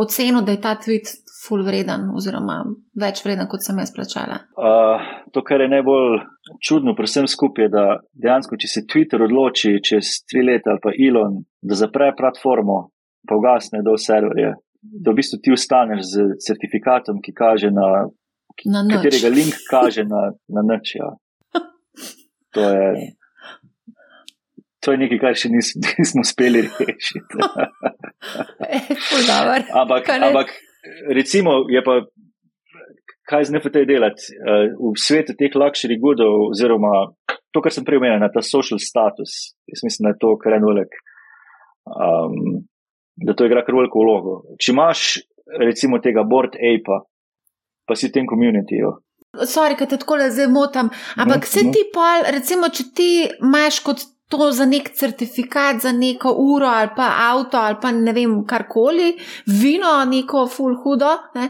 ocenil, 0.00 0.44
da 0.46 0.54
je 0.54 0.60
ta 0.62 0.76
tweet 0.78 1.10
full 1.40 1.64
vreden, 1.64 2.10
oziroma 2.16 2.60
več 3.00 3.24
vreden, 3.24 3.48
kot 3.50 3.64
sem 3.64 3.78
jaz 3.80 3.90
plačala? 3.96 4.42
Uh, 4.54 5.02
to, 5.34 5.42
kar 5.46 5.64
je 5.64 5.70
najbolj 5.72 6.20
čudno, 6.62 6.94
predvsem 6.96 7.28
skupaj, 7.28 7.64
je, 7.64 7.72
da 7.72 7.84
dejansko, 8.12 8.56
če 8.60 8.68
se 8.68 8.82
Twitter 8.88 9.22
odloči 9.26 9.78
čez 9.84 10.20
tri 10.28 10.42
leta 10.46 10.74
ali 10.74 10.82
pa 10.82 10.94
Elon, 10.94 11.40
da 11.62 11.78
zapre 11.78 12.10
platformo, 12.16 12.80
pa 13.28 13.38
ugasne 13.38 13.82
do 13.86 13.96
serverja, 14.00 14.54
da 14.80 15.12
v 15.12 15.20
bistvu 15.20 15.40
ti 15.42 15.54
ostaneš 15.54 16.04
z 16.08 16.26
certifikatom, 16.46 17.20
ki 17.24 17.36
kaže 17.36 17.70
na. 17.74 18.08
na 18.66 18.84
katerega 18.90 19.30
link 19.32 19.56
kaže 19.70 20.04
na, 20.08 20.30
na 20.48 20.66
noč. 20.66 20.96
Ja. 21.00 21.14
To 22.50 22.66
je. 22.66 23.14
To 24.82 24.90
je 24.90 24.98
nekaj, 24.98 25.18
kar 25.22 25.36
še 25.38 25.52
nismo, 25.52 25.84
nismo 26.00 26.24
uspeli 26.24 26.64
rešiti. 26.66 27.38
ampak, 29.80 30.08
ampak 30.10 30.50
recimo, 31.14 31.68
je 31.70 31.82
pa, 31.84 32.00
kaj 33.30 33.46
z 33.46 33.54
NFT 33.54 33.84
delati 33.88 34.34
uh, 34.34 34.66
v 34.74 34.94
svetu 34.98 35.36
teh 35.38 35.54
luxury 35.54 36.00
goodov, 36.02 36.50
oziroma 36.50 37.10
to, 37.54 37.62
kar 37.62 37.74
sem 37.74 37.86
prej 37.86 38.00
omenil, 38.00 38.26
ta 38.34 38.42
social 38.42 38.80
status. 38.82 39.54
Jaz 39.70 39.84
mislim, 39.86 40.08
da 40.08 40.14
je 40.14 40.20
to 40.22 40.34
kar 40.42 40.56
en 40.58 40.66
velik, 40.66 40.96
um, 41.86 42.64
da 43.26 43.36
to 43.38 43.46
igra 43.46 43.64
kar 43.66 43.78
veliko 43.78 44.02
vlogo. 44.02 44.34
Če 44.58 44.74
imaš 44.74 45.04
recimo 45.62 45.98
tega 46.02 46.26
board 46.26 46.58
ape, 46.58 47.00
pa 47.86 47.98
si 47.98 48.10
v 48.10 48.14
tem 48.18 48.28
komunitiju. 48.30 48.94
Sorry, 49.46 49.76
ker 49.78 49.86
te 49.86 49.98
tako 50.00 50.18
le 50.18 50.30
zdaj 50.34 50.48
motam, 50.50 50.90
ampak 51.14 51.46
no, 51.46 51.50
se 51.50 51.62
no. 51.62 51.74
ti 51.74 51.84
pa, 51.94 52.08
recimo, 52.34 52.70
če 52.74 52.86
ti 52.94 53.10
imaš 53.38 53.78
kot 53.86 54.02
to 54.30 54.50
za 54.54 54.64
nek 54.66 54.90
certifikat, 54.94 55.82
za 55.82 55.92
neko 55.92 56.30
uro 56.38 56.66
ali 56.66 56.88
pa 56.96 57.08
avto 57.30 57.58
ali 57.58 57.76
pa 57.82 57.90
ne 57.92 58.12
vem, 58.12 58.36
karkoli, 58.46 59.16
vino, 59.46 59.90
neko 60.06 60.46
full 60.46 60.76
hudo, 60.84 61.10
ne, 61.34 61.48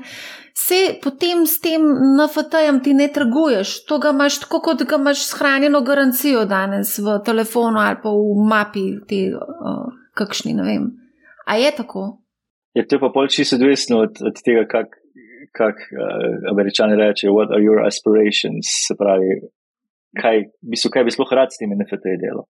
se 0.66 0.78
potem 1.02 1.44
s 1.46 1.60
tem 1.60 1.82
NFT-jem 2.16 2.80
ti 2.84 2.94
ne 2.94 3.08
trguješ. 3.12 3.74
To 3.88 3.98
ga 3.98 4.14
imaš 4.14 4.40
tako, 4.44 4.60
kot 4.64 4.84
ga 4.88 4.96
imaš 5.00 5.26
shranjeno 5.28 5.82
garancijo 5.84 6.44
danes 6.48 6.96
v 6.98 7.18
telefonu 7.24 7.80
ali 7.80 8.00
pa 8.02 8.12
v 8.14 8.48
mapi, 8.48 8.86
ti 9.08 9.20
uh, 9.34 9.84
kakšni, 10.16 10.56
ne 10.56 10.66
vem. 10.68 10.88
A 11.46 11.56
je 11.60 11.70
tako? 11.76 12.06
Je 12.76 12.86
to 12.86 13.00
pa 13.02 13.10
pol 13.14 13.28
čisto 13.28 13.56
odvisno 13.56 14.04
od, 14.06 14.20
od 14.24 14.42
tega, 14.44 14.64
kak, 14.70 15.00
kak 15.56 15.80
uh, 15.90 16.50
američani 16.52 16.96
rečejo, 16.96 17.34
what 17.34 17.52
are 17.52 17.64
your 17.64 17.82
aspirations, 17.86 18.70
se 18.86 18.94
pravi, 18.98 19.40
kaj 20.20 20.44
bi, 20.62 20.78
so, 20.78 20.92
kaj 20.92 21.04
bi 21.04 21.14
sploh 21.14 21.32
rad 21.34 21.52
s 21.52 21.60
temi 21.60 21.78
NFT-ji 21.78 22.20
delal. 22.22 22.46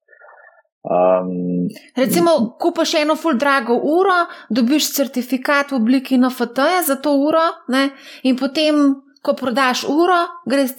Um, 0.81 1.69
Recimo, 1.97 2.57
kupaš 2.61 2.95
eno 2.95 3.17
full 3.17 3.37
drago 3.39 3.75
uro, 3.77 4.25
dobiš 4.49 4.95
certifikat 4.97 5.73
v 5.73 5.77
obliki 5.77 6.17
NFT-ja 6.19 6.81
za 6.87 6.97
to 7.05 7.13
uro, 7.21 7.45
ne? 7.69 7.91
in 8.25 8.37
potem, 8.37 8.95
ko 9.21 9.35
prodaš 9.37 9.85
uro, 9.85 10.23
greš 10.49 10.79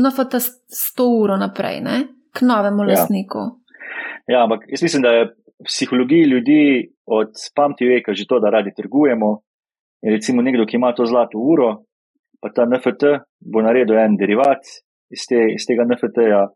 NFT 0.00 0.40
s 0.72 0.94
to 0.96 1.08
uro 1.20 1.36
naprej, 1.36 1.82
ne? 1.84 1.98
k 2.32 2.48
novemu 2.48 2.84
ja. 2.84 2.88
lastniku. 2.88 3.44
Ja, 4.28 4.42
ampak 4.44 4.64
jaz 4.68 4.82
mislim, 4.82 5.02
da 5.02 5.10
je 5.10 5.24
v 5.28 5.68
psihologiji 5.68 6.24
ljudi 6.32 6.62
od 7.06 7.32
pameti 7.54 7.86
veka 7.86 8.12
že 8.12 8.24
to, 8.28 8.40
da 8.40 8.50
radi 8.50 8.72
trgujemo. 8.76 9.40
In 10.02 10.12
recimo, 10.12 10.42
nekdo, 10.42 10.66
ki 10.66 10.76
ima 10.76 10.92
to 10.94 11.06
zlato 11.06 11.38
uro, 11.38 11.84
pa 12.40 12.48
ta 12.52 12.64
NFT 12.64 13.16
bo 13.40 13.62
naredil 13.64 13.98
en 13.98 14.16
derivat 14.16 14.64
iz, 15.12 15.24
te, 15.28 15.40
iz 15.54 15.64
tega 15.68 15.84
NFT-ja 15.84 16.46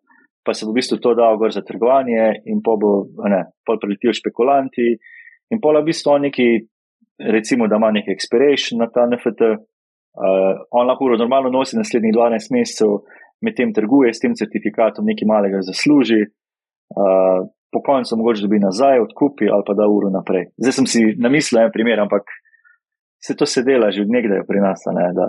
pa 0.45 0.55
se 0.55 0.66
bo 0.66 0.72
v 0.72 0.80
bistvu 0.80 0.99
to 1.03 1.14
dal 1.14 1.36
gor 1.38 1.53
za 1.53 1.62
trgovanje, 1.66 2.43
in 2.49 2.62
pa 2.64 2.76
bo, 2.80 3.05
ne, 3.28 3.45
pol 3.66 3.80
preletijo 3.80 4.14
špekulanti, 4.16 4.88
in 5.53 5.61
pol 5.61 5.80
v 5.80 5.88
bistvu 5.91 6.14
on 6.14 6.26
neki, 6.28 6.49
recimo, 7.32 7.68
da 7.68 7.76
ima 7.76 7.93
neki 7.93 8.12
expiration 8.14 8.80
na 8.80 8.88
ta 8.93 9.07
NFT, 9.07 9.53
uh, 9.53 10.64
on 10.70 10.88
lahko 10.88 11.12
normalno 11.16 11.53
nosi 11.53 11.76
naslednjih 11.76 12.16
12 12.16 12.55
mesecev, 12.57 13.01
medtem 13.45 13.72
trguje 13.76 14.12
s 14.14 14.20
tem 14.20 14.36
certifikatom, 14.36 15.07
nekaj 15.09 15.28
malega 15.28 15.62
zasluži, 15.64 16.22
uh, 16.24 17.45
po 17.70 17.82
koncu 17.86 18.16
mogoče 18.16 18.43
dobi 18.43 18.59
nazaj, 18.59 19.01
odkupi 19.01 19.49
ali 19.49 19.62
pa 19.66 19.74
da 19.78 19.86
uro 19.86 20.11
naprej. 20.11 20.51
Zdaj 20.59 20.74
sem 20.74 20.86
si 20.91 21.03
namislil 21.18 21.62
en 21.62 21.72
primer, 21.72 22.01
ampak 22.03 22.26
se 23.22 23.36
to 23.36 23.47
se 23.47 23.62
dela 23.62 23.91
že 23.91 24.03
od 24.03 24.11
nekdaj 24.11 24.43
pri 24.49 24.61
nas, 24.64 24.82
ne, 24.91 25.07
da 25.14 25.28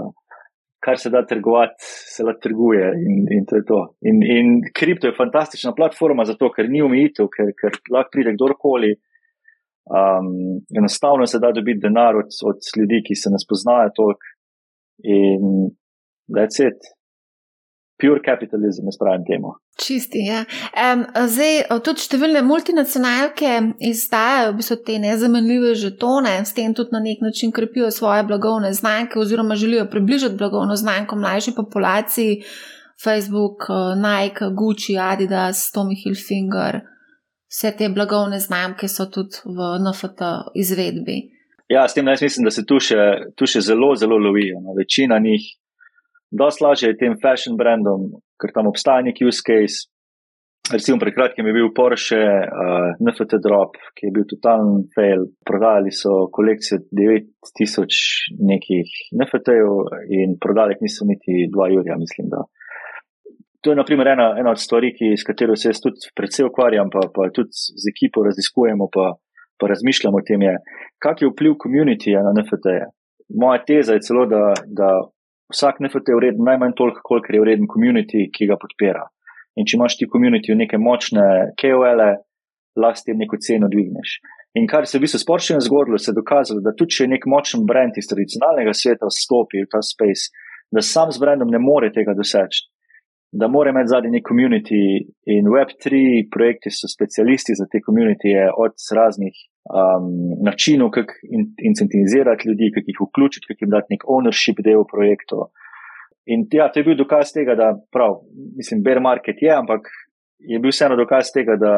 kar 0.82 0.98
se 0.98 1.10
da 1.14 1.22
trgovati, 1.26 1.78
se 2.16 2.24
lahko 2.26 2.42
trguje 2.48 2.88
in, 3.06 3.26
in 3.36 3.46
to 3.50 3.60
je 3.60 3.66
to. 3.66 3.80
In, 4.10 4.24
in 4.38 4.48
kripto 4.74 5.08
je 5.08 5.18
fantastična 5.18 5.76
platforma 5.78 6.26
za 6.26 6.36
to, 6.40 6.50
ker 6.56 6.70
ni 6.70 6.82
omejitev, 6.82 7.30
ker, 7.36 7.54
ker 7.58 7.78
lahko 7.94 8.14
pride 8.16 8.34
kdorkoli. 8.38 8.96
Um, 9.92 10.62
enostavno 10.78 11.26
se 11.26 11.40
da 11.42 11.52
dobiti 11.52 11.82
denar 11.84 12.16
od, 12.16 12.34
od 12.50 12.72
ljudi, 12.78 13.02
ki 13.08 13.16
se 13.18 13.34
ne 13.34 13.40
spoznajo 13.42 13.94
toliko. 13.96 14.34
In 15.04 15.46
that's 16.30 16.62
it. 16.62 16.92
Pure 18.02 18.22
capitalism, 18.26 18.88
jaz 18.90 18.98
pravim 18.98 19.24
temu. 19.28 19.54
Čisti. 19.78 20.24
Ja. 20.26 20.42
Um, 20.74 21.04
zdaj, 21.30 21.62
tudi 21.86 22.02
številne 22.02 22.42
multinacionalke 22.46 23.52
izdajajo 23.92 24.52
v 24.52 24.58
bistvu 24.60 24.78
te 24.88 24.98
nezamenljive 25.04 25.76
žetone, 25.84 26.34
s 26.46 26.56
tem 26.58 26.74
tudi 26.78 26.96
na 26.96 27.02
nek 27.04 27.22
način 27.22 27.54
krepijo 27.54 27.92
svoje 27.94 28.26
blagovne 28.26 28.74
znamke, 28.74 29.20
oziroma 29.22 29.56
želijo 29.56 29.86
približati 29.92 30.40
blagovno 30.40 30.76
znamko 30.76 31.20
mlajši 31.22 31.58
populaciji. 31.58 32.44
Facebook, 33.02 33.66
Nike, 33.98 34.46
Gucci, 34.54 34.98
Adidas, 34.98 35.72
Tommy 35.74 35.96
Hilfiger, 36.04 36.82
vse 37.50 37.72
te 37.78 37.90
blagovne 37.90 38.40
znamke 38.40 38.88
so 38.88 39.08
tudi 39.10 39.42
v 39.46 39.72
NFT 39.82 40.22
izvedbi. 40.56 41.18
Ja, 41.72 41.88
s 41.88 41.94
tem 41.94 42.08
jaz 42.08 42.22
mislim, 42.22 42.46
da 42.46 42.52
se 42.52 42.66
tu 42.68 42.80
še, 42.84 43.00
tu 43.36 43.48
še 43.48 43.62
zelo, 43.64 43.94
zelo 43.96 44.18
lovijo. 44.20 44.60
No. 44.62 44.76
Večina 44.78 45.20
njih 45.24 45.46
dosti 46.32 46.64
lažje 46.64 46.90
je 46.92 46.98
tem 46.98 47.18
fashion 47.22 47.58
brandom, 47.60 48.10
ker 48.40 48.54
tam 48.56 48.70
obstaja 48.72 49.04
neki 49.06 49.28
use 49.28 49.44
case. 49.46 49.88
Recimo, 50.72 51.00
pred 51.02 51.16
kratkim 51.16 51.48
je 51.50 51.54
bil 51.56 51.72
Porsche 51.76 52.20
uh, 52.22 52.92
NFT 53.04 53.42
drop, 53.44 53.76
ki 53.98 54.08
je 54.08 54.12
bil 54.16 54.26
totalen 54.30 54.86
fail. 54.96 55.26
Prodali 55.48 55.92
so 55.92 56.28
kolekcijo 56.32 56.80
9000 56.96 58.38
nekih 58.52 58.94
NFT-jev 59.18 59.74
in 60.16 60.38
prodali 60.40 60.78
niso 60.80 61.08
niti 61.10 61.50
2 61.52 61.70
jurja, 61.74 61.98
mislim. 62.00 62.30
Da. 62.32 62.46
To 63.62 63.74
je 63.74 63.80
naprimer 63.82 64.14
ena, 64.14 64.30
ena 64.40 64.54
od 64.54 64.62
stvari, 64.62 64.94
ki, 64.96 65.12
s 65.18 65.28
katero 65.28 65.58
se 65.58 65.70
jaz 65.70 65.82
tudi 65.84 66.14
predvsej 66.18 66.48
ukvarjam, 66.48 66.94
pa, 66.94 67.04
pa 67.14 67.28
tudi 67.36 67.52
z 67.54 67.92
ekipo 67.92 68.24
raziskujemo, 68.26 68.88
pa, 68.94 69.12
pa 69.60 69.70
razmišljamo 69.74 70.22
o 70.22 70.26
tem, 70.26 70.46
kak 71.04 71.22
je 71.22 71.30
vpliv 71.34 71.58
komunitija 71.62 72.24
na 72.26 72.34
NFT-je. 72.38 72.88
Moja 73.42 73.66
teza 73.66 73.98
je 73.98 74.06
celo, 74.08 74.26
da, 74.30 74.54
da 74.66 74.94
vsak 75.54 75.80
NFT 75.84 76.12
je 76.14 76.18
vreden 76.18 76.46
najmanj 76.48 76.76
toliko, 76.78 77.02
koliko 77.04 77.34
je 77.34 77.42
vreden 77.44 77.70
komunity, 77.70 78.28
ki 78.34 78.48
ga 78.50 78.58
podpira. 78.62 79.06
In 79.60 79.68
če 79.68 79.78
imaš 79.78 79.98
ti 80.00 80.08
komunity 80.08 80.54
v 80.54 80.62
neke 80.64 80.80
močne 80.80 81.24
KOL-e, 81.60 82.12
lahko 82.80 83.00
s 83.00 83.08
tem 83.08 83.20
neko 83.20 83.40
ceno 83.44 83.68
dvigneš. 83.72 84.20
In 84.60 84.68
kar 84.68 84.88
se 84.88 84.98
je 84.98 85.00
v 85.00 85.06
bistvu 85.06 85.22
sporščeno 85.22 85.64
zgodilo, 85.64 86.00
se 86.00 86.12
je 86.12 86.18
dokazalo, 86.18 86.64
da 86.64 86.76
tudi 86.76 86.98
če 86.98 87.08
nek 87.12 87.28
močen 87.28 87.64
brand 87.68 87.96
iz 88.00 88.10
tradicionalnega 88.12 88.74
sveta 88.76 89.08
vstopi 89.08 89.64
v 89.64 89.70
ta 89.72 89.80
space, 89.84 90.32
da 90.72 90.84
sam 90.84 91.12
z 91.12 91.24
brandom 91.24 91.52
ne 91.52 91.60
more 91.60 91.92
tega 91.96 92.16
doseči. 92.16 92.68
Da 93.32 93.48
mora 93.48 93.72
imeti 93.72 93.94
zadnji 93.94 94.12
nek 94.18 94.26
community 94.28 94.82
in 95.32 95.48
Web3 95.48 96.02
projekti 96.34 96.72
so 96.76 96.90
specialisti 96.92 97.56
za 97.56 97.68
te 97.72 97.80
komunitije 97.80 98.50
od 98.60 98.76
raznih 98.92 99.38
um, 99.70 100.06
načinov, 100.44 100.92
kako 100.96 101.14
in, 101.24 101.54
incentivizirati 101.70 102.48
ljudi, 102.50 102.72
kako 102.76 102.90
jih 102.92 103.02
vključiti, 103.08 103.48
kako 103.48 103.66
jim 103.66 103.74
dati 103.76 103.94
nek 103.94 104.06
ownership 104.16 104.64
del 104.66 104.86
projektov. 104.94 105.50
In 106.26 106.46
ja, 106.52 106.70
to 106.72 106.80
je 106.80 106.88
bil 106.88 106.98
dokaz 106.98 107.34
tega, 107.34 107.56
da 107.56 107.74
prav, 107.92 108.22
mislim, 108.58 108.84
bear 108.86 109.02
market 109.02 109.42
je, 109.42 109.52
ampak 109.56 109.88
je 110.40 110.60
bil 110.60 110.74
vseeno 110.74 110.96
dokaz 110.98 111.32
tega, 111.34 111.58
da 111.58 111.74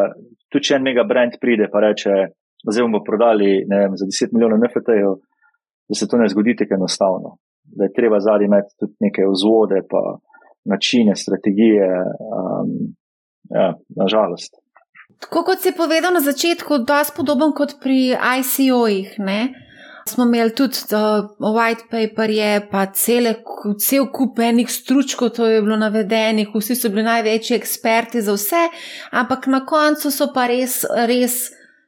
tudi 0.52 0.70
če 0.70 0.80
en 0.80 0.88
mega 0.88 1.04
brand 1.08 1.38
pride 1.42 1.70
pa 1.72 1.82
reče, 1.84 2.12
zdaj 2.64 2.86
bomo 2.86 3.04
prodali 3.04 3.64
vem, 3.70 3.96
za 4.00 4.08
10 4.08 4.36
milijonov 4.36 4.60
NFT-jev, 4.64 5.16
da 5.90 6.00
se 6.00 6.08
to 6.08 6.20
ne 6.20 6.28
zgodi 6.32 6.56
tako 6.60 6.80
enostavno. 6.80 7.38
Da 7.64 7.88
je 7.88 7.96
treba 7.96 8.20
zadnji 8.20 8.48
imeti 8.48 8.76
tudi 8.80 8.96
neke 9.08 9.26
vzvode, 9.28 9.82
pa 9.90 10.02
načine, 10.68 11.16
strategije. 11.16 11.88
Um, 12.24 12.94
ja, 13.52 13.74
nažalost. 13.96 14.63
Tako 15.20 15.44
kot 15.44 15.62
si 15.62 15.72
povedal 15.72 16.14
na 16.14 16.20
začetku, 16.20 16.78
da 16.78 17.00
je 17.00 17.14
podoben 17.16 17.54
kot 17.56 17.78
pri 17.82 18.16
ICO-jih. 18.40 19.16
Smo 20.08 20.24
imeli 20.24 20.52
tudi 20.56 20.76
white 21.40 21.88
paper, 21.92 22.30
je 22.30 22.68
pa 22.72 22.86
cele, 22.86 23.36
cel 23.80 24.10
kup 24.12 24.40
enih 24.40 24.72
stručkov, 24.72 25.30
to 25.30 25.48
je 25.48 25.62
bilo 25.62 25.78
navedenih, 25.80 26.50
vsi 26.56 26.76
so 26.76 26.90
bili 26.92 27.06
največji 27.08 27.56
eksperti 27.56 28.22
za 28.22 28.36
vse, 28.36 28.66
ampak 29.12 29.48
na 29.48 29.64
koncu 29.66 30.12
so 30.12 30.28
pa 30.36 30.48
res, 30.52 30.82
res 31.08 31.38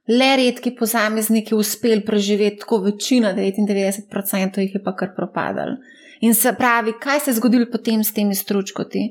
le 0.07 0.29
redki 0.37 0.71
posamezniki 0.79 1.55
uspeli 1.55 2.05
preživeti, 2.05 2.61
tako 2.63 2.85
večina, 2.85 3.33
99% 3.35 4.59
jih 4.63 4.75
je 4.75 4.83
pa 4.83 4.95
kar 4.95 5.11
propadalo. 5.15 5.75
In 6.21 6.33
se 6.33 6.53
pravi, 6.57 6.93
kaj 6.99 7.19
se 7.19 7.31
je 7.31 7.35
zgodilo 7.35 7.67
potem 7.71 8.03
s 8.03 8.13
temi 8.13 8.35
stručkoti, 8.35 9.03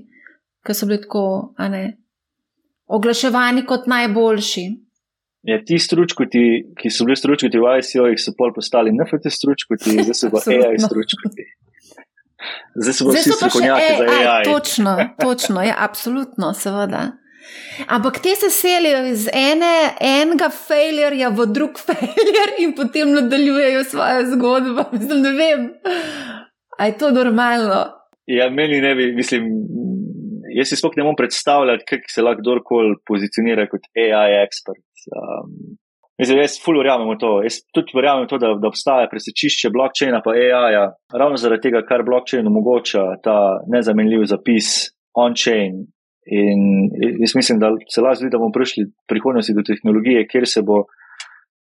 ki 0.65 0.75
so 0.75 0.87
bili 0.87 1.03
tako, 1.03 1.53
a 1.57 1.69
ne? 1.69 1.85
Oglaševani 2.87 3.65
kot 3.67 3.87
najboljši. 3.87 4.65
Ja, 5.45 5.59
ti 5.65 5.79
stručkoti, 5.79 6.45
ki 6.81 6.91
so 6.91 7.05
bili 7.05 7.17
stručkoti 7.17 7.61
v 7.61 7.75
ICO, 7.79 8.07
so 8.17 8.33
pol 8.39 8.55
postali 8.57 8.93
NFT 8.95 9.33
stručkoti, 9.33 9.99
zdaj 10.01 10.17
so 10.17 10.31
pa 10.33 10.41
AI 10.53 10.79
stručkoti. 10.81 11.45
Zdaj 12.75 12.97
so 12.97 13.09
pa 13.09 13.19
vsi 13.19 13.33
strokovnjaki 13.33 13.93
za 13.99 14.07
AI. 14.15 14.45
Točno, 14.45 14.97
točno, 15.27 15.63
ja, 15.63 15.75
absolutno, 15.79 16.55
seveda. 16.55 17.11
Ampak 17.87 18.19
te 18.25 18.33
se 18.35 18.51
selijo 18.51 19.05
iz 19.07 19.27
ene, 19.33 19.75
enega 20.01 20.49
failurja 20.49 21.29
v 21.29 21.47
drug 21.53 21.77
failure 21.79 22.57
in 22.59 22.73
potem 22.77 23.13
nadaljujejo 23.13 23.85
svojo 23.85 24.25
zgodbo. 24.33 24.85
Mislim, 24.93 25.21
ne 25.23 25.33
vem, 25.33 25.69
ali 26.79 26.91
je 26.91 26.99
to 26.99 27.11
normalno. 27.11 27.85
Ja, 28.27 28.51
meni 28.51 28.81
ne 28.81 28.95
bi, 28.95 29.13
mislim, 29.13 29.45
jaz 30.59 30.71
si 30.71 30.79
sploh 30.79 30.95
ne 30.97 31.07
morem 31.07 31.19
predstavljati, 31.19 31.87
kako 31.89 32.13
se 32.15 32.23
lahko 32.23 32.43
kdorkoli 32.43 32.99
pozicionira 33.09 33.67
kot 33.71 33.89
AI 33.99 34.41
ekspert. 34.43 34.85
Um, 35.15 35.77
jaz 36.19 36.59
ful 36.63 36.79
verjamem 36.81 37.11
v 37.13 37.19
to. 37.21 37.33
Jaz 37.47 37.61
tudi 37.75 37.97
verjamem 37.97 38.27
v 38.27 38.33
to, 38.33 38.41
da, 38.43 38.55
da 38.61 38.71
obstaja 38.71 39.11
presečišče 39.11 39.73
blokčina 39.75 40.23
pa 40.25 40.37
AI-ja, 40.39 40.89
ravno 41.15 41.41
zaradi 41.41 41.69
tega, 41.69 41.85
kar 41.89 42.05
blokčin 42.07 42.47
omogoča, 42.51 43.07
ta 43.25 43.39
nezamenljiv 43.71 44.27
zapis 44.33 44.91
on-chain. 45.19 45.85
In 46.35 46.61
jaz 47.21 47.35
mislim, 47.37 47.59
da 47.61 47.75
se 47.93 48.01
lahko 48.01 48.23
zdi, 48.23 48.33
da 48.33 48.41
bomo 48.41 48.55
prišli 48.55 48.87
v 48.87 48.93
prihodnosti 49.11 49.57
do 49.57 49.65
tehnologije, 49.67 50.25
kjer 50.31 50.49
se 50.49 50.63
bo 50.65 50.87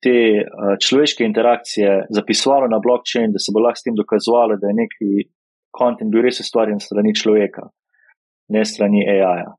te 0.01 0.17
uh, 0.41 0.75
človeške 0.81 1.25
interakcije 1.25 2.07
zapisovalo 2.13 2.69
na 2.69 2.79
blokčin, 2.81 3.33
da 3.33 3.41
se 3.41 3.53
bo 3.53 3.61
lahko 3.61 3.81
s 3.81 3.85
tem 3.85 3.97
dokazovalo, 3.97 4.57
da 4.61 4.71
je 4.71 4.79
neki 4.79 5.27
kontent 5.77 6.09
bil 6.13 6.25
res 6.25 6.39
ustvarjen 6.41 6.79
strani 6.81 7.13
človeka 7.13 7.67
ne 8.53 8.65
strani 8.65 9.03
AI-ja. 9.09 9.53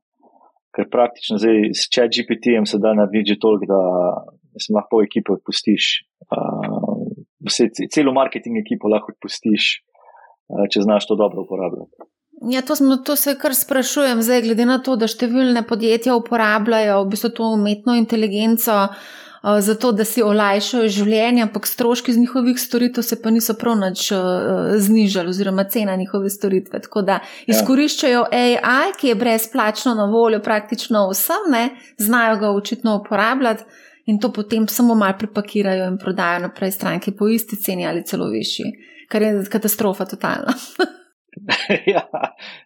Ker 0.75 0.89
praktično 0.91 1.39
zdaj 1.41 1.71
s 1.73 1.87
chat 1.89 2.13
GPT-jem 2.13 2.67
se 2.69 2.77
da 2.81 2.93
narediti 2.93 3.33
že 3.33 3.41
toliko, 3.41 3.65
da 3.65 4.59
se 4.61 4.73
lahko 4.73 5.01
ekipo 5.03 5.33
odpustiš. 5.39 6.05
Uh, 6.29 7.09
celo 7.93 8.13
marketing 8.13 8.59
ekipo 8.61 8.91
lahko 8.91 9.15
odpustiš, 9.15 9.71
uh, 9.81 10.67
če 10.69 10.85
znaš 10.85 11.09
to 11.09 11.17
dobro 11.17 11.45
uporabljati. 11.47 12.09
Ja, 12.53 12.61
to, 12.63 12.75
smo, 12.75 13.01
to 13.03 13.17
se 13.19 13.33
kar 13.35 13.51
sprašujem, 13.55 14.21
zdaj, 14.23 14.45
glede 14.45 14.65
na 14.69 14.77
to, 14.79 14.95
da 14.95 15.09
številne 15.11 15.65
podjetja 15.67 16.15
uporabljajo 16.15 17.01
v 17.01 17.09
bistvu 17.11 17.33
to 17.35 17.49
umetno 17.57 17.97
inteligenco. 17.99 18.77
Uh, 18.85 19.17
zato 19.59 19.91
da 19.91 20.03
si 20.05 20.23
olajšajo 20.23 20.87
življenje, 20.91 21.43
ampak 21.47 21.67
stroški 21.67 22.13
z 22.13 22.23
njihovih 22.25 22.59
storitev 22.59 23.05
se 23.07 23.15
pa 23.21 23.31
niso 23.31 23.55
prav 23.59 23.77
nič 23.79 24.09
uh, 24.11 24.73
znižali, 24.75 25.31
oziroma 25.31 25.63
cena 25.71 25.95
njihove 25.95 26.29
storitve. 26.29 26.81
Tako 26.83 27.05
da 27.07 27.19
ja. 27.21 27.55
izkoriščajo 27.55 28.25
AI, 28.31 28.91
ki 28.99 29.13
je 29.13 29.15
brezplačno 29.15 29.95
na 29.95 30.09
voljo 30.11 30.41
praktično 30.43 31.07
vsem, 31.13 31.47
ne, 31.51 31.69
znajo 31.97 32.37
ga 32.43 32.51
očitno 32.51 32.97
uporabljati 32.99 33.63
in 34.09 34.19
to 34.19 34.31
potem 34.33 34.67
samo 34.67 34.95
malo 34.95 35.15
prepakirajo 35.19 35.87
in 35.87 35.97
prodajo 36.01 36.39
naprej 36.47 36.71
stranki 36.71 37.15
po 37.15 37.27
isti 37.29 37.55
ceni 37.55 37.87
ali 37.87 38.03
celo 38.03 38.27
višji, 38.29 38.71
kar 39.09 39.21
je 39.21 39.43
katastrofa 39.51 40.05
totalna. 40.05 40.55
ja, 41.93 42.03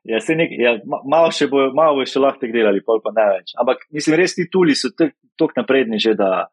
ja, 0.03 0.19
nek, 0.35 0.53
ja, 0.57 0.77
malo 0.87 1.31
še 1.35 1.47
bo, 1.51 1.67
malo 1.75 1.99
bo 1.99 2.07
še 2.07 2.21
lahko 2.23 2.49
delali, 2.49 2.81
pol 2.85 3.01
pa 3.03 3.11
ne 3.15 3.25
več. 3.35 3.53
Ampak 3.59 3.85
mislim, 3.93 4.17
res 4.17 4.37
ti 4.37 4.47
tuli 4.51 4.75
so 4.75 4.89
tako 4.95 5.51
napredni 5.59 5.99
že, 6.01 6.15
da 6.17 6.47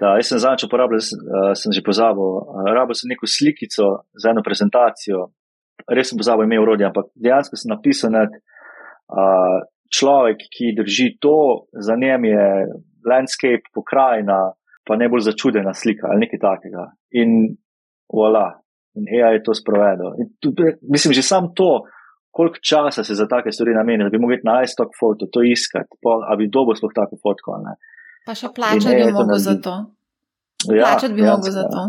da 0.00 0.14
jaz 0.16 0.30
sem 0.32 0.40
zadnjič 0.40 0.66
uporabljal, 0.66 1.00
uh, 1.02 1.52
sem 1.58 1.74
že 1.74 1.84
pozabil, 1.84 2.30
uh, 2.40 2.70
rabil 2.72 2.96
sem 2.96 3.12
neko 3.12 3.28
slikico 3.28 3.88
za 4.16 4.32
eno 4.32 4.44
prezentacijo, 4.44 5.28
res 5.88 6.12
sem 6.12 6.20
pozabil 6.20 6.48
ime 6.48 6.60
urodja, 6.62 6.88
ampak 6.88 7.10
dejansko 7.18 7.58
sem 7.60 7.72
napisal, 7.74 8.14
da 8.16 8.24
uh, 8.28 9.58
človek, 9.92 10.46
ki 10.48 10.72
drži 10.78 11.08
to, 11.20 11.68
za 11.76 11.96
njem 12.00 12.24
je 12.30 12.46
landscape, 13.08 13.68
pokrajina, 13.74 14.40
pa 14.86 14.96
najbolj 14.98 15.28
začudena 15.28 15.74
slika 15.74 16.08
ali 16.10 16.24
nekaj 16.24 16.40
takega. 16.42 16.86
In 17.20 17.54
voilà, 18.12 18.48
in 18.98 19.08
AI 19.08 19.38
je 19.38 19.42
to 19.46 19.54
sprovedel. 19.54 20.16
Mislim, 20.82 21.14
že 21.14 21.22
sam 21.22 21.52
to. 21.54 21.82
Koliko 22.32 22.64
časa 22.64 23.04
se 23.04 23.14
za 23.14 23.26
take 23.28 23.52
stvari 23.52 23.74
namenja, 23.76 24.06
da 24.08 24.10
bi 24.10 24.18
mogli 24.18 24.38
na 24.44 24.62
iStock 24.64 24.94
foto 25.00 25.26
to 25.32 25.42
iskati, 25.44 26.00
ali 26.28 26.38
bi 26.40 26.52
dobo 26.52 26.72
sploh 26.74 26.92
tako 26.94 27.18
fotko. 27.20 27.58
Pa 28.26 28.34
še 28.38 28.52
plačati 28.54 28.96
bi 28.96 29.12
mogel 29.12 29.38
za 29.38 29.56
to. 29.62 29.74
Ja, 30.70 30.92
plačati 30.92 31.14
bi 31.14 31.22
mogel 31.26 31.52
za 31.52 31.66
to. 31.70 31.88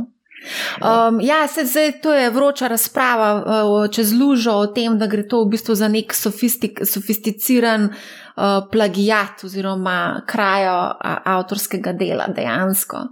Um, 0.84 1.20
ja, 1.22 1.48
se, 1.48 1.66
zdaj, 1.66 1.92
to 2.02 2.14
je 2.14 2.30
vroča 2.30 2.68
razprava 2.68 3.30
uh, 3.36 3.92
čez 3.92 4.12
lužo 4.14 4.52
o 4.52 4.66
tem, 4.68 4.98
da 5.00 5.08
gre 5.08 5.24
to 5.28 5.44
v 5.46 5.54
bistvu 5.56 5.76
za 5.76 5.88
nek 5.88 6.14
sofistik, 6.14 6.82
sofisticiran 6.86 7.86
uh, 7.88 8.66
plagijat 8.72 9.44
oziroma 9.48 10.24
krajo 10.28 10.76
avtorskega 11.38 11.94
dela 11.94 12.28
dejansko. 12.28 13.06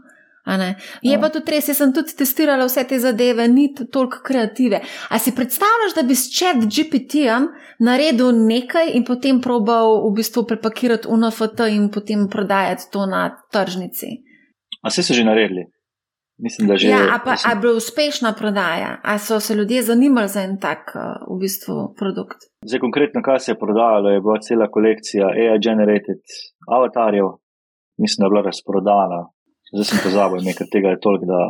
Je 1.01 1.17
pa 1.21 1.29
tudi 1.29 1.51
res, 1.53 1.67
jaz 1.69 1.77
sem 1.77 1.91
tudi 1.93 2.15
testirala 2.17 2.65
vse 2.65 2.83
te 2.89 2.97
zadeve, 2.99 3.45
ni 3.47 3.67
toliko 3.77 4.23
kreative. 4.25 4.81
A 5.09 5.19
si 5.19 5.35
predstavljaš, 5.37 5.93
da 5.95 6.03
bi 6.07 6.17
s 6.17 6.31
chat 6.33 6.63
GPT-jem 6.65 7.47
naredil 7.79 8.33
nekaj 8.33 8.95
in 8.97 9.05
potem 9.05 9.41
probal 9.41 10.01
v 10.07 10.15
bistvu 10.17 10.47
prepakirati 10.49 11.07
UNFT 11.07 11.67
in 11.69 11.91
potem 11.93 12.25
prodajati 12.29 12.89
to 12.91 13.05
na 13.05 13.29
tržnici? 13.53 14.17
A 14.81 14.89
se 14.89 15.03
so 15.03 15.13
že 15.13 15.23
naredili? 15.23 15.69
Mislim, 16.41 16.67
da 16.67 16.75
že. 16.75 16.89
Ja, 16.89 16.97
a 17.15 17.19
pa 17.25 17.31
mislim... 17.31 17.51
a 17.51 17.61
bila 17.61 17.73
uspešna 17.77 18.33
prodaja, 18.33 18.97
a 19.03 19.17
so 19.17 19.39
se 19.39 19.55
ljudje 19.55 19.81
zanimali 19.81 20.27
za 20.27 20.41
en 20.41 20.57
tak 20.59 20.89
uh, 20.95 21.01
v 21.35 21.39
bistvu 21.39 21.93
produkt? 21.99 22.39
Zdaj, 22.65 22.79
konkretno, 22.79 23.21
kaj 23.21 23.39
se 23.39 23.51
je 23.51 23.59
prodajalo, 23.59 24.09
je 24.09 24.21
bila 24.25 24.39
cela 24.47 24.67
kolekcija 24.75 25.25
AI-generated 25.27 26.19
avatarjev, 26.77 27.27
mislim, 28.01 28.19
da 28.21 28.25
je 28.25 28.33
bila 28.33 28.43
razprodana. 28.49 29.19
Zdaj 29.71 29.85
sem 29.87 29.99
pozabil, 30.03 30.41
nekaj 30.43 30.67
tega 30.67 30.89
je 30.91 30.99
toliko, 30.99 31.25
da. 31.29 31.41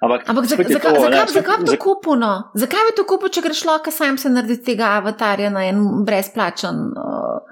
Ampak, 0.00 0.22
Ampak 0.32 0.46
zakaj 0.48 0.64
za, 0.72 0.78
za, 0.80 0.90
za, 0.90 1.24
za, 1.28 1.40
za 1.40 1.56
bi 1.60 1.66
to 1.68 1.76
kupil? 1.76 2.16
No? 2.16 2.32
Zakaj 2.56 2.86
bi 2.88 2.94
to 2.96 3.04
kupil, 3.04 3.28
če 3.28 3.42
greš 3.44 3.64
lahko 3.68 3.92
sam 3.92 4.16
se 4.18 4.32
narediti 4.32 4.70
tega 4.72 4.94
avatarja 4.96 5.50
na 5.52 5.66
en 5.68 5.82
brezplačen 6.06 6.80
uh, 6.96 7.42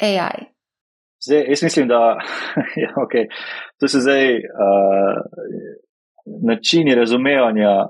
AI? 0.00 0.48
Zdaj, 1.26 1.44
jaz 1.52 1.62
mislim, 1.66 1.88
da 1.92 2.00
ja, 2.84 2.94
okay. 3.04 3.28
to 3.76 3.88
so 3.88 4.00
zdaj 4.00 4.40
uh, 4.40 5.20
načini 6.48 6.94
razumevanja, 6.94 7.88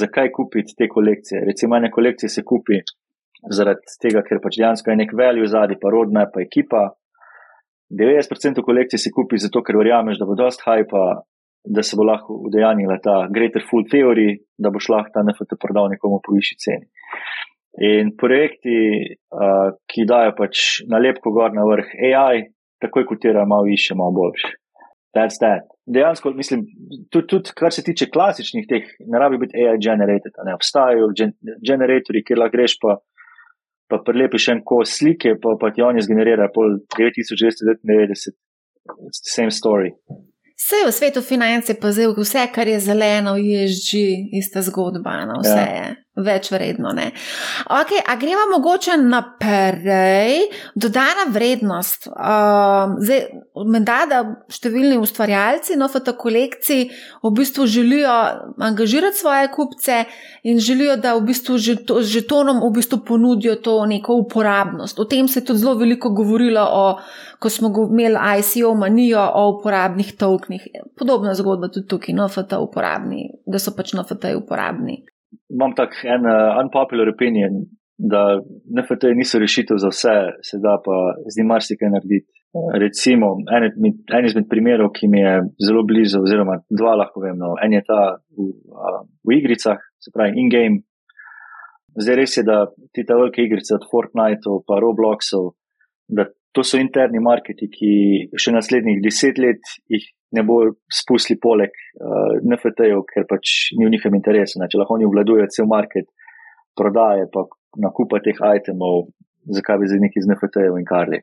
zakaj 0.00 0.32
kupiti 0.32 0.74
te 0.78 0.88
kolekcije. 0.88 1.44
Recimo, 1.44 1.76
ene 1.76 1.90
kolekcije 1.90 2.28
se 2.30 2.42
kupi 2.42 2.80
zaradi 3.52 3.98
tega, 4.00 4.22
ker 4.24 4.40
pač 4.40 4.56
dejansko 4.56 4.90
je 4.90 5.00
nek 5.02 5.12
value 5.12 5.48
zadnji, 5.48 5.76
pa 5.80 5.92
rodna, 5.92 6.24
pa 6.32 6.40
ekipa. 6.40 6.86
90% 8.00 8.64
kolekcij 8.66 8.98
se 8.98 9.12
kupi 9.14 9.38
zato, 9.38 9.62
ker 9.62 9.78
verjameš, 9.78 10.18
da 10.20 10.26
bo 10.28 10.36
dost 10.38 10.64
hypa, 10.66 11.04
da 11.64 11.82
se 11.82 11.96
bo 11.96 12.04
lahko 12.04 12.36
udejanjila 12.48 12.98
ta 13.04 13.14
greater 13.34 13.62
food 13.70 13.88
theory, 13.92 14.34
da 14.58 14.72
boš 14.74 14.90
lahko 14.92 15.14
ta 15.14 15.24
NFT 15.24 15.58
prodal 15.60 15.88
nekomu 15.92 16.20
po 16.24 16.34
višji 16.36 16.58
ceni. 16.64 16.88
In 17.84 18.12
projekti, 18.20 18.76
uh, 19.34 19.72
ki 19.90 20.04
dajo 20.06 20.34
pač 20.38 20.84
nalepko 20.90 21.32
gor 21.34 21.54
na 21.56 21.64
vrh 21.66 21.88
AI, 22.10 22.44
takoj 22.84 23.06
kotirajo 23.08 23.48
malo 23.50 23.66
više, 23.70 23.96
malo 23.98 24.14
boljše. 24.14 24.52
That's 25.14 25.38
that. 25.42 25.66
Dejansko, 25.86 26.32
mislim, 26.34 26.64
tudi, 27.10 27.26
tudi 27.30 27.54
kar 27.56 27.72
se 27.72 27.82
tiče 27.86 28.10
klasičnih 28.14 28.66
teh, 28.68 28.86
ne 29.06 29.18
rabi 29.18 29.38
biti 29.42 29.58
AI 29.62 29.78
generated, 29.78 30.34
ne 30.46 30.54
obstajajo 30.54 31.10
gen 31.18 31.34
generatorji, 31.68 32.24
kjer 32.26 32.40
lahko 32.42 32.56
greš 32.56 32.76
pa, 32.82 32.96
pa 33.88 34.00
prelepiš 34.04 34.48
en 34.54 34.62
kos 34.64 34.98
slike, 34.98 35.36
pa, 35.42 35.56
pa 35.60 35.72
ti 35.74 35.82
oni 35.82 36.02
zgenerirajo 36.02 36.52
pol 36.54 36.78
9299, 36.98 38.34
same 39.10 39.52
story. 39.54 39.92
Vse 40.54 40.84
v 40.86 40.92
svetu 40.94 41.20
finance 41.22 41.74
pa 41.80 41.90
zdaj 41.92 42.14
vse, 42.16 42.46
kar 42.54 42.68
je 42.68 42.80
zeleno, 42.80 43.36
je 43.36 43.66
že 43.68 44.04
ista 44.38 44.62
zgodba, 44.62 45.24
no, 45.28 45.40
vse 45.42 45.60
ja. 45.60 45.68
je 45.76 46.03
več 46.16 46.50
vredno. 46.52 46.92
Okay, 46.94 47.98
a 48.06 48.14
gremo 48.16 48.46
mogoče 48.52 48.96
naprej, 49.02 50.46
dodana 50.74 51.26
vrednost. 51.34 52.06
Uh, 52.06 52.94
zdaj, 53.02 53.24
menda, 53.66 53.96
da 54.10 54.20
številni 54.52 54.98
ustvarjalci 55.02 55.78
NFT 55.78 56.14
kolekcij 56.18 56.84
v 57.24 57.32
bistvu 57.34 57.66
želijo 57.70 58.12
angažirati 58.62 59.18
svoje 59.18 59.50
kupce 59.54 60.04
in 60.46 60.60
želijo, 60.62 60.96
da 61.02 61.16
v 61.18 61.24
bistvu 61.30 61.58
z 61.58 62.04
žetonom 62.12 62.62
v 62.62 62.70
bistvu 62.78 63.00
ponudijo 63.06 63.56
to 63.64 63.80
neko 63.86 64.20
uporabnost. 64.22 65.00
O 65.00 65.08
tem 65.10 65.28
se 65.28 65.40
je 65.40 65.48
tudi 65.48 65.64
zelo 65.64 65.74
veliko 65.80 66.12
govorilo, 66.14 66.62
o, 66.62 66.84
ko 67.42 67.50
smo 67.50 67.72
imeli 67.90 68.38
ICO 68.38 68.74
manijo 68.78 69.24
o 69.34 69.48
uporabnih 69.56 70.14
toknih. 70.18 70.68
Podobna 70.98 71.34
zgodba 71.34 71.72
tudi 71.74 71.88
tukaj, 71.90 72.14
NFT 72.14 72.60
uporabni, 72.60 73.26
da 73.46 73.58
so 73.58 73.74
pač 73.74 73.96
NFT 73.98 74.36
uporabni 74.38 75.02
imam 75.52 75.74
tak 75.76 75.96
en 76.04 76.26
uh, 76.26 76.54
unpopular 76.62 77.08
opinion, 77.08 77.64
da 77.98 78.40
NFT 78.78 79.12
niso 79.14 79.38
rešitev 79.38 79.78
za 79.78 79.90
vse, 79.92 80.16
se 80.42 80.58
da 80.62 80.78
pa 80.84 80.96
z 81.30 81.38
njim 81.38 81.52
marsikaj 81.52 81.90
narediti. 81.90 82.30
Recimo, 82.78 83.32
en, 83.50 83.64
en 84.18 84.26
izmed 84.26 84.46
primerov, 84.50 84.92
ki 84.94 85.08
mi 85.10 85.20
je 85.20 85.34
zelo 85.66 85.82
blizu, 85.86 86.20
oziroma 86.22 86.60
dva 86.70 86.92
lahko 87.00 87.22
vem, 87.24 87.34
no, 87.38 87.56
en 87.58 87.72
je 87.74 87.82
ta 87.86 88.00
v, 88.14 88.46
uh, 88.70 89.00
v 89.26 89.38
igricah, 89.40 89.80
se 89.98 90.14
pravi 90.14 90.38
in-game. 90.42 90.82
Zdaj 91.98 92.18
res 92.18 92.36
je, 92.38 92.44
da 92.46 92.64
ti 92.94 93.02
ta 93.06 93.18
velike 93.18 93.42
igrice 93.42 93.74
od 93.74 93.86
Fortnite 93.90 94.54
pa 94.66 94.78
Robloxov, 94.82 95.52
da 96.06 96.28
to 96.54 96.62
so 96.62 96.78
interni 96.78 97.18
marketi, 97.22 97.66
ki 97.70 97.92
še 98.38 98.54
naslednjih 98.54 99.02
deset 99.02 99.38
let 99.42 99.74
jih 99.90 100.06
ne 100.34 100.42
bo 100.46 100.60
spustili 100.90 101.38
poleg 101.40 101.72
uh, 101.72 102.36
NFT-jev, 102.42 103.04
ker 103.10 103.26
pač 103.30 103.70
ni 103.78 103.86
v 103.86 103.92
njihovem 103.94 104.18
interesu. 104.20 104.60
Če 104.60 104.80
lahko 104.80 104.98
oni 104.98 105.08
obvladujejo 105.08 105.50
cel 105.54 105.68
market, 105.70 106.08
prodaje 106.78 107.28
pa 107.32 107.46
nakupa 107.80 108.20
teh 108.24 108.38
itemov, 108.38 109.08
zakaj 109.54 109.80
bi 109.80 109.90
zdaj 109.90 110.02
neki 110.06 110.22
z 110.22 110.30
NFT-jev 110.30 110.78
in 110.80 110.88
karli. 110.88 111.20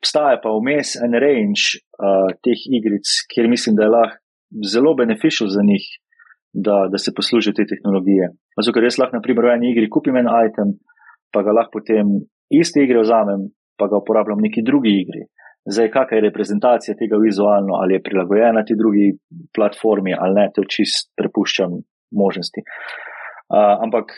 Obstaja 0.00 0.40
pa 0.42 0.52
vmes 0.56 0.96
en 1.04 1.18
range 1.22 1.78
uh, 1.98 2.30
teh 2.44 2.66
igric, 2.78 3.08
kjer 3.32 3.50
mislim, 3.50 3.78
da 3.78 3.86
je 3.86 3.94
lahko 3.96 4.18
zelo 4.72 4.94
beneficial 4.94 5.48
za 5.48 5.62
njih, 5.64 5.84
da, 6.52 6.88
da 6.92 6.98
se 6.98 7.14
poslužijo 7.16 7.54
te 7.56 7.64
tehnologije. 7.66 8.28
Zato, 8.58 8.74
ker 8.74 8.84
jaz 8.84 8.98
lahko, 9.00 9.16
na 9.16 9.24
primer, 9.24 9.48
v 9.48 9.54
eni 9.56 9.72
igri 9.72 9.88
kupim 9.90 10.18
en 10.20 10.28
item, 10.28 10.76
pa 11.32 11.40
ga 11.46 11.54
lahko 11.56 11.80
potem 11.80 12.18
iste 12.52 12.82
igre 12.84 13.00
vzamem, 13.00 13.48
pa 13.80 13.88
ga 13.88 14.00
uporabljam 14.02 14.40
v 14.40 14.48
neki 14.48 14.64
drugi 14.66 14.92
igri. 15.00 15.24
Zdaj, 15.70 15.90
kakšna 15.94 16.18
je 16.18 16.26
reprezentacija 16.26 16.94
tega 16.98 17.20
vizualno, 17.22 17.76
ali 17.78 17.94
je 17.94 18.02
prilagojena 18.02 18.64
ti 18.66 18.74
drugi 18.78 19.12
platformi, 19.54 20.14
ali 20.18 20.34
ne, 20.40 20.46
to 20.54 20.64
čist 20.66 21.12
prepuščam 21.16 21.76
možnosti. 22.18 22.64
Uh, 22.66 23.76
ampak 23.84 24.10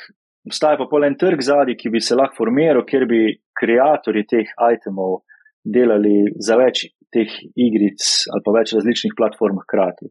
obstaja 0.48 0.78
pa 0.80 0.86
polen 0.90 1.18
trg 1.20 1.42
zadnji, 1.44 1.76
ki 1.76 1.92
bi 1.92 2.00
se 2.00 2.16
lahko 2.16 2.44
formiral, 2.44 2.84
kjer 2.88 3.04
bi 3.10 3.20
ustvarjalci 3.64 4.26
teh 4.28 4.50
itemov 4.74 5.22
delali 5.64 6.34
za 6.36 6.56
več 6.56 6.86
teh 7.14 7.30
igric 7.56 8.02
ali 8.32 8.42
pa 8.44 8.52
več 8.58 8.74
različnih 8.74 9.14
platform 9.16 9.60
hkrati. 9.62 10.10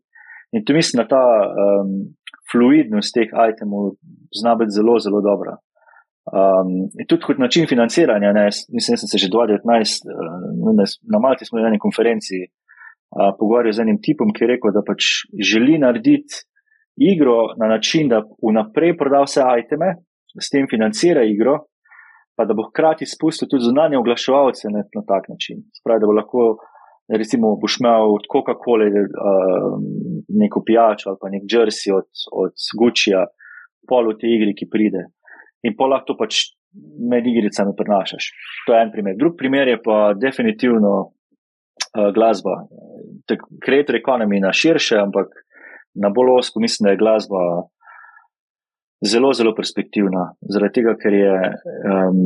In 0.53 0.63
tu 0.65 0.73
mislim, 0.73 1.03
da 1.03 1.07
ta 1.07 1.25
um, 1.49 2.13
fluidnost 2.51 3.13
teh 3.13 3.29
itemov 3.29 3.95
zna 4.39 4.55
biti 4.55 4.71
zelo, 4.71 4.99
zelo 4.99 5.21
dobra. 5.21 5.57
Um, 6.23 6.87
tudi 7.07 7.25
kot 7.25 7.37
način 7.37 7.65
financiranja, 7.67 8.31
ne, 8.31 8.45
mislim, 8.45 8.93
da 8.93 8.97
sem 9.01 9.09
se 9.11 9.17
že 9.17 9.27
2019 9.27 10.05
uh, 10.07 10.77
na 11.11 11.19
Malti 11.19 11.45
smo 11.45 11.59
na 11.59 11.67
eni 11.67 11.79
konferenci 11.79 12.37
uh, 12.47 13.35
pogovarjal 13.39 13.73
z 13.75 13.83
enim 13.83 13.99
tipom, 13.99 14.31
ki 14.31 14.43
je 14.43 14.51
rekel, 14.53 14.71
da 14.71 14.85
pač 14.87 15.27
želi 15.51 15.75
narediti 15.83 16.45
igro 17.11 17.51
na 17.59 17.67
način, 17.67 18.07
da 18.07 18.21
vnaprej 18.39 18.95
proda 18.97 19.25
vse 19.25 19.43
iteme, 19.65 19.89
s 20.39 20.47
tem 20.49 20.69
financira 20.71 21.25
igro, 21.27 21.57
pa 22.37 22.45
da 22.47 22.55
bo 22.55 22.69
hkrati 22.69 23.05
spustil 23.05 23.49
tudi 23.51 23.67
zunanje 23.67 23.99
oglaševalce 23.99 24.71
na, 24.71 24.85
na 24.95 25.03
tak 25.11 25.27
način. 25.29 25.59
Spravi, 25.79 26.01
da 26.01 26.07
bo 26.07 26.15
lahko, 26.15 26.45
recimo, 27.11 27.51
boš 27.59 27.81
imel 27.81 28.13
od 28.15 28.29
Coca-Cola 28.31 28.87
uh, 28.87 29.75
neko 30.41 30.63
pijačo 30.65 31.09
ali 31.11 31.19
pa 31.21 31.33
nek 31.35 31.43
jersey 31.51 31.91
od, 31.99 32.07
od 32.31 32.55
Guccija, 32.79 33.25
polu 33.89 34.15
te 34.15 34.31
igri, 34.31 34.55
ki 34.55 34.71
pride 34.71 35.03
in 35.63 35.75
pa 35.77 35.87
lahko 35.87 36.15
pač 36.19 36.53
med 37.09 37.27
igricami 37.27 37.75
prenašaš. 37.77 38.29
To 38.67 38.73
je 38.73 38.81
en 38.81 38.91
primer. 38.91 39.15
Drugi 39.17 39.37
primer 39.37 39.67
je 39.67 39.81
pa 39.83 40.13
definitivno 40.17 40.93
uh, 40.99 42.09
glasba. 42.15 42.63
Creator 43.63 43.95
economy 43.95 44.41
na 44.41 44.53
širše, 44.53 44.97
ampak 44.99 45.31
na 45.95 46.09
bolj 46.09 46.39
osko 46.39 46.59
mislim, 46.59 46.87
da 46.87 46.91
je 46.91 47.01
glasba 47.01 47.43
zelo, 49.05 49.33
zelo 49.33 49.53
perspektivna. 49.55 50.31
Zaradi 50.49 50.79
tega, 50.79 50.95
ker 50.99 51.13
je 51.13 51.35
um, 51.91 52.19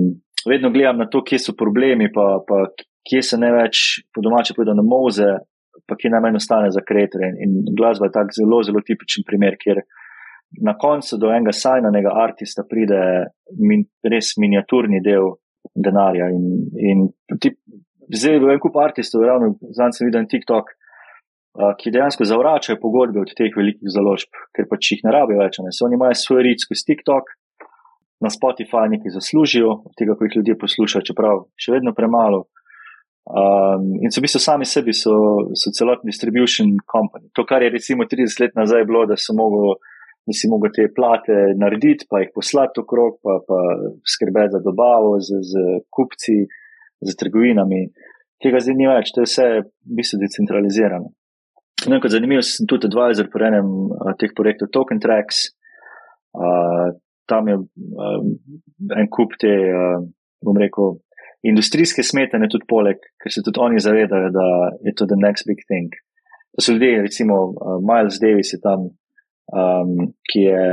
vedno 0.48 0.72
gledam 0.72 1.04
na 1.04 1.10
to, 1.12 1.24
kje 1.26 1.40
so 1.40 1.56
problemi, 1.58 2.10
pa, 2.14 2.40
pa 2.48 2.64
kje 3.08 3.22
se 3.32 3.40
ne 3.42 3.52
več 3.54 3.84
po 4.14 4.24
domače 4.24 4.56
povedano 4.58 4.86
moze, 4.86 5.30
pa 5.88 5.96
kje 6.00 6.14
najmanj 6.14 6.40
ostane 6.40 6.72
za 6.72 6.84
creator. 6.88 7.26
In, 7.28 7.38
in 7.44 7.76
glasba 7.78 8.10
je 8.10 8.18
tak 8.20 8.36
zelo, 8.38 8.62
zelo 8.64 8.84
tipičen 8.86 9.28
primer, 9.28 9.60
kjer 9.60 9.84
na 10.64 10.78
koncu 10.80 11.18
do 11.20 11.32
enega 11.34 11.54
sajnanega 11.54 12.14
artista 12.16 12.64
pride 12.68 13.00
min, 13.60 13.84
res 14.04 14.36
miniaturni 14.40 15.02
del 15.04 15.34
denarja. 15.76 16.30
In, 16.34 16.68
in 16.80 17.08
ti, 17.42 17.54
zdaj 18.14 18.40
v 18.44 18.54
en 18.56 18.62
kup 18.64 18.78
artistov, 18.82 19.26
ravno 19.28 19.56
zdaj 19.76 19.98
sem 19.98 20.08
videl 20.08 20.28
TikTok, 20.32 20.72
uh, 20.72 21.74
ki 21.80 21.94
dejansko 21.94 22.28
zavračajo 22.30 22.80
pogodbe 22.82 23.22
od 23.26 23.34
teh 23.38 23.52
velikih 23.56 23.92
založb, 23.92 24.32
ker 24.56 24.70
pač 24.72 24.94
jih 24.94 25.04
ne 25.06 25.14
rabijo 25.16 25.44
več. 25.44 25.60
Ne. 25.64 25.76
So 25.76 25.90
oni 25.90 26.00
imajo 26.00 26.18
svoj 26.22 26.48
rit 26.48 26.64
skozi 26.64 26.88
TikTok, 26.94 27.36
na 28.20 28.30
Spotify 28.34 28.90
nekaj 28.90 29.14
zaslužijo, 29.14 29.72
od 29.86 29.94
tega, 29.98 30.16
ko 30.18 30.26
jih 30.26 30.40
ljudje 30.40 30.58
poslušajo, 30.58 31.06
čeprav 31.06 31.44
še 31.60 31.76
vedno 31.78 31.94
premalo. 31.98 32.48
Um, 33.28 33.92
in 34.02 34.10
so 34.10 34.22
v 34.22 34.26
bistvu 34.26 34.40
sami 34.40 34.66
sebi 34.66 34.96
so, 34.96 35.14
so 35.60 35.74
celotni 35.76 36.14
distribution 36.14 36.72
company. 36.88 37.28
To, 37.36 37.44
kar 37.46 37.62
je 37.62 37.74
recimo 37.76 38.08
30 38.08 38.42
let 38.42 38.56
nazaj 38.56 38.88
bilo, 38.88 39.04
da, 39.06 39.20
mogo, 39.36 39.76
da 40.28 40.36
si 40.36 40.50
mogel 40.52 40.74
te 40.76 40.90
plate 40.92 41.36
narediti, 41.56 42.08
pa 42.10 42.20
jih 42.20 42.34
poslati 42.36 42.82
okrog, 42.84 43.20
pa, 43.24 43.40
pa 43.48 43.60
skrbeti 44.04 44.58
za 44.58 44.60
dobavo 44.66 45.16
z, 45.24 45.40
z 45.52 45.80
kupci, 45.94 46.42
z 47.00 47.16
trgovinami. 47.22 47.86
Tega 48.44 48.60
zdaj 48.62 48.76
ni 48.78 48.90
več, 48.90 49.14
to 49.16 49.24
je 49.24 49.30
vse 49.30 49.48
v 49.64 49.98
bistvu 50.00 50.20
decentralizirano. 50.22 51.14
No, 51.88 52.00
zanimivo 52.10 52.44
sem 52.44 52.68
tudi 52.68 52.90
advisor 52.90 53.30
pri 53.32 53.52
enem 53.52 53.68
uh, 53.88 54.12
teh 54.20 54.34
projektov 54.36 54.72
Token 54.74 55.00
Tracks. 55.00 55.48
Uh, 56.36 56.92
tam 57.30 57.48
je 57.48 57.58
uh, 57.62 58.22
en 58.98 59.10
kup 59.14 59.38
te, 59.40 59.54
uh, 59.72 60.02
bom 60.44 60.60
rekel, 60.60 60.98
industrijske 61.48 62.04
smetane 62.04 62.50
tudi 62.52 62.68
poleg, 62.68 63.00
ker 63.22 63.32
se 63.32 63.46
tudi 63.46 63.62
oni 63.64 63.80
zavedajo, 63.80 64.34
da 64.34 64.48
je 64.84 64.94
to 64.98 65.08
the 65.08 65.16
next 65.16 65.48
big 65.48 65.64
thing. 65.70 65.94
To 66.58 66.66
so 66.66 66.74
ljudje, 66.74 67.04
recimo 67.06 67.54
Miles 67.86 68.18
Davis 68.20 68.52
je 68.56 68.60
tam, 68.60 68.90
um, 69.54 70.12
ki 70.28 70.44
je 70.48 70.64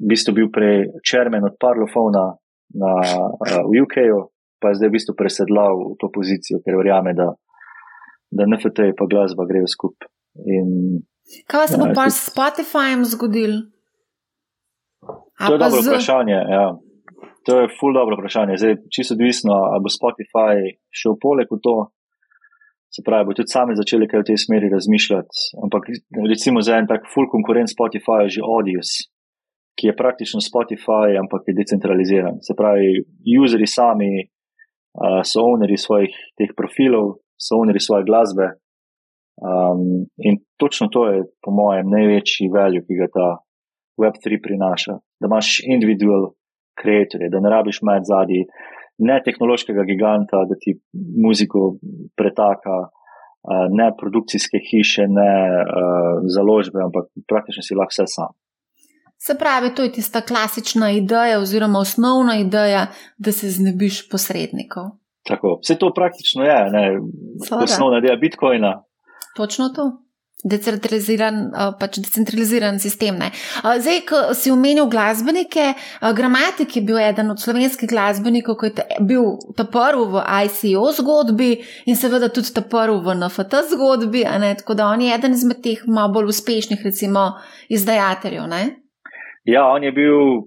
v 0.00 0.08
bistvu 0.10 0.34
bil 0.36 0.48
prej 0.52 0.88
čermen 1.04 1.44
od 1.44 1.58
Parlofona 1.60 2.32
na, 2.74 2.92
uh, 3.00 3.62
v 3.68 3.82
UK-ju, 3.84 4.20
pa 4.60 4.72
je 4.72 4.80
zdaj 4.80 4.90
v 4.90 4.96
bistvu 4.96 5.14
presedlal 5.18 5.74
v 5.92 5.96
to 6.00 6.10
pozicijo, 6.12 6.60
ker 6.64 6.78
verjame, 6.78 7.14
da, 7.16 7.32
da 8.30 8.46
NFT 8.46 8.92
in 8.92 8.96
pa 8.98 9.08
glasba 9.10 9.48
grejo 9.48 9.68
skupaj. 9.68 10.08
Kaj 11.46 11.66
se 11.68 11.78
bo 11.78 11.90
pa 11.94 12.10
s 12.10 12.30
Spotifyjem 12.30 13.04
zgodil? 13.06 13.70
To 15.46 15.52
je 15.52 15.58
dobro 15.58 15.80
vprašanje. 15.80 16.38
Ja. 16.50 16.66
To 17.46 17.60
je 17.60 17.70
ful 17.80 17.94
dobro 17.94 18.16
vprašanje. 18.18 18.56
Zdaj, 18.56 18.74
čisto 18.92 19.14
odvisno, 19.14 19.52
ali 19.52 19.80
bo 19.84 19.88
Spotify 19.88 20.76
šel 20.90 21.16
poleg 21.20 21.48
v 21.50 21.58
to. 21.62 21.76
Se 22.90 23.02
pravi, 23.06 23.26
bo 23.28 23.34
tudi 23.38 23.52
sami 23.52 23.76
začeli 23.78 24.08
kaj 24.10 24.22
v 24.22 24.28
tej 24.32 24.38
smeri 24.44 24.70
razmišljati. 24.72 25.44
Ampak 25.62 25.86
recimo 26.26 26.62
za 26.62 26.78
en 26.78 26.88
tak 26.90 27.06
full 27.12 27.30
konkurent 27.30 27.70
Spotify 27.70 28.26
je 28.26 28.38
že 28.38 28.46
Audius, 28.46 28.90
ki 29.78 29.90
je 29.90 29.96
praktično 29.96 30.42
Spotify, 30.42 31.14
ampak 31.22 31.46
je 31.46 31.54
decentraliziran. 31.60 32.42
Se 32.42 32.56
pravi, 32.58 33.06
useri 33.38 33.66
sami 33.66 34.10
uh, 34.26 35.22
so 35.22 35.46
ownerji 35.46 35.78
svojih 35.78 36.14
teh 36.34 36.50
profilov, 36.56 37.22
so 37.38 37.62
ownerji 37.62 37.86
svoje 37.86 38.04
glasbe. 38.10 38.58
Um, 39.40 40.10
in 40.18 40.42
točno 40.58 40.90
to 40.92 41.06
je, 41.08 41.22
po 41.40 41.54
mojem, 41.54 41.86
največji 41.88 42.50
value, 42.52 42.82
ki 42.84 42.98
ga 42.98 43.08
ta 43.14 43.28
Web3 44.02 44.42
prinaša. 44.42 44.98
Da 45.22 45.30
imaš 45.30 45.62
individual 45.64 46.34
ustvarjalce, 46.80 47.28
da 47.30 47.40
ne 47.40 47.50
rabiš 47.50 47.82
med 47.82 48.02
zadnji, 48.04 48.46
ne 49.00 49.16
tehnološkega 49.24 49.84
giganta, 49.88 50.44
da 50.48 50.56
ti 50.60 50.76
muziko 51.24 51.76
pretaka, 52.16 52.76
ne 53.72 53.88
produkcijske 54.00 54.60
hiše, 54.70 55.08
ne 55.08 55.32
založbe, 56.36 56.82
ampak 56.84 57.08
praktično 57.28 57.64
si 57.64 57.74
lahko 57.74 57.96
vse 57.96 58.06
sam. 58.06 58.36
Se 59.20 59.34
pravi, 59.38 59.74
to 59.74 59.82
je 59.82 59.92
tista 59.92 60.20
klasična 60.20 60.90
ideja, 60.90 61.40
oziroma 61.40 61.78
osnovna 61.78 62.38
ideja, 62.40 62.86
da 63.18 63.32
se 63.32 63.50
znebiš 63.50 64.08
posrednikov. 64.08 64.84
Tako, 65.28 65.58
vse 65.62 65.76
to 65.78 65.92
praktično 65.94 66.44
je, 66.44 66.70
ne, 66.70 66.84
osnovna 67.62 67.98
ideja 67.98 68.16
Bitcoina. 68.16 68.82
Točno 69.36 69.68
to 69.68 69.92
decentraliziran, 70.44 71.40
pač 71.80 71.98
decentraliziran 72.00 72.78
sistem. 72.82 73.18
Ne. 73.20 73.30
Zdaj, 73.60 74.00
ko 74.08 74.20
si 74.36 74.52
omenil 74.52 74.88
glasbenike, 74.90 75.72
Gramatik 76.16 76.76
je 76.76 76.82
bil 76.86 77.00
eden 77.02 77.32
od 77.32 77.42
slovenskih 77.42 77.90
glasbenikov, 77.90 78.58
ki 78.60 78.70
je 78.70 79.06
bil 79.06 79.36
ta 79.56 79.66
prvi 79.68 80.06
v 80.14 80.24
ICO 80.46 80.86
zgodbi 81.00 81.50
in 81.90 81.98
seveda 81.98 82.30
tudi 82.32 82.54
ta 82.54 82.64
prvi 82.64 83.00
v 83.04 83.16
NFT 83.20 83.64
zgodbi, 83.74 84.24
tako 84.62 84.78
da 84.78 84.90
on 84.92 85.02
je 85.04 85.14
eden 85.14 85.36
izmed 85.36 85.62
teh 85.64 85.82
malo 85.86 86.12
bolj 86.14 86.32
uspešnih, 86.34 86.80
recimo, 86.84 87.32
izdajateljev. 87.68 88.46
Ne. 88.50 88.62
Ja, 89.44 89.66
on 89.68 89.84
je 89.84 89.92
bil, 89.92 90.46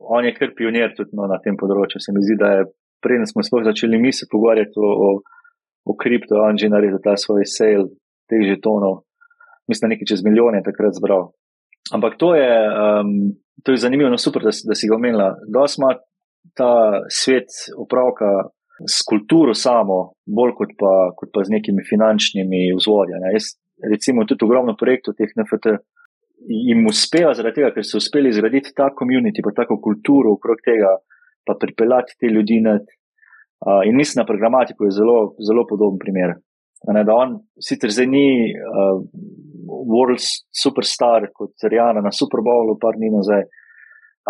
on 0.00 0.24
je 0.24 0.34
kar 0.34 0.52
pionir 0.56 0.92
tudi 0.96 1.16
no, 1.16 1.28
na 1.30 1.40
tem 1.42 1.56
področju. 1.56 2.00
Se 2.02 2.12
mi 2.12 2.24
zdi, 2.24 2.36
da 2.40 2.52
je 2.58 2.68
prej 3.04 3.22
smo 3.30 3.44
sploh 3.44 3.64
začeli 3.64 3.98
mi 4.00 4.12
se 4.12 4.26
pogovarjati 4.30 4.80
o, 4.82 4.90
o, 5.06 5.08
o 5.84 5.96
kripto, 5.96 6.40
on 6.42 6.58
že 6.58 6.72
naredil 6.72 6.98
ta 7.04 7.16
svoj 7.16 7.46
sale 7.46 7.88
teh 8.26 8.42
žetonov 8.42 9.05
mislim, 9.68 9.92
nekaj 9.92 10.10
čez 10.10 10.24
milijone 10.24 10.62
takrat 10.64 10.94
zbral. 10.98 11.30
Ampak 11.94 12.16
to 12.18 12.34
je, 12.34 12.52
um, 12.82 13.12
to 13.62 13.72
je 13.72 13.82
zanimivo, 13.84 14.10
no 14.10 14.18
super, 14.18 14.42
da, 14.42 14.50
da 14.50 14.74
si 14.74 14.88
ga 14.88 14.96
omenila. 14.96 15.34
Da 15.48 15.66
smo 15.70 15.92
ta 16.58 17.02
svet 17.08 17.50
upravka 17.78 18.30
s 18.86 19.02
kulturo 19.08 19.54
samo, 19.54 19.98
bolj 20.26 20.54
kot 20.58 20.74
pa, 20.78 20.94
kot 21.18 21.30
pa 21.34 21.44
z 21.46 21.54
nekimi 21.56 21.84
finančnimi 21.90 22.72
vzvodja. 22.78 23.20
Ne. 23.22 23.36
Jaz, 23.36 23.54
recimo, 23.92 24.26
tudi 24.28 24.44
ogromno 24.44 24.76
projektov 24.78 25.16
teh 25.18 25.30
NFT 25.38 25.78
jim 26.46 26.86
uspeva 26.86 27.32
zaradi 27.34 27.60
tega, 27.60 27.72
ker 27.74 27.86
so 27.86 28.00
uspeli 28.00 28.32
zgraditi 28.34 28.74
ta 28.76 28.90
komunity, 28.94 29.42
pa 29.44 29.54
tako 29.56 29.78
kulturo 29.82 30.34
okrog 30.36 30.60
tega, 30.64 30.92
pa 31.46 31.56
pripeljati 31.60 32.18
te 32.20 32.30
ljudi. 32.30 32.60
Uh, 32.66 33.82
in 33.88 33.96
mislim, 33.96 34.22
na 34.22 34.28
programatiko 34.28 34.84
je 34.84 34.96
zelo, 34.98 35.34
zelo 35.48 35.64
podoben 35.68 35.98
primer. 35.98 36.36
Ne, 36.84 37.02
da 37.08 37.14
on 37.16 37.38
sicer 37.62 37.90
zdaj 37.90 38.06
ni 38.06 38.52
uh, 38.52 39.00
world 39.66 40.22
superstar 40.62 41.30
kot 41.34 41.64
Rijana 41.64 42.02
na 42.04 42.12
Super 42.12 42.42
Bowlu, 42.44 42.76
par 42.78 42.98
dni 42.98 43.10
nazaj, 43.14 43.46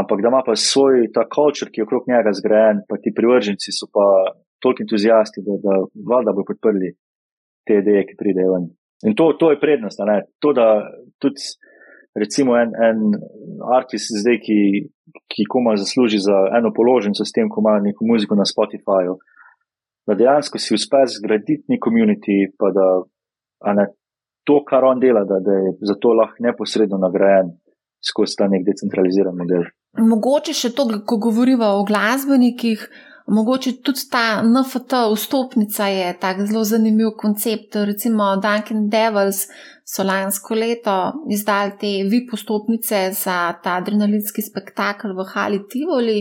ampak 0.00 0.22
da 0.22 0.30
ima 0.30 0.42
pa 0.46 0.54
svoj 0.56 1.10
ta 1.12 1.26
kultur, 1.28 1.70
ki 1.72 1.80
je 1.80 1.86
okrog 1.86 2.08
njega 2.08 2.32
zgrajen, 2.38 2.84
pa 2.88 3.00
ti 3.02 3.12
privrženci 3.16 3.74
so 3.74 3.90
pa 3.92 4.06
toliko 4.62 4.84
entuzijasti, 4.84 5.44
da, 5.46 5.58
da 5.64 5.74
valjda 6.10 6.32
bo 6.36 6.46
podprli 6.48 6.94
te 7.66 7.80
ideje, 7.82 8.06
ki 8.08 8.20
pridejo 8.20 8.54
ven. 8.54 8.68
In 9.04 9.16
to, 9.18 9.32
to 9.40 9.50
je 9.52 9.60
prednost, 9.60 10.00
ne? 10.08 10.22
to, 10.40 10.52
da 10.56 10.86
tudi 11.20 11.42
recimo 12.16 12.56
en, 12.56 12.72
en 12.88 13.00
artist 13.76 14.14
zdaj, 14.22 14.38
ki, 14.44 14.58
ki 15.32 15.44
koma 15.52 15.76
zasluži 15.76 16.22
za 16.24 16.36
eno 16.56 16.72
položnico 16.76 17.24
s 17.24 17.34
tem, 17.34 17.50
ko 17.52 17.60
ima 17.60 17.76
neko 17.84 18.08
muziko 18.08 18.38
na 18.38 18.46
Spotifyju, 18.48 19.18
da 20.06 20.14
dejansko 20.14 20.58
si 20.58 20.74
uspe 20.74 21.02
zgraditi 21.18 21.64
neki 21.68 21.82
komunity, 21.82 22.36
pa 22.58 22.70
da 22.70 22.86
ne, 23.74 23.86
to, 24.46 24.60
kar 24.68 24.84
on 24.84 25.00
dela, 25.02 25.24
da, 25.24 25.40
da 25.42 25.52
je 25.52 25.74
zato 25.90 26.14
lahko 26.14 26.44
neposredno 26.46 26.98
nagrajen 27.02 27.50
skozi 28.10 28.38
ta 28.38 28.48
nek 28.48 28.62
decentraliziran 28.66 29.34
model. 29.36 29.66
Mogoče 29.98 30.54
še 30.54 30.72
to, 30.76 30.86
ko 31.08 31.18
govorimo 31.26 31.72
o 31.78 31.84
glasbenikih, 31.88 32.84
mogoče 33.32 33.72
tudi 33.82 34.04
ta 34.12 34.42
NFT 34.44 35.00
vstopnica 35.14 35.88
je 35.90 36.12
tako 36.20 36.46
zelo 36.46 36.62
zanimiv 36.68 37.16
koncept. 37.18 37.78
Recimo 37.88 38.28
Duncan 38.42 38.86
Devils 38.92 39.46
so 39.86 40.04
lansko 40.06 40.54
leto 40.54 40.96
izdali 41.32 41.74
te 41.80 41.92
VIP 42.10 42.36
vstopnice 42.36 43.08
za 43.16 43.38
ta 43.62 43.80
adrenalinski 43.80 44.44
spektakel 44.44 45.16
v 45.16 45.26
Hali 45.32 45.62
Tivoli 45.70 46.20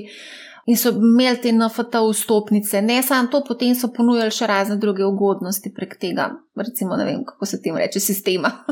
in 0.66 0.78
so 0.78 0.89
imeli 0.89 1.41
te 1.41 1.51
NFT 1.53 2.01
vstopnice. 2.11 2.82
Ne 2.82 3.01
samo 3.03 3.30
to, 3.32 3.43
potem 3.47 3.76
so 3.78 3.91
ponujali 3.93 4.34
še 4.34 4.47
razne 4.49 4.80
druge 4.82 5.05
ugodnosti 5.05 5.74
prek 5.74 5.97
tega, 6.01 6.32
recimo, 6.57 6.97
ne 6.97 7.05
vem, 7.05 7.26
kako 7.26 7.45
se 7.45 7.61
temu 7.61 7.82
reče, 7.82 7.99
sistema. 7.99 8.51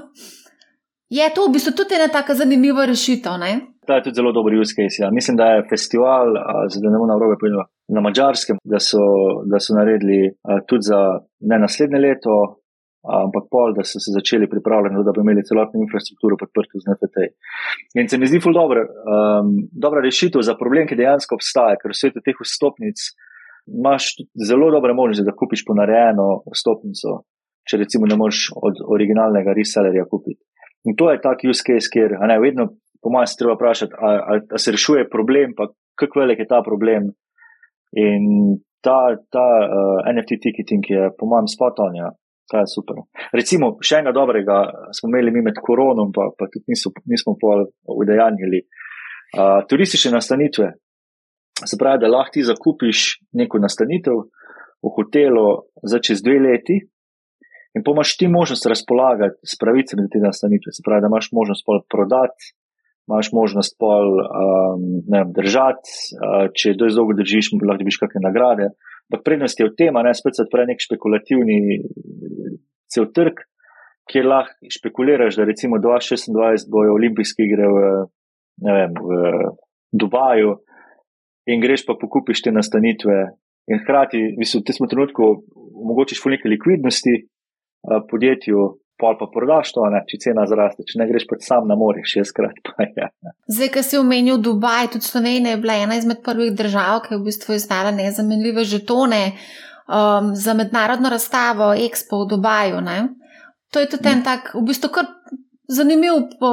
Je 1.14 1.28
to 1.36 1.46
v 1.46 1.54
bistvu 1.54 1.76
tudi 1.78 1.94
ena 1.94 2.08
tako 2.10 2.34
zanimiva 2.34 2.88
rešitev? 2.90 3.38
Ne? 3.38 3.52
To 3.86 3.94
je 3.94 4.04
tudi 4.08 4.18
zelo 4.18 4.32
dober 4.34 4.56
use 4.58 4.74
case. 4.74 5.04
Ja. 5.04 5.12
Mislim, 5.14 5.38
da 5.38 5.52
je 5.52 5.68
festival, 5.70 6.32
zdaj 6.74 6.90
ne 6.90 6.98
bomo 6.98 7.12
na 7.12 7.20
robe 7.22 7.38
povedali, 7.38 7.68
na 7.94 8.02
mačarskem, 8.02 8.58
da 8.64 8.80
da 9.52 9.60
so 9.62 9.76
naredili 9.78 10.32
tudi 10.66 10.88
za 10.90 11.02
ne 11.52 11.60
naslednje 11.60 12.00
leto, 12.00 12.63
ampak 13.04 13.50
pol, 13.52 13.74
da 13.76 13.84
so 13.84 14.00
se 14.00 14.14
začeli 14.16 14.48
pripravljati, 14.50 15.04
da 15.04 15.12
bi 15.12 15.22
imeli 15.24 15.44
celotno 15.44 15.82
infrastrukturo 15.84 16.38
podprto 16.40 16.80
z 16.80 16.88
NFT. 16.88 17.18
In 18.00 18.08
se 18.10 18.18
mi 18.18 18.30
zdi 18.32 18.40
ful 18.44 18.56
dobro, 18.56 18.86
um, 18.88 19.52
dobra 19.86 20.04
rešitev 20.06 20.42
za 20.42 20.56
problem, 20.60 20.88
ki 20.88 21.00
dejansko 21.00 21.36
obstaja, 21.36 21.76
ker 21.82 21.92
v 21.92 22.00
svetu 22.00 22.24
teh 22.24 22.40
vstopnic 22.40 23.04
imaš 23.68 24.10
zelo 24.48 24.72
dobre 24.72 24.96
možnosti, 24.96 25.26
da 25.28 25.36
kupiš 25.36 25.66
ponarejeno 25.68 26.44
vstopnico, 26.56 27.20
če 27.68 27.84
recimo 27.84 28.08
ne 28.08 28.20
moreš 28.20 28.50
od 28.56 28.80
originalnega 28.96 29.56
resellerja 29.56 30.08
kupiti. 30.08 30.42
In 30.88 30.98
to 31.00 31.12
je 31.12 31.22
tak 31.24 31.44
use 31.48 31.64
case, 31.64 31.92
kjer, 31.92 32.18
a 32.20 32.28
ne, 32.28 32.40
vedno, 32.44 32.70
po 33.04 33.12
mojem, 33.12 33.28
se 33.28 33.40
treba 33.40 33.56
vprašati, 33.56 33.94
ali 34.00 34.60
se 34.60 34.72
rešuje 34.72 35.10
problem, 35.12 35.56
pa 35.58 35.70
kako 36.00 36.24
velik 36.24 36.40
je 36.40 36.48
ta 36.48 36.64
problem. 36.64 37.12
In 38.00 38.24
ta, 38.84 39.16
ta 39.32 39.48
uh, 39.64 40.12
NFT 40.12 40.40
ticketing 40.44 40.84
je, 40.90 41.08
po 41.20 41.28
mojem, 41.30 41.48
spot 41.52 41.80
on. 41.80 41.96
Ja. 41.96 42.12
To 42.52 42.60
je 42.60 42.68
super. 42.68 43.00
Recimo, 43.32 43.78
še 43.84 44.02
enega 44.02 44.14
dobrega 44.16 44.58
smo 44.96 45.10
imeli 45.12 45.32
mi 45.32 45.44
med 45.46 45.60
koronom, 45.64 46.12
pa, 46.16 46.28
pa 46.36 46.50
tudi 46.52 46.74
niso, 46.76 46.92
nismo 47.10 47.38
pol 47.40 47.68
udejanjili. 47.88 48.66
Uh, 49.34 49.62
turistične 49.70 50.12
nastanitve. 50.18 50.74
Se 51.64 51.78
pravi, 51.80 52.02
da 52.04 52.12
lahko 52.12 52.36
ti 52.36 52.44
zakupiš 52.46 53.04
neko 53.40 53.62
nastanitev 53.64 54.26
v 54.84 54.92
hotelu 54.98 55.46
za 55.88 56.02
čez 56.04 56.22
dve 56.26 56.42
leti 56.44 56.82
in 57.74 57.86
pomaš 57.86 58.18
ti 58.20 58.28
možnost 58.28 58.68
razpolagati 58.70 59.40
s 59.48 59.58
pravicami 59.58 60.10
te 60.12 60.22
nastanitve. 60.22 60.76
Se 60.76 60.84
pravi, 60.86 61.02
da 61.02 61.10
imaš 61.10 61.32
možnost 61.34 61.66
pol 61.66 61.80
prodati, 61.90 62.52
imaš 63.08 63.32
možnost 63.34 63.80
pol 63.80 64.20
um, 64.20 64.84
ne 65.08 65.24
vem, 65.24 65.32
držati, 65.40 65.96
uh, 66.20 66.52
če 66.54 66.76
dovolj 66.76 67.00
dolgo 67.00 67.16
držiš, 67.24 67.56
lahko 67.64 67.80
dobiš 67.82 68.02
kakšne 68.04 68.28
nagrade 68.28 68.74
prednost 69.22 69.60
je 69.60 69.68
v 69.68 69.76
tem, 69.78 69.94
da 69.94 70.14
spet 70.16 70.38
se 70.38 70.46
odpre 70.46 70.66
nek 70.70 70.82
špekulativni 70.82 71.58
cel 72.94 73.10
trg, 73.14 73.42
kjer 74.10 74.28
lahko 74.28 74.74
špekuliraš, 74.78 75.38
da 75.40 75.48
recimo 75.48 75.80
2026 75.82 76.70
bojo 76.72 76.96
olimpijske 76.98 77.46
igre 77.46 77.70
v, 77.70 77.84
vem, 78.66 78.98
v 78.98 79.20
Dubaju 79.94 80.58
in 81.48 81.62
greš 81.62 81.86
pa 81.88 81.96
pokupiš 82.00 82.44
te 82.46 82.52
nastanitve. 82.56 83.18
In 83.72 83.80
hkrati, 83.80 84.20
v 84.36 84.66
tem 84.68 84.88
trenutku, 84.92 85.28
omogočiš 85.56 86.20
fulnike 86.24 86.50
likvidnosti 86.52 87.14
podjetju, 88.10 88.64
pol 89.04 89.18
pa 89.20 89.28
prodaš 89.28 89.74
to, 89.76 89.84
ne, 89.92 90.00
če 90.08 90.20
cena 90.28 90.46
zraste, 90.48 90.86
če 90.88 91.02
ne 91.02 91.08
greš 91.10 91.28
pa 91.28 91.40
sam 91.44 91.68
na 91.68 91.76
morje, 91.80 92.06
šestkrat. 92.08 92.72
Ja. 93.00 93.10
Zdaj, 93.52 93.72
ki 93.74 93.84
si 93.84 94.00
omenil 94.00 94.40
Dubaj, 94.44 94.94
tudi 94.96 95.10
Slovenija 95.10 95.56
je 95.56 95.62
bila 95.64 95.76
ena 95.84 95.98
izmed 96.00 96.22
prvih 96.24 96.54
držav, 96.56 97.04
ki 97.04 97.16
je 97.16 97.20
v 97.20 97.28
bistvu 97.28 97.58
izdala 97.58 97.92
nezamenljive 97.96 98.64
žetone 98.70 99.22
um, 99.34 100.32
za 100.36 100.56
mednarodno 100.56 101.12
razstavo 101.12 101.74
Expo 101.88 102.24
v 102.24 102.30
Dubaju. 102.36 102.80
Ne. 102.86 103.00
To 103.74 103.84
je 103.84 103.90
tudi 103.92 104.12
en 104.12 104.22
mm. 104.22 104.28
tak, 104.30 104.54
v 104.56 104.64
bistvu 104.72 104.94
kar. 104.94 105.12
Zanimiv, 105.74 106.18
po, 106.42 106.50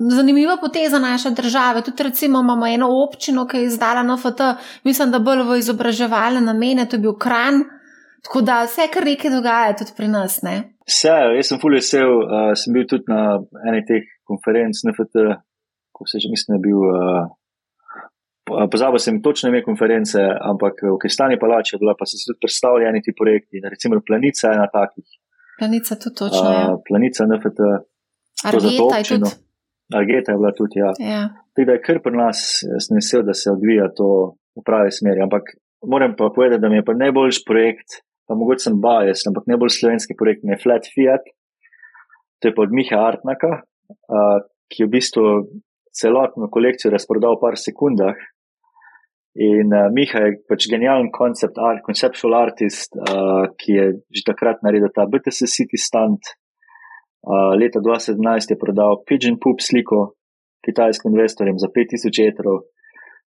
zanimiva 0.00 0.54
poteza 0.56 0.98
naše 0.98 1.30
države. 1.36 1.82
Tudi, 1.84 2.06
recimo, 2.06 2.40
imamo 2.40 2.66
eno 2.66 2.88
občino, 3.04 3.44
ki 3.46 3.60
je 3.60 3.66
izdala 3.68 4.02
NFT, 4.02 4.46
mislim, 4.88 5.12
da 5.12 5.20
bolj 5.20 5.42
v 5.44 5.58
izobraževalne 5.60 6.40
namene, 6.40 6.86
to 6.88 6.96
je 6.96 7.02
bil 7.04 7.14
kran. 7.20 7.60
Tako 8.26 8.40
da 8.42 8.66
se 8.66 8.88
kar 8.94 9.04
nekaj 9.06 9.30
dogaja 9.30 9.74
tudi 9.78 9.92
pri 9.96 10.08
nas. 10.10 10.40
Ne? 10.42 10.56
Vse, 10.90 11.14
jaz 11.38 11.50
sem 11.50 11.60
fully 11.62 11.78
vesel, 11.78 12.12
uh, 12.26 12.52
sem 12.58 12.74
bil 12.74 12.86
tudi 12.90 13.06
na 13.10 13.38
eni 13.70 13.84
teh 13.86 14.06
konferenc 14.26 14.82
NFT, 14.88 15.26
ko 15.94 16.06
se 16.10 16.18
že 16.22 16.30
mislim, 16.34 16.54
da 16.54 16.58
je 16.58 16.64
bil. 16.68 16.80
Uh, 16.90 17.34
Pozabil 18.46 19.02
sem 19.02 19.16
točno 19.22 19.48
ime 19.50 19.58
konference, 19.66 20.20
ampak 20.50 20.78
v 20.86 20.98
Kristani 21.02 21.34
palači 21.38 21.74
je 21.74 21.80
bila, 21.82 21.96
pa 21.98 22.06
so 22.06 22.14
se 22.14 22.28
tudi 22.28 22.38
predstavljeni 22.44 23.00
ti 23.02 23.10
projekti. 23.20 23.62
Recimo 23.72 23.98
Planica 24.08 24.44
je 24.46 24.54
ena 24.58 24.68
takih. 24.70 25.06
Planica 25.58 25.98
tudi 26.02 26.16
točno. 26.22 26.50
Uh, 26.50 26.78
planica 26.86 27.26
NFT. 27.26 27.58
Argeta 28.50 28.98
je 29.00 29.04
tudi. 29.10 29.30
Argeta 29.98 30.32
je 30.32 30.38
bila 30.38 30.52
tudi, 30.60 30.78
ja. 30.84 30.90
ja. 31.14 31.22
Tako 31.54 31.66
da 31.66 31.72
je 31.72 31.82
kar 31.86 31.98
pri 32.04 32.14
nas, 32.22 32.38
sem 32.86 32.94
vesel, 33.00 33.26
da 33.26 33.34
se 33.34 33.50
odvija 33.50 33.90
to 33.98 34.08
v 34.58 34.62
pravi 34.68 34.94
smeri. 34.98 35.26
Ampak 35.26 35.42
moram 35.92 36.14
pa 36.18 36.30
povedati, 36.36 36.62
da 36.62 36.68
mi 36.68 36.78
je 36.78 36.86
pa 36.86 36.94
najboljši 36.94 37.42
projekt 37.50 38.05
pa 38.26 38.34
mogoče 38.34 38.68
sem 38.68 38.78
bias, 38.82 39.24
ampak 39.28 39.46
najbolj 39.50 39.72
slovenski 39.78 40.16
projekt 40.18 40.44
je 40.44 40.58
Flat 40.62 40.88
Fiat, 40.92 41.26
to 42.40 42.48
je 42.48 42.54
pa 42.54 42.64
od 42.66 42.74
Miha 42.74 42.98
Artnaka, 43.00 43.52
uh, 43.62 44.38
ki 44.70 44.82
je 44.82 44.88
v 44.88 44.94
bistvu 44.96 45.26
celotno 45.96 46.50
kolekcijo 46.52 46.92
razprodal 46.92 47.38
v 47.38 47.42
par 47.44 47.56
sekundah. 47.60 48.18
In 49.36 49.72
uh, 49.72 49.88
Miha 49.92 50.24
je 50.26 50.36
pač 50.48 50.68
genijalen 50.72 51.08
koncept, 51.12 51.60
art, 51.60 51.84
conceptual 51.86 52.36
artist, 52.36 52.96
uh, 52.96 53.48
ki 53.56 53.78
je 53.78 53.86
že 54.12 54.26
takrat 54.26 54.62
naredil 54.66 54.92
ta 54.92 55.08
BTS 55.08 55.48
City 55.48 55.80
stand. 55.80 56.20
Uh, 57.26 57.56
leta 57.58 57.82
2017 57.82 58.54
je 58.54 58.58
prodal 58.60 59.02
Pigeon 59.08 59.40
Poop 59.42 59.60
sliko 59.60 60.16
kitajskim 60.66 61.14
investorjem 61.14 61.58
za 61.58 61.68
5000 61.70 62.30
etrov. 62.30 62.66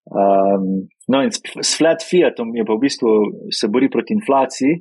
Um, 0.06 0.86
no, 1.10 1.22
in 1.26 1.32
s, 1.34 1.42
flat 1.78 2.04
fiatom 2.06 2.54
je 2.54 2.66
pa 2.66 2.76
v 2.76 2.84
bistvu 2.84 3.12
se 3.50 3.70
bori 3.74 3.90
proti 3.90 4.14
inflaciji, 4.14 4.78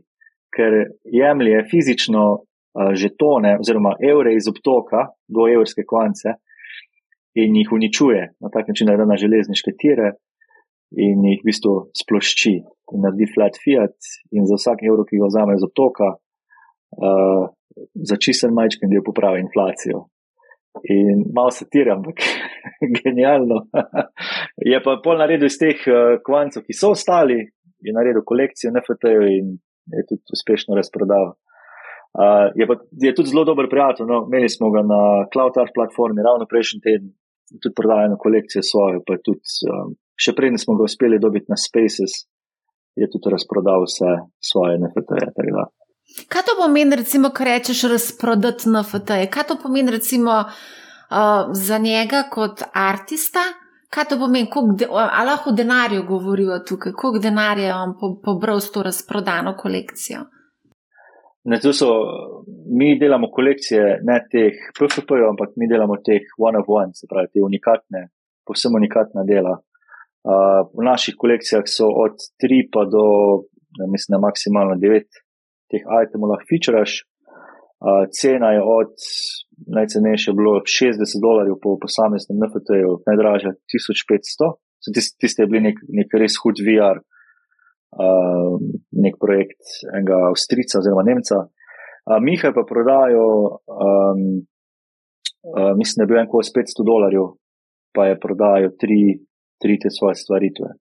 ker 0.53 0.77
jemlje 1.09 1.63
fizično 1.71 2.25
uh, 2.35 2.93
žetone 2.93 3.57
oziroma 3.61 3.97
evre 4.05 4.35
iz 4.37 4.49
obtoka, 4.51 5.09
do 5.29 5.49
evrske 5.49 5.87
kvance 5.89 6.37
in 7.41 7.57
jih 7.57 7.73
uničuje 7.73 8.21
na 8.41 8.53
tak 8.53 8.69
način, 8.69 8.87
da 8.87 8.95
je 8.95 9.07
na 9.09 9.17
železniške 9.19 9.75
tire 9.81 10.13
in 10.95 11.25
jih 11.25 11.41
v 11.43 11.49
bistvu 11.49 11.75
splošči 11.97 12.55
in 12.95 13.03
naredi 13.03 13.27
flat 13.33 13.57
fiat 13.59 13.97
in 14.31 14.45
za 14.47 14.61
vsak 14.61 14.85
evro, 14.87 15.09
ki 15.09 15.19
ga 15.19 15.33
vzame 15.33 15.57
iz 15.57 15.65
obtoka, 15.67 16.13
uh, 17.01 17.49
za 17.95 18.21
čisten 18.21 18.53
majčken 18.55 18.93
del 18.93 19.03
popravi 19.03 19.41
inflacijo. 19.43 20.05
In 20.83 21.25
malo 21.35 21.53
satiram, 21.55 22.03
ampak 22.03 22.19
genialno. 22.99 23.67
je 24.71 24.81
pa 24.83 24.97
pol 25.05 25.21
naredil 25.21 25.47
iz 25.47 25.59
teh 25.61 25.87
uh, 25.87 26.19
kvancov, 26.27 26.67
ki 26.67 26.75
so 26.77 26.93
ostali, 26.97 27.39
je 27.85 27.95
naredil 27.95 28.25
kolekcijo 28.27 28.73
NFT-jev 28.75 29.25
in 29.31 29.55
je 29.95 30.07
tudi 30.09 30.35
uspešno 30.35 30.77
razprodal. 30.77 31.35
Uh, 32.15 32.51
je, 32.55 32.67
pa, 32.67 32.79
je 33.03 33.15
tudi 33.15 33.31
zelo 33.31 33.45
dober 33.47 33.69
prijatelj. 33.71 34.07
No, 34.11 34.25
imeli 34.29 34.49
smo 34.49 34.71
ga 34.75 34.83
na 34.87 35.01
Cloud 35.33 35.59
Art 35.63 35.75
platformi 35.75 36.23
ravno 36.27 36.47
prejšnji 36.51 36.81
teden, 36.81 37.15
tudi 37.63 37.75
prodajeno 37.75 38.19
kolekcijo 38.19 38.63
svojo, 38.63 39.03
tudi 39.07 39.43
um, 39.71 39.97
še 40.15 40.35
prej 40.37 40.55
smo 40.63 40.79
ga 40.79 40.87
uspeli 40.87 41.23
dobiti 41.23 41.51
na 41.51 41.59
Spaces, 41.59 42.25
je 42.95 43.11
tudi 43.11 43.33
razprodal 43.35 43.87
vse 43.87 44.13
svoje 44.39 44.79
NFT-je. 44.83 45.33
Kaj 46.15 46.43
to 46.43 46.55
pomeni, 46.63 46.97
recimo, 46.97 47.31
kar 47.35 47.47
rečeš, 47.47 47.83
razprodati 47.91 48.69
NFT? 48.71 49.11
Kaj 49.31 49.47
to 49.49 49.57
pomeni, 49.63 49.91
recimo, 49.91 50.31
uh, 50.31 51.51
za 51.53 51.79
njega 51.79 52.23
kot 52.31 52.63
artista? 52.73 53.41
Kaj 53.91 54.05
to 54.11 54.19
pomeni, 54.19 54.49
ali 54.91 55.27
lahko 55.27 55.51
o 55.51 55.53
denarju 55.53 56.07
govorijo 56.09 56.59
tukaj, 56.69 56.93
koliko 56.93 57.23
denarja 57.23 57.67
je 57.67 57.75
on 57.75 57.97
po, 58.01 58.15
pobral 58.25 58.61
s 58.61 58.73
to 58.73 58.83
razprodano 58.83 59.57
kolekcijo? 59.57 60.21
Ne, 61.45 61.59
so, 61.61 61.91
mi 62.79 62.99
delamo 62.99 63.29
kolekcije 63.31 63.99
ne 64.03 64.19
teh 64.31 64.55
PFP-jev, 64.79 65.29
ampak 65.29 65.49
mi 65.57 65.69
delamo 65.69 65.97
teh 65.97 66.31
one 66.39 66.59
of 66.59 66.65
one, 66.69 66.95
se 66.95 67.07
pravi, 67.11 67.29
te 67.33 67.43
unikatne, 67.43 68.09
posebno 68.47 68.79
unikatna 68.81 69.27
dela. 69.29 69.59
Uh, 70.25 70.63
v 70.79 70.87
naših 70.87 71.19
kolekcijah 71.19 71.67
so 71.67 71.91
od 72.07 72.17
3 72.43 72.63
pa 72.73 72.87
do, 72.89 73.05
mislim, 73.93 74.23
maksimalno 74.23 74.79
9 74.81 75.24
teh 75.71 75.83
itemov 76.05 76.35
lahko 76.35 76.49
featuraš. 76.51 77.03
Uh, 77.85 78.07
cena 78.17 78.55
je 78.55 78.61
od 78.65 78.93
najcenejše 79.77 80.33
bilo 80.33 80.53
60 80.65 81.05
dolarjev 81.27 81.57
po 81.63 81.77
posameznem 81.83 82.39
NFT-ju, 82.41 82.93
najdražja 83.09 83.51
1500. 83.53 84.55
Tiste, 84.95 85.17
tiste 85.21 85.43
je 85.43 85.51
bil 85.53 85.65
nek, 85.65 85.81
nek 85.99 86.09
res 86.21 86.37
hud 86.43 86.61
VR, 86.65 87.01
uh, 87.01 88.57
nek 89.05 89.21
projekt 89.21 89.77
enega 89.93 90.21
Avstrica 90.31 90.81
oziroma 90.81 91.05
Nemca. 91.09 91.45
Uh, 91.45 92.19
Mihaj 92.25 92.53
pa 92.57 92.65
prodajo, 92.69 93.27
um, 93.69 94.25
uh, 95.53 95.73
mislim, 95.77 96.01
da 96.01 96.05
je 96.05 96.11
bil 96.13 96.23
en 96.23 96.33
kos 96.33 96.53
500 96.57 96.89
dolarjev, 96.89 97.31
pa 97.97 98.09
je 98.11 98.21
prodajo 98.21 98.75
tri, 98.81 99.03
tri 99.61 99.79
te 99.83 99.93
svoje 99.93 100.17
stvaritve, 100.25 100.73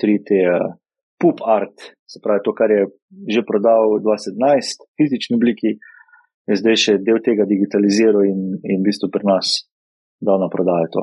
tri 0.00 0.16
te 0.28 0.42
uh, 0.48 0.76
pup 1.18 1.42
art, 1.44 1.92
se 2.06 2.20
pravi 2.22 2.40
to, 2.44 2.54
kar 2.54 2.70
je 2.70 2.86
že 3.28 3.42
prodal 3.46 3.98
v 3.98 4.02
2017 4.06 4.84
v 4.84 4.90
fizični 4.98 5.36
obliki, 5.36 5.76
je 6.48 6.56
zdaj 6.56 6.76
še 6.76 6.98
del 7.04 7.20
tega 7.24 7.44
digitaliziral 7.44 8.24
in, 8.24 8.56
in 8.62 8.80
v 8.80 8.86
bistvu 8.88 9.10
pri 9.12 9.26
nas 9.28 9.68
dal 10.22 10.40
na 10.40 10.48
prodajo 10.48 10.88
to. 10.94 11.02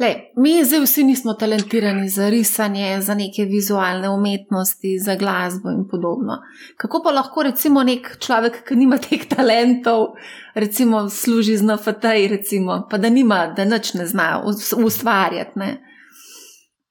Lej, 0.00 0.14
mi 0.36 0.64
zdaj 0.64 0.80
vsi 0.82 1.04
nismo 1.04 1.34
talentirani 1.34 2.08
za 2.08 2.28
risanje, 2.32 3.00
za 3.00 3.14
neke 3.14 3.44
vizualne 3.44 4.08
umetnosti, 4.08 4.98
za 4.98 5.14
glasbo 5.16 5.70
in 5.70 5.84
podobno. 5.88 6.38
Kako 6.76 7.02
pa 7.04 7.12
lahko 7.12 7.42
recimo 7.42 7.82
nek 7.82 8.16
človek, 8.18 8.62
ki 8.68 8.76
nima 8.76 8.98
teh 8.98 9.26
talentov, 9.28 10.16
recimo 10.54 11.08
služi 11.10 11.56
z 11.56 11.68
NFT-ji, 11.68 12.64
pa 12.90 12.98
da 12.98 13.10
nima, 13.10 13.46
da 13.56 13.64
nič 13.64 13.94
ne 13.94 14.06
zna 14.06 14.42
ustvarjati? 14.84 15.91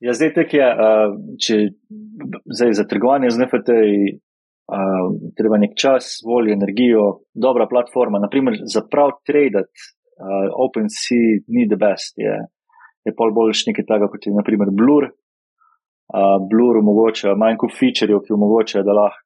Ja, 0.02 0.16
zdaj 0.18 0.32
tek 0.34 0.54
je, 0.58 0.66
uh, 0.66 1.14
če 1.38 1.56
zdaj 2.50 2.74
za 2.74 2.88
trgovanje 2.90 3.30
z 3.30 3.44
NFT-ji 3.44 4.00
uh, 4.10 5.12
treba 5.38 5.60
nek 5.62 5.76
čas, 5.78 6.16
voljo, 6.26 6.56
energijo, 6.58 7.04
dobra 7.38 7.68
platforma. 7.70 8.22
Naprimer, 8.24 8.58
za 8.66 8.82
prav 8.90 9.20
tradat, 9.30 9.70
uh, 9.70 10.50
OpenSea 10.66 11.44
ni 11.54 11.68
the 11.70 11.78
best, 11.78 12.18
je, 12.18 12.34
je 13.06 13.16
pol 13.18 13.34
boljš 13.38 13.68
nekaj 13.70 13.86
takega 13.94 14.10
kot 14.10 14.26
je 14.26 14.34
naprimer 14.34 14.74
Blur. 14.74 15.12
Uh, 16.12 16.38
Blur 16.50 16.82
omogoča 16.82 17.38
manj 17.38 17.62
kot 17.62 17.78
featurejev, 17.78 18.26
ki 18.26 18.34
omogoča, 18.34 18.82
da 18.88 18.98
lahko 18.98 19.22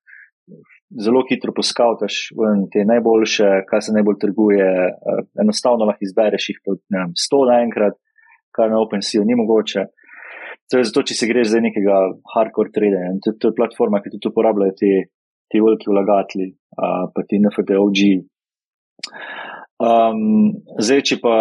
zelo 1.01 1.23
hitro 1.25 1.55
poskavtaš 1.55 2.17
te 2.71 2.83
najboljše, 2.85 3.47
kaj 3.69 3.87
se 3.87 3.95
najbolj 3.95 4.19
trguje. 4.27 4.71
Uh, 4.91 5.23
enostavno 5.39 5.87
lahko 5.87 6.03
izbereš 6.03 6.51
jih 6.51 6.59
pod 6.67 6.83
ne 6.91 7.05
vem, 7.05 7.15
100 7.15 7.45
naenkrat, 7.53 7.95
kar 8.51 8.75
na 8.75 8.83
OpenSea 8.83 9.23
ni 9.23 9.39
mogoče. 9.39 9.87
To 10.71 10.79
je 10.81 10.87
zato, 10.89 11.03
če 11.05 11.17
se 11.17 11.27
greš 11.29 11.51
za 11.53 11.61
nekega 11.61 11.97
hardcore 12.33 12.71
traderja. 12.73 13.13
To, 13.25 13.35
to 13.37 13.51
je 13.51 13.57
platforma, 13.57 14.01
ki 14.01 14.15
tudi 14.15 14.31
uporabljajo 14.31 14.73
ti, 14.79 14.93
ti 15.51 15.61
veliki 15.61 15.91
vlagatelji, 15.91 16.47
uh, 16.77 17.03
pa 17.13 17.25
ti 17.29 17.39
NFTOG. 17.41 18.01
Um, 19.85 20.55
zdaj, 20.79 21.03
če 21.11 21.19
pa, 21.21 21.35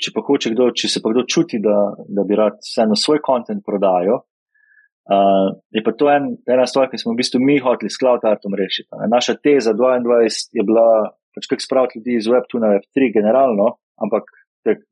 če 0.00 0.14
pa 0.16 0.24
hoče 0.26 0.54
kdo, 0.54 0.70
če 0.74 0.90
se 0.90 1.02
pa 1.04 1.12
kdo 1.12 1.22
čuti, 1.28 1.60
da, 1.62 1.76
da 2.08 2.24
bi 2.26 2.38
rad 2.38 2.58
vseeno 2.64 2.96
svoj 2.98 3.20
kontent 3.22 3.62
prodajal, 3.66 4.24
uh, 4.24 5.46
je 5.76 5.84
pa 5.84 5.94
to 5.94 6.10
en, 6.10 6.32
ena 6.48 6.66
stvar, 6.66 6.88
ki 6.90 6.98
smo 6.98 7.14
v 7.14 7.20
bistvu 7.20 7.42
mi 7.44 7.60
hoteli 7.62 7.92
s 7.92 8.00
Cloud 8.00 8.26
Artom 8.26 8.58
rešiti. 8.58 8.90
Naša 9.12 9.36
teza 9.44 9.76
22 9.76 10.24
je 10.58 10.66
bila, 10.66 10.88
pač 11.36 11.46
kako 11.46 11.66
spraviti 11.68 12.00
ljudi 12.00 12.18
iz 12.18 12.26
Web2 12.32 12.64
na 12.64 12.74
Web3 12.74 13.12
generalno, 13.20 13.76
ampak 14.02 14.32
tak, 14.66 14.82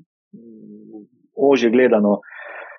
ože 1.35 1.73
gledano 1.75 2.21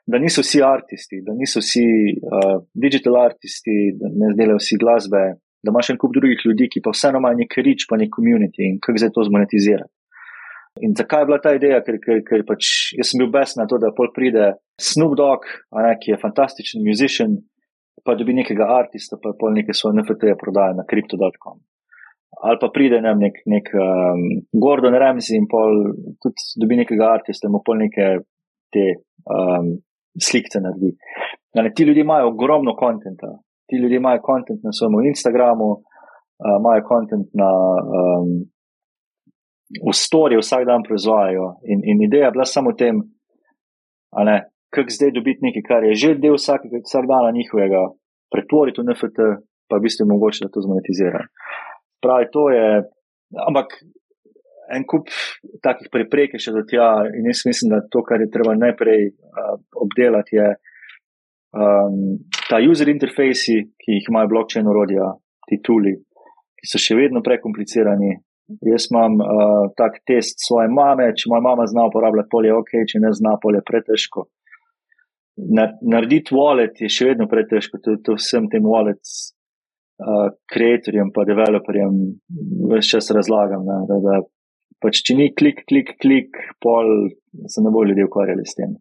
da 0.08 0.20
niso 0.20 0.42
vsi 0.42 0.62
artisti, 0.64 1.20
da 1.26 1.34
niso 1.36 1.60
vsi 1.60 1.84
uh, 2.16 2.56
digital 2.74 3.20
artisti, 3.20 3.76
da 4.00 4.08
ne 4.14 4.32
zdelajo 4.34 4.62
vsi 4.62 4.80
glasbe, 4.80 5.24
da 5.64 5.74
imaš 5.74 5.92
en 5.92 6.00
kup 6.00 6.14
drugih 6.16 6.46
ljudi, 6.48 6.70
ki 6.72 6.82
pa 6.84 6.94
vseeno 6.96 7.20
imajo 7.20 7.42
nek 7.42 7.58
rič, 7.68 7.86
pa 7.90 8.00
nek 8.00 8.14
community 8.16 8.64
in 8.70 8.80
kako 8.80 9.02
zdaj 9.04 9.14
to 9.16 9.26
zmonetizirati. 9.28 9.92
In 10.86 10.94
zakaj 10.98 11.22
je 11.22 11.26
bila 11.26 11.40
ta 11.42 11.54
ideja, 11.58 11.80
ker, 11.84 11.98
ker, 12.04 12.22
ker 12.26 12.44
pač 12.48 12.94
jaz 12.96 13.12
sem 13.12 13.22
bil 13.22 13.32
bes 13.34 13.56
na 13.58 13.66
to, 13.68 13.80
da 13.82 13.90
pol 13.98 14.12
pride 14.16 14.52
Snoop 14.80 15.16
Dogg, 15.20 15.48
ne, 15.76 15.96
ki 16.02 16.14
je 16.14 16.20
fantastičen 16.22 16.86
musician, 16.86 17.34
pa 18.06 18.16
dobi 18.16 18.36
nekega 18.38 18.68
artista, 18.78 19.18
pa 19.22 19.34
pol 19.40 19.58
neke 19.58 19.76
svoje 19.76 19.98
NFT-je 19.98 20.38
prodaja 20.40 20.78
na 20.78 20.86
crypto.com. 20.88 21.58
Ali 22.46 22.62
pa 22.62 22.70
pride 22.72 23.02
ne, 23.02 23.16
nek, 23.18 23.42
nek 23.50 23.74
um, 23.74 24.24
Gordon 24.54 24.96
Ramsay 25.02 25.40
in 25.42 25.50
pol 25.50 25.82
tudi 26.24 26.62
dobi 26.62 26.78
nekega 26.84 27.10
artista, 27.18 27.50
in 27.50 27.60
pol 27.66 27.82
neke 27.82 28.12
te 28.72 28.86
um, 29.26 29.74
slike 30.22 30.60
naredi. 30.62 30.92
Ne, 31.56 31.72
ti 31.76 31.84
ljudje 31.84 32.02
imajo 32.02 32.28
ogromno 32.28 32.76
kontenta, 32.76 33.30
ti 33.68 33.76
ljudje 33.76 33.98
imajo 33.98 34.22
kontent 34.22 34.60
na 34.64 34.72
svojem 34.72 35.08
Instagramu, 35.12 35.70
uh, 35.72 36.56
imajo 36.62 36.82
kontent 36.88 37.28
na 37.34 37.52
um, 37.98 38.30
v 39.88 39.94
storju, 39.94 40.40
vsak 40.40 40.66
dan 40.66 40.84
proizvajajo. 40.84 41.48
In, 41.72 41.80
in 41.84 42.04
ideja 42.08 42.26
je 42.26 42.36
bila 42.36 42.46
samo 42.46 42.72
v 42.72 42.80
tem, 42.82 42.96
kako 44.74 44.90
zdaj 44.90 45.12
dobiti 45.12 45.44
nekaj, 45.44 45.64
kar 45.68 45.84
je 45.84 45.94
že 45.96 46.16
del 46.16 46.38
vsak, 46.40 46.62
vsak 46.88 47.06
dana 47.08 47.32
njihovega, 47.36 47.84
pretvoriti 48.32 48.82
v 48.82 48.86
NFT, 48.88 49.18
pa 49.68 49.78
v 49.78 49.84
bistvu 49.84 50.08
mogoče, 50.08 50.46
da 50.46 50.54
to 50.54 50.64
zmonetizira. 50.64 51.22
Pravi, 52.04 52.30
to 52.32 52.50
je, 52.50 52.68
ampak 53.48 53.68
en 54.76 54.86
kup 54.88 55.12
takih 55.64 55.90
preprek 55.92 56.36
še 56.42 56.54
do 56.56 56.64
tja 56.68 56.88
in 57.16 57.30
jaz 57.30 57.44
mislim, 57.48 57.72
da 57.74 57.82
to, 57.92 58.04
kar 58.08 58.22
je 58.24 58.30
treba 58.34 58.56
najprej 58.58 59.10
uh, 59.12 59.56
obdelati, 59.84 60.38
je 60.40 60.48
um, 61.56 62.18
ta 62.50 62.60
user 62.64 62.92
interfejsi, 62.92 63.58
ki 63.80 64.00
jih 64.00 64.10
imajo 64.12 64.32
blockchain 64.34 64.68
urodja, 64.68 65.12
ti 65.48 65.60
tuli, 65.64 65.96
ki 66.58 66.72
so 66.72 66.82
še 66.82 66.98
vedno 67.00 67.24
prekomplicirani. 67.26 68.16
Jaz 68.64 68.88
imam 68.94 69.18
uh, 69.20 69.66
tak 69.76 70.00
test 70.08 70.40
svoje 70.46 70.72
mame, 70.72 71.10
če 71.20 71.28
moja 71.32 71.44
mama 71.50 71.66
zna 71.68 71.90
uporabljati 71.90 72.32
polje, 72.32 72.54
ok, 72.56 72.76
če 72.88 73.02
ne 73.04 73.12
zna 73.16 73.36
polje, 73.44 73.64
pretežko. 73.68 74.30
Narediti 75.38 76.34
wallet 76.34 76.80
je 76.82 76.88
še 76.90 77.12
vedno 77.12 77.28
pretežko, 77.30 77.82
to, 77.84 77.98
to 78.02 78.16
vsem 78.18 78.48
tem 78.50 78.64
wallet 78.66 79.04
uh, 79.04 80.32
creatorjem 80.50 81.12
pa 81.14 81.28
developerjem 81.28 82.00
več 82.72 82.90
čas 82.96 83.12
razlagam, 83.14 83.68
ne, 83.68 83.82
da, 83.90 84.00
da 84.02 84.16
pač 84.84 85.02
če 85.06 85.16
ni 85.18 85.32
klik, 85.34 85.64
klik, 85.70 85.96
klik, 86.02 86.38
pol 86.64 87.10
se 87.50 87.64
ne 87.64 87.72
bo 87.74 87.86
ljudje 87.86 88.06
ukvarjali 88.06 88.46
s 88.46 88.58
tem 88.58 88.76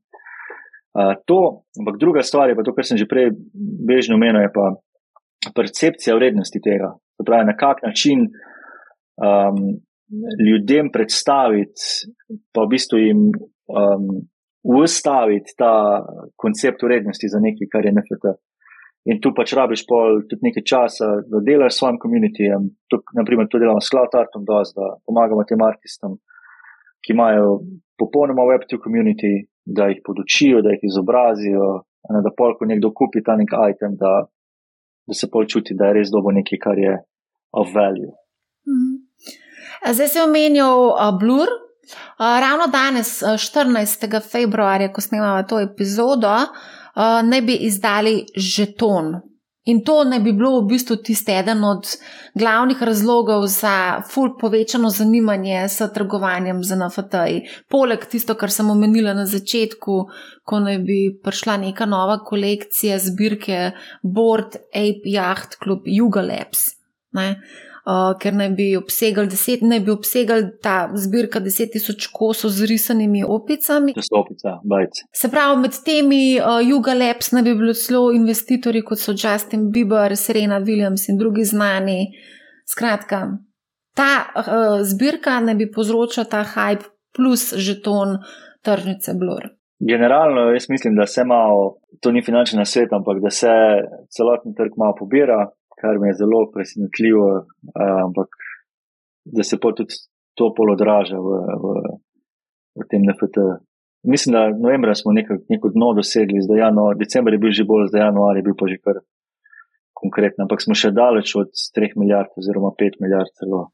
to, 1.26 1.62
ampak 1.78 1.98
druga 1.98 2.22
stvar 2.22 2.48
je 2.48 2.56
pa 2.56 2.62
to, 2.62 2.72
kar 2.72 2.84
sem 2.84 2.98
že 2.98 3.08
prej 3.08 3.30
bežno 3.88 4.16
omenil, 4.16 4.40
je 4.46 4.52
pa 4.52 4.72
percepcija 5.54 6.16
vrednosti 6.16 6.60
tega. 6.64 6.94
To 7.20 7.24
pravi, 7.24 7.48
na 7.48 7.56
kak 7.56 7.82
način 7.84 8.26
um, 9.20 9.76
ljudem 10.40 10.90
predstaviti, 10.92 12.08
pa 12.52 12.64
v 12.64 12.72
bistvu 12.72 13.00
jim 13.02 13.28
um, 13.28 14.08
ustaviti 14.64 15.54
ta 15.58 16.02
koncept 16.36 16.82
vrednosti 16.82 17.28
za 17.28 17.40
nekaj, 17.44 17.70
kar 17.72 17.86
je 17.86 17.92
NFT. 17.92 18.32
In 19.06 19.20
tu 19.22 19.30
pač 19.34 19.52
rabiš 19.54 19.84
pol 19.86 20.24
tudi 20.26 20.48
nekaj 20.48 20.64
časa, 20.66 21.08
da 21.30 21.40
delaš 21.46 21.76
s 21.76 21.78
svojim 21.78 21.98
komunitijem. 22.02 22.64
Naprimer, 23.14 23.46
to 23.46 23.60
delamo 23.62 23.80
s 23.80 23.90
Cloud 23.92 24.14
Artom, 24.18 24.42
da 24.46 24.62
pomagamo 25.06 25.44
tem 25.46 25.62
artistom, 25.62 26.16
ki 27.04 27.14
imajo 27.14 27.60
popolnoma 27.98 28.42
web2 28.50 28.80
community, 28.82 29.46
da 29.62 29.86
jih 29.92 30.02
podučijo, 30.06 30.62
da 30.62 30.74
jih 30.74 30.88
izobrazijo, 30.90 31.68
ne, 32.10 32.22
da 32.22 32.34
polk 32.34 32.66
nekdo 32.66 32.90
kupi 32.98 33.22
ta 33.22 33.36
nek 33.38 33.54
item, 33.70 33.94
da, 34.00 34.26
da 35.06 35.14
se 35.14 35.30
pol 35.30 35.46
čuti, 35.46 35.78
da 35.78 35.90
je 35.90 36.00
res 36.00 36.10
dobo 36.10 36.34
nekaj, 36.34 36.58
kar 36.62 36.78
je 36.78 36.98
of 37.54 37.70
value. 37.74 38.10
Mhm. 38.66 38.94
Zdaj 39.92 40.08
se 40.08 40.18
je 40.18 40.24
omenil 40.24 40.90
uh, 40.90 41.12
Blur. 41.20 41.52
Uh, 42.18 42.40
ravno 42.42 42.66
danes, 42.72 43.20
14. 43.22 44.08
februarja, 44.32 44.90
ko 44.90 45.00
snemamo 45.00 45.44
to 45.46 45.60
epizodo, 45.62 46.32
uh, 46.34 46.76
naj 46.96 47.42
bi 47.42 47.58
izdali 47.68 48.24
žeton 48.36 49.14
In 49.66 49.80
to 49.84 50.04
ne 50.04 50.20
bi 50.22 50.30
bilo 50.32 50.60
v 50.60 50.66
bistvu 50.70 50.96
tisti 51.02 51.34
eden 51.34 51.64
od 51.66 51.88
glavnih 52.38 52.82
razlogov 52.86 53.48
za 53.50 54.02
ful 54.10 54.36
povečano 54.38 54.90
zanimanje 54.94 55.64
s 55.68 55.88
trgovanjem 55.94 56.60
z 56.64 56.76
NFT-ji. 56.78 57.40
Poleg 57.68 58.06
tisto, 58.06 58.36
kar 58.38 58.54
sem 58.54 58.70
omenila 58.70 59.14
na 59.14 59.24
začetku, 59.26 59.96
ko 60.46 60.60
naj 60.62 60.78
bi 60.86 61.00
prišla 61.22 61.56
neka 61.64 61.88
nova 61.90 62.20
kolekcija 62.22 63.00
zbirke 63.02 63.72
Board 64.02 64.54
Ape 64.70 65.10
Yacht 65.16 65.58
Club 65.58 65.90
Yuga 65.90 66.22
Labs. 66.22 66.68
Ne? 67.18 67.32
Uh, 67.86 68.12
ker 68.20 68.34
naj 68.34 68.50
bi 68.58 68.66
obsegal 68.78 69.28
deset, 69.30 69.62
naj 69.62 69.80
bi 69.86 69.92
obsegal 69.94 70.44
ta 70.62 70.76
zbirka 70.94 71.40
deset 71.40 71.72
tisoč 71.74 72.08
kosov 72.14 72.52
z 72.54 72.68
risanimi 72.70 73.22
opicami. 73.24 73.94
To 73.96 74.04
so 74.04 74.20
opica, 74.20 74.58
bajc. 74.64 75.02
Se 75.14 75.30
pravi, 75.32 75.60
med 75.62 75.78
temi 75.86 76.22
uh, 76.40 76.60
Juga 76.66 76.94
Labs 76.98 77.32
naj 77.32 77.46
bi 77.46 77.56
bilo 77.58 77.74
celo 77.74 78.10
investitorji, 78.14 78.84
kot 78.86 79.02
so 79.02 79.14
Justin 79.14 79.70
Bieber, 79.74 80.16
Serena 80.16 80.58
Williams 80.62 81.08
in 81.08 81.18
drugi 81.18 81.46
znani. 81.46 82.00
Skratka, 82.66 83.22
ta 83.94 84.12
uh, 84.34 84.80
zbirka 84.82 85.38
naj 85.40 85.54
bi 85.54 85.70
povzročila 85.70 86.26
ta 86.30 86.42
hype 86.44 86.90
plus 87.16 87.52
žeton 87.54 88.18
tržnice 88.66 89.14
Blur. 89.14 89.52
Generalno, 89.78 90.50
jaz 90.56 90.66
mislim, 90.68 90.96
da 90.96 91.06
se 91.06 91.24
malo, 91.24 91.76
to 92.00 92.10
ni 92.10 92.22
finančni 92.22 92.64
svet, 92.66 92.92
ampak 92.92 93.20
da 93.22 93.30
se 93.30 93.52
celotni 94.16 94.54
trg 94.56 94.72
malo 94.76 94.94
pobira, 94.98 95.50
kar 95.80 95.98
me 96.00 96.10
je 96.10 96.18
zelo 96.22 96.40
presenetljivo, 96.52 97.28
ampak 98.06 98.28
da 99.36 99.42
se 99.42 99.58
pa 99.62 99.72
tudi 99.76 99.94
to 100.38 100.52
pol 100.56 100.72
odraža 100.72 101.18
v, 101.20 101.40
v, 101.62 101.74
v 102.80 102.88
tem 102.90 103.04
NFT. 103.08 103.44
Mislim, 104.06 104.36
da 104.36 104.48
novembra 104.54 104.94
smo 104.94 105.12
neko, 105.12 105.40
neko 105.48 105.72
dno 105.74 105.92
dosegli, 105.98 106.44
zdaj 106.44 106.62
januar, 106.62 106.96
decembr 107.00 107.34
je 107.34 107.42
bil 107.42 107.54
že 107.58 107.64
bolj, 107.66 107.88
zdaj 107.90 108.04
januar 108.06 108.36
je 108.36 108.44
bil 108.46 108.56
pa 108.58 108.68
že 108.70 108.78
kar 108.84 109.00
konkretno, 109.96 110.44
ampak 110.44 110.62
smo 110.62 110.76
še 110.76 110.92
daleč 110.94 111.32
od 111.40 111.50
3 111.76 111.96
milijard 112.00 112.30
oziroma 112.38 112.70
5 112.78 113.00
milijard 113.02 113.32
celo. 113.40 113.70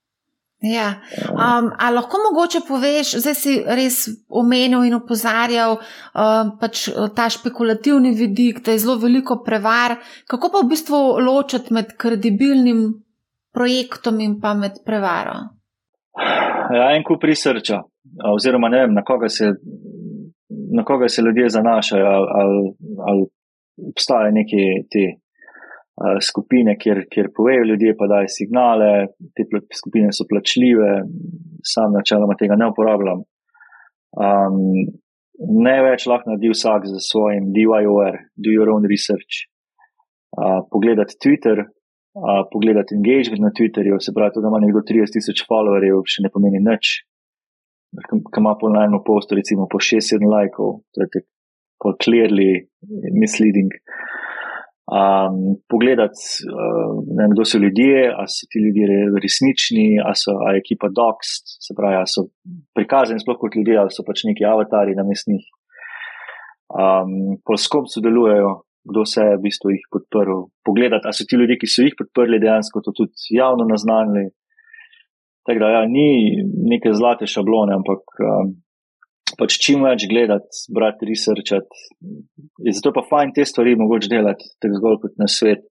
Ja. 0.62 0.94
Um, 1.30 1.70
a 1.78 1.90
lahko 1.90 2.18
mogoče 2.22 2.60
poveš, 2.68 3.16
zdaj 3.18 3.34
si 3.34 3.54
res 3.66 4.04
omenil 4.30 4.84
in 4.86 4.94
opozarjal 4.94 5.74
um, 5.78 6.52
pač 6.60 6.84
ta 7.16 7.26
špekulativni 7.34 8.12
vidik, 8.14 8.60
da 8.62 8.76
je 8.76 8.84
zelo 8.84 8.96
veliko 9.02 9.40
prevar. 9.42 9.96
Kako 10.30 10.52
pa 10.52 10.62
v 10.62 10.70
bistvu 10.70 11.00
ločiti 11.26 11.74
med 11.74 11.96
kredibilnim 11.98 12.84
projektom 13.52 14.20
in 14.22 14.38
pa 14.40 14.54
med 14.54 14.78
prevaro? 14.86 15.34
Ja, 16.72 16.92
en 16.94 17.02
kup 17.02 17.20
prisrča, 17.20 17.82
oziroma 18.30 18.70
ne 18.70 18.84
vem, 18.84 18.94
na 18.94 19.02
koga 19.02 19.28
se, 19.28 19.50
na 20.76 20.84
koga 20.84 21.08
se 21.08 21.22
ljudje 21.26 21.48
zanašajo, 21.58 22.06
ali, 22.06 22.28
ali, 22.38 22.62
ali 23.08 23.26
obstajajo 23.90 24.30
neki 24.30 24.62
ti 24.90 25.04
skupine, 26.24 26.76
kjer, 26.80 27.04
kjer 27.10 27.28
povejo 27.36 27.64
ljudje, 27.64 27.94
pa 27.98 28.08
dajo 28.08 28.28
signale, 28.28 28.92
te 29.36 29.44
skupine 29.76 30.12
so 30.12 30.24
plačljive, 30.28 30.90
sam 31.74 31.92
načeloma 31.92 32.36
tega 32.40 32.56
ne 32.56 32.70
uporabljam. 32.72 33.22
Um, 34.16 34.56
največ 35.66 36.06
lahko 36.08 36.32
naredi 36.32 36.52
vsak 36.52 36.88
za 36.88 37.00
svojim 37.00 37.52
DIY, 37.56 38.10
do 38.36 38.52
your 38.56 38.72
own 38.72 38.88
research. 38.88 39.48
Uh, 40.32 40.64
pogledati 40.72 41.18
Twitter, 41.20 41.60
uh, 41.60 42.42
pogledati 42.52 42.96
engagement 42.96 43.44
na 43.44 43.52
Twitterju, 43.52 44.00
se 44.00 44.16
pravi, 44.16 44.40
da 44.40 44.48
ima 44.48 44.60
nekdo 44.64 44.80
30 44.88 45.12
tisoč 45.18 45.44
followerjev, 45.48 46.04
še 46.08 46.24
ne 46.24 46.32
pomeni 46.32 46.60
nič. 46.60 47.04
Kaj 48.08 48.40
ima 48.40 48.56
po 48.56 48.72
najmo 48.72 49.02
postu, 49.04 49.36
recimo 49.36 49.68
po 49.68 49.76
6-7 49.76 50.24
lajkov, 50.24 50.80
to 50.96 51.04
je 51.04 51.12
tako 51.12 51.92
clearly 52.00 52.64
misleading. 53.12 53.68
Uh, 53.68 54.11
um, 54.98 55.36
pogledati, 55.72 56.22
uh, 56.48 57.00
ne, 57.16 57.28
kdo 57.32 57.44
so 57.48 57.58
ljudje, 57.64 58.00
ali 58.18 58.30
so 58.36 58.48
ti 58.50 58.58
ljudje 58.64 58.84
resnični, 59.24 59.88
ali 60.06 60.18
so 60.22 60.36
ali 60.46 60.60
ekipa 60.62 60.88
Docs, 60.98 61.30
se 61.66 61.72
pravi, 61.78 61.96
ali 62.02 62.12
so 62.14 62.28
prikazani 62.76 63.22
sploh 63.22 63.38
kot 63.40 63.56
ljudje, 63.56 63.78
ali 63.82 63.94
so 63.94 64.04
pač 64.08 64.26
neki 64.28 64.44
avatari 64.54 64.98
na 64.98 65.06
mestnih. 65.08 65.44
Um, 66.72 67.36
po 67.46 67.56
skom 67.60 67.88
sodelujejo, 67.94 68.52
kdo 68.90 69.04
se 69.04 69.24
je 69.26 69.36
v 69.36 69.42
bistvu 69.46 69.74
jih 69.74 69.84
podprl. 69.92 70.46
Pogledati, 70.66 71.06
ali 71.08 71.16
so 71.16 71.28
ti 71.28 71.38
ljudje, 71.40 71.58
ki 71.60 71.68
so 71.68 71.84
jih 71.86 71.96
podprli, 71.98 72.40
dejansko 72.42 72.84
to 72.84 72.94
tudi 72.96 73.36
javno 73.36 73.68
naznanili. 73.68 74.30
Tako 75.46 75.58
da, 75.58 75.68
ja, 75.76 75.82
ni 75.90 76.38
neke 76.70 76.92
zlate 76.94 77.26
šablone, 77.26 77.74
ampak 77.74 78.02
um, 78.22 78.54
pač 79.38 79.58
čim 79.62 79.84
več 79.86 80.06
gledati, 80.10 80.64
brati, 80.74 81.08
researchati. 81.08 81.86
Zato 82.68 82.90
je 82.90 82.96
pa 82.96 83.04
fajn 83.08 83.34
te 83.36 83.46
stvari 83.48 83.76
mogoče 83.80 84.10
delati, 84.12 84.48
tako 84.62 84.80
zgolj 84.80 84.98
kot 85.04 85.18
na 85.22 85.28
svet. 85.30 85.64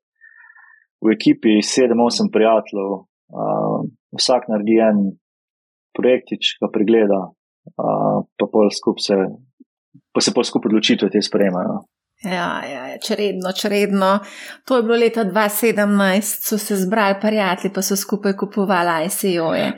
V 1.02 1.16
ekipi 1.16 1.60
sedem, 1.66 2.02
osem 2.04 2.30
prijateljev, 2.34 2.92
uh, 3.02 3.78
vsak 4.18 4.50
naredi 4.52 4.78
en 4.86 5.00
projektič, 5.98 6.56
ga 6.62 6.70
pregleda, 6.74 7.24
uh, 7.32 8.20
pa 8.38 8.50
pol 8.52 8.70
skup 8.74 9.02
se 9.02 9.18
pa 10.12 10.22
se 10.22 10.34
pa 10.36 10.44
skupaj 10.44 10.70
odločitve 10.70 11.10
te 11.12 11.22
sprejemajo. 11.24 11.82
Ja, 12.24 12.62
ja, 12.74 12.88
ja, 12.88 12.98
čredno, 12.98 13.52
čredno. 13.52 14.20
To 14.66 14.78
je 14.78 14.84
bilo 14.84 14.98
leta 14.98 15.24
2017, 15.26 16.22
so 16.22 16.58
se 16.58 16.76
zbrali 16.76 17.16
prijatelji, 17.22 17.74
pa 17.74 17.82
so 17.82 17.96
skupaj 17.96 18.36
kupovali 18.38 19.06
ICO-je. 19.06 19.72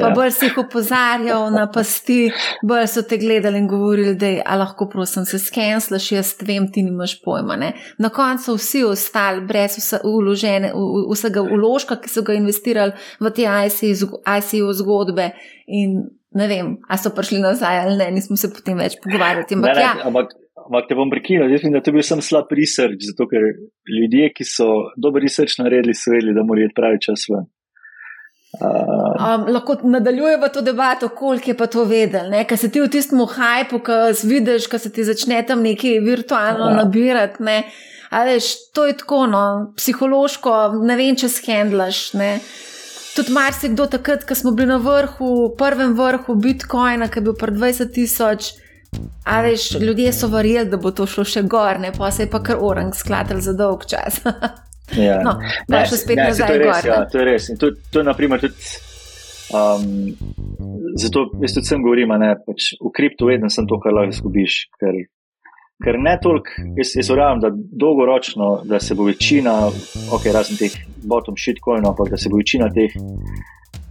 Pa 0.00 0.06
ja. 0.06 0.14
bolj 0.14 0.30
si 0.30 0.46
jih 0.46 0.58
opozarjal 0.58 1.50
na 1.52 1.66
pasti, 1.72 2.32
bolj 2.62 2.86
so 2.86 3.02
te 3.02 3.18
gledali 3.20 3.58
in 3.58 3.68
govorili, 3.68 4.14
da 4.14 4.26
je 4.26 4.56
lahko, 4.56 4.88
prosim, 4.88 5.24
se 5.24 5.38
skenslaš, 5.38 6.12
jaz 6.12 6.34
vem, 6.40 6.72
ti 6.72 6.82
nimaš 6.82 7.18
pojma. 7.22 7.56
Ne? 7.56 7.72
Na 7.98 8.08
koncu 8.08 8.56
vsi 8.56 8.84
ostali, 8.84 9.44
brez 9.44 9.76
vse 9.76 10.00
uložene, 10.04 10.72
vsega 11.12 11.42
uložka, 11.42 12.00
ki 12.00 12.08
so 12.08 12.24
ga 12.24 12.32
investirali 12.32 12.96
v 13.20 13.34
te 13.36 13.44
ICO 13.44 14.72
zgodbe. 14.72 15.34
In 15.66 16.00
ne 16.32 16.48
vem, 16.48 16.78
a 16.88 16.96
so 16.96 17.12
prišli 17.12 17.44
nazaj 17.44 17.84
ali 17.84 17.96
ne, 17.96 18.10
nismo 18.10 18.40
se 18.40 18.48
potem 18.54 18.78
več 18.78 18.96
pogovarjali. 19.04 19.44
Ampak, 19.52 19.74
ne, 19.74 19.74
ne, 19.74 19.82
ja. 19.82 19.96
ampak 20.08 20.39
Ampak 20.66 20.88
te 20.88 20.96
bom 20.98 21.10
prekinil, 21.10 21.46
jaz 21.48 21.60
mislim, 21.60 21.72
da 21.72 21.80
to 21.80 21.90
je 21.90 21.96
bil 21.98 22.04
sem 22.06 22.20
slab 22.24 22.52
research, 22.54 23.06
zato 23.08 23.26
ker 23.30 23.46
ljudje, 23.88 24.28
ki 24.36 24.44
so 24.46 24.68
dober 25.00 25.22
research 25.24 25.58
naredili, 25.62 25.94
so 25.96 26.12
vedeli, 26.12 26.34
da 26.36 26.44
morajo 26.46 26.70
pravi 26.76 27.00
čas 27.06 27.24
ven. 27.30 27.48
Uh, 28.50 29.14
um, 29.14 29.44
lahko 29.54 29.76
nadaljujemo 29.86 30.48
to 30.48 30.60
debato, 30.60 31.08
koliko 31.08 31.50
je 31.50 31.56
pa 31.56 31.66
to 31.70 31.84
vedel. 31.84 32.32
Ker 32.48 32.58
se 32.58 32.70
ti 32.70 32.80
v 32.82 32.88
tistem 32.90 33.22
hajpu, 33.22 33.78
ko 33.86 33.98
vidiš, 34.26 34.66
ko 34.66 34.78
se 34.78 34.90
ti 34.92 35.04
začne 35.06 35.42
tam 35.46 35.62
nekaj 35.62 36.00
virtualno 36.04 36.72
ja. 36.72 36.80
nabirati. 36.82 37.42
Ne? 37.46 37.62
Veš, 38.10 38.50
to 38.74 38.88
je 38.90 38.96
tako, 38.98 39.26
no, 39.30 39.42
psihološko, 39.78 40.56
ne 40.82 40.96
vem, 40.98 41.14
če 41.14 41.30
shendlaš. 41.30 42.08
Tudi 43.14 43.34
marsikdo 43.34 43.86
takrat, 43.90 44.26
ko 44.26 44.34
smo 44.34 44.50
bili 44.56 44.72
na 44.72 44.80
vrhu, 44.82 45.52
prvem 45.58 45.94
vrhu 45.98 46.34
Bitcoina, 46.34 47.06
ki 47.10 47.22
je 47.22 47.26
bil 47.28 47.38
pred 47.38 47.54
20 47.54 47.94
tisoč. 47.94 48.50
A 49.24 49.40
veš, 49.42 49.70
ljudje 49.80 50.12
so 50.12 50.28
verjeli, 50.28 50.70
da 50.70 50.76
bo 50.80 50.90
to 50.90 51.06
šlo 51.06 51.24
še 51.28 51.44
gor, 51.46 51.78
ne 51.80 51.92
pa 51.94 52.10
se 52.10 52.26
je 52.26 52.30
pa 52.30 52.42
kar 52.42 52.58
orang 52.60 52.94
skladal 52.96 53.40
za 53.44 53.54
dolg 53.54 53.86
čas. 53.86 54.20
ja. 55.08 55.20
No, 55.24 55.36
pa 55.70 55.84
še 55.86 56.00
spet 56.00 56.18
ne, 56.18 56.30
nazaj 56.32 56.58
gor. 56.58 56.88
Ja, 56.88 57.02
to 57.10 57.20
je 57.20 57.26
res. 57.28 57.50
In 57.52 57.60
to, 57.60 57.74
to 57.92 58.02
je 58.02 58.08
naprimer 58.08 58.42
tudi. 58.42 58.72
Um, 59.50 60.14
zato 60.98 61.24
jaz 61.42 61.54
tudi 61.54 61.66
sem 61.66 61.82
govorim, 61.82 62.12
da 62.22 62.34
pač 62.46 62.72
v 62.78 62.92
kriptu 62.94 63.30
vedno 63.30 63.50
sem 63.50 63.66
to, 63.70 63.78
kar 63.82 63.94
lahko 63.94 64.14
izgubiš. 64.14 64.58
Ker, 64.82 64.98
ker 65.84 65.98
ne 65.98 66.16
toliko, 66.22 66.66
jaz, 66.78 66.94
jaz 66.98 67.10
verjamem, 67.10 67.42
da 67.42 67.50
dolgoročno, 67.84 68.50
da 68.70 68.80
se 68.82 68.94
bo 68.98 69.08
večina, 69.08 69.56
ok, 70.14 70.28
razen 70.34 70.58
teh 70.60 70.76
bottom 71.02 71.38
shitcoinov, 71.38 71.94
ampak 71.94 72.14
da 72.14 72.20
se 72.20 72.30
bo 72.30 72.38
večina 72.42 72.70
teh 72.74 72.94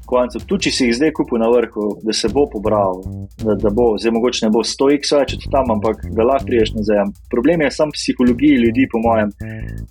koncev, 0.09 0.45
tudi 0.49 0.67
če 0.67 0.73
si 0.75 0.87
jih 0.87 0.97
zdaj 0.97 1.13
kupil 1.17 1.41
na 1.41 1.49
vrhu, 1.53 1.89
da 2.05 2.15
se 2.15 2.31
bo 2.33 2.47
pobral, 2.51 3.03
da, 3.43 3.55
da 3.59 3.71
bo, 3.73 3.91
zdaj 4.01 4.15
mogoče 4.15 4.45
ne 4.47 4.51
bo 4.55 4.63
100x 4.65 5.13
več 5.19 5.35
od 5.37 5.45
tam, 5.53 5.71
ampak 5.77 6.01
da 6.15 6.25
lahko 6.25 6.49
priješ 6.49 6.73
nazaj. 6.77 7.05
Problem 7.31 7.65
je 7.65 7.71
samo 7.75 7.93
v 7.93 7.99
psihologiji 7.99 8.63
ljudi, 8.65 8.89
po 8.91 9.03
mojem, 9.05 9.31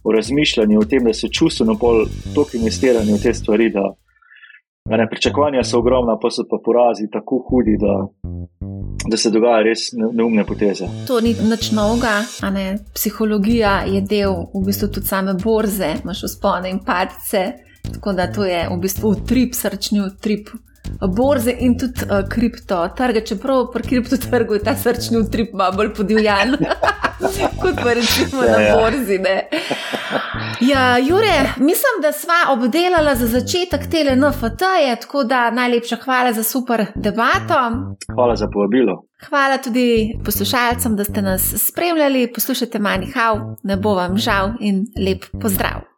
v 0.05 0.16
razmišljanju 0.19 0.83
o 0.83 0.89
tem, 0.91 1.07
da 1.07 1.14
so 1.14 1.31
čustveno 1.31 1.79
pol 1.81 2.05
toliko 2.35 2.59
investirani 2.61 3.14
v 3.14 3.23
te 3.23 3.35
stvari, 3.35 3.71
da 3.75 3.87
ne, 4.97 5.09
pričakovanja 5.11 5.64
so 5.64 5.79
ogromna, 5.79 6.19
pa 6.23 6.31
so 6.31 6.47
pa 6.51 6.59
porazi 6.64 7.11
tako 7.12 7.45
hudi, 7.51 7.77
da. 7.81 7.95
Da 9.09 9.16
se 9.16 9.31
dogaja 9.31 9.62
res 9.62 9.87
neumne 9.95 10.43
poteze. 10.45 10.85
To 11.09 11.21
ni 11.25 11.31
nič 11.33 11.71
novega, 11.73 12.19
psihologija 12.95 13.85
je 13.89 14.03
del 14.05 14.35
v 14.53 14.64
bistvu 14.66 14.91
tudi 14.93 15.09
same 15.09 15.33
borze, 15.39 15.95
imaš 16.03 16.25
uspone 16.29 16.71
in 16.71 16.83
padce. 16.85 17.68
Tako 17.95 18.12
da 18.12 18.32
to 18.32 18.45
je 18.45 18.68
v 18.70 18.78
bistvu 18.80 19.09
utrip, 19.09 19.55
srčni 19.55 20.01
utrip 20.01 20.49
borze 21.01 21.57
in 21.59 21.78
tudi 21.78 22.05
uh, 22.05 22.28
kripto 22.28 22.89
trge. 22.97 23.24
Čeprav 23.26 23.70
pri 23.72 23.82
kripto 23.82 24.16
trgu 24.16 24.55
je 24.55 24.62
ta 24.64 24.76
srčni 24.76 25.18
utrip 25.18 25.53
malo 25.53 25.76
bolj 25.76 25.95
podivjan 25.95 26.57
kot 27.62 27.74
pa 27.82 27.93
recimo 27.93 28.45
ja, 28.45 28.53
na 28.53 28.61
ja. 28.61 28.76
borzi. 28.76 29.18
Ne. 29.18 29.49
Ja, 30.61 30.99
Jure, 30.99 31.53
mislim, 31.57 32.01
da 32.03 32.12
sva 32.12 32.53
obdelala 32.53 33.14
za 33.14 33.26
začetek 33.26 33.91
tele 33.91 34.16
NFT, 34.16 34.61
-je, 34.61 35.01
tako 35.01 35.24
da 35.24 35.51
najlepša 35.51 35.97
hvala 35.97 36.32
za 36.32 36.43
super 36.43 36.86
debato. 36.95 37.59
Hvala 38.14 38.36
za 38.36 38.49
povabilo. 38.53 39.05
Hvala 39.28 39.59
tudi 39.59 40.18
poslušalcem, 40.24 40.97
da 40.97 41.05
ste 41.05 41.22
nas 41.22 41.55
spremljali. 41.57 42.32
Poslušajte 42.34 42.78
manj 42.78 43.12
hav, 43.14 43.39
ne 43.62 43.76
bo 43.76 43.95
vam 43.95 44.18
žal 44.18 44.51
in 44.61 44.86
lep 45.07 45.24
pozdrav. 45.43 45.89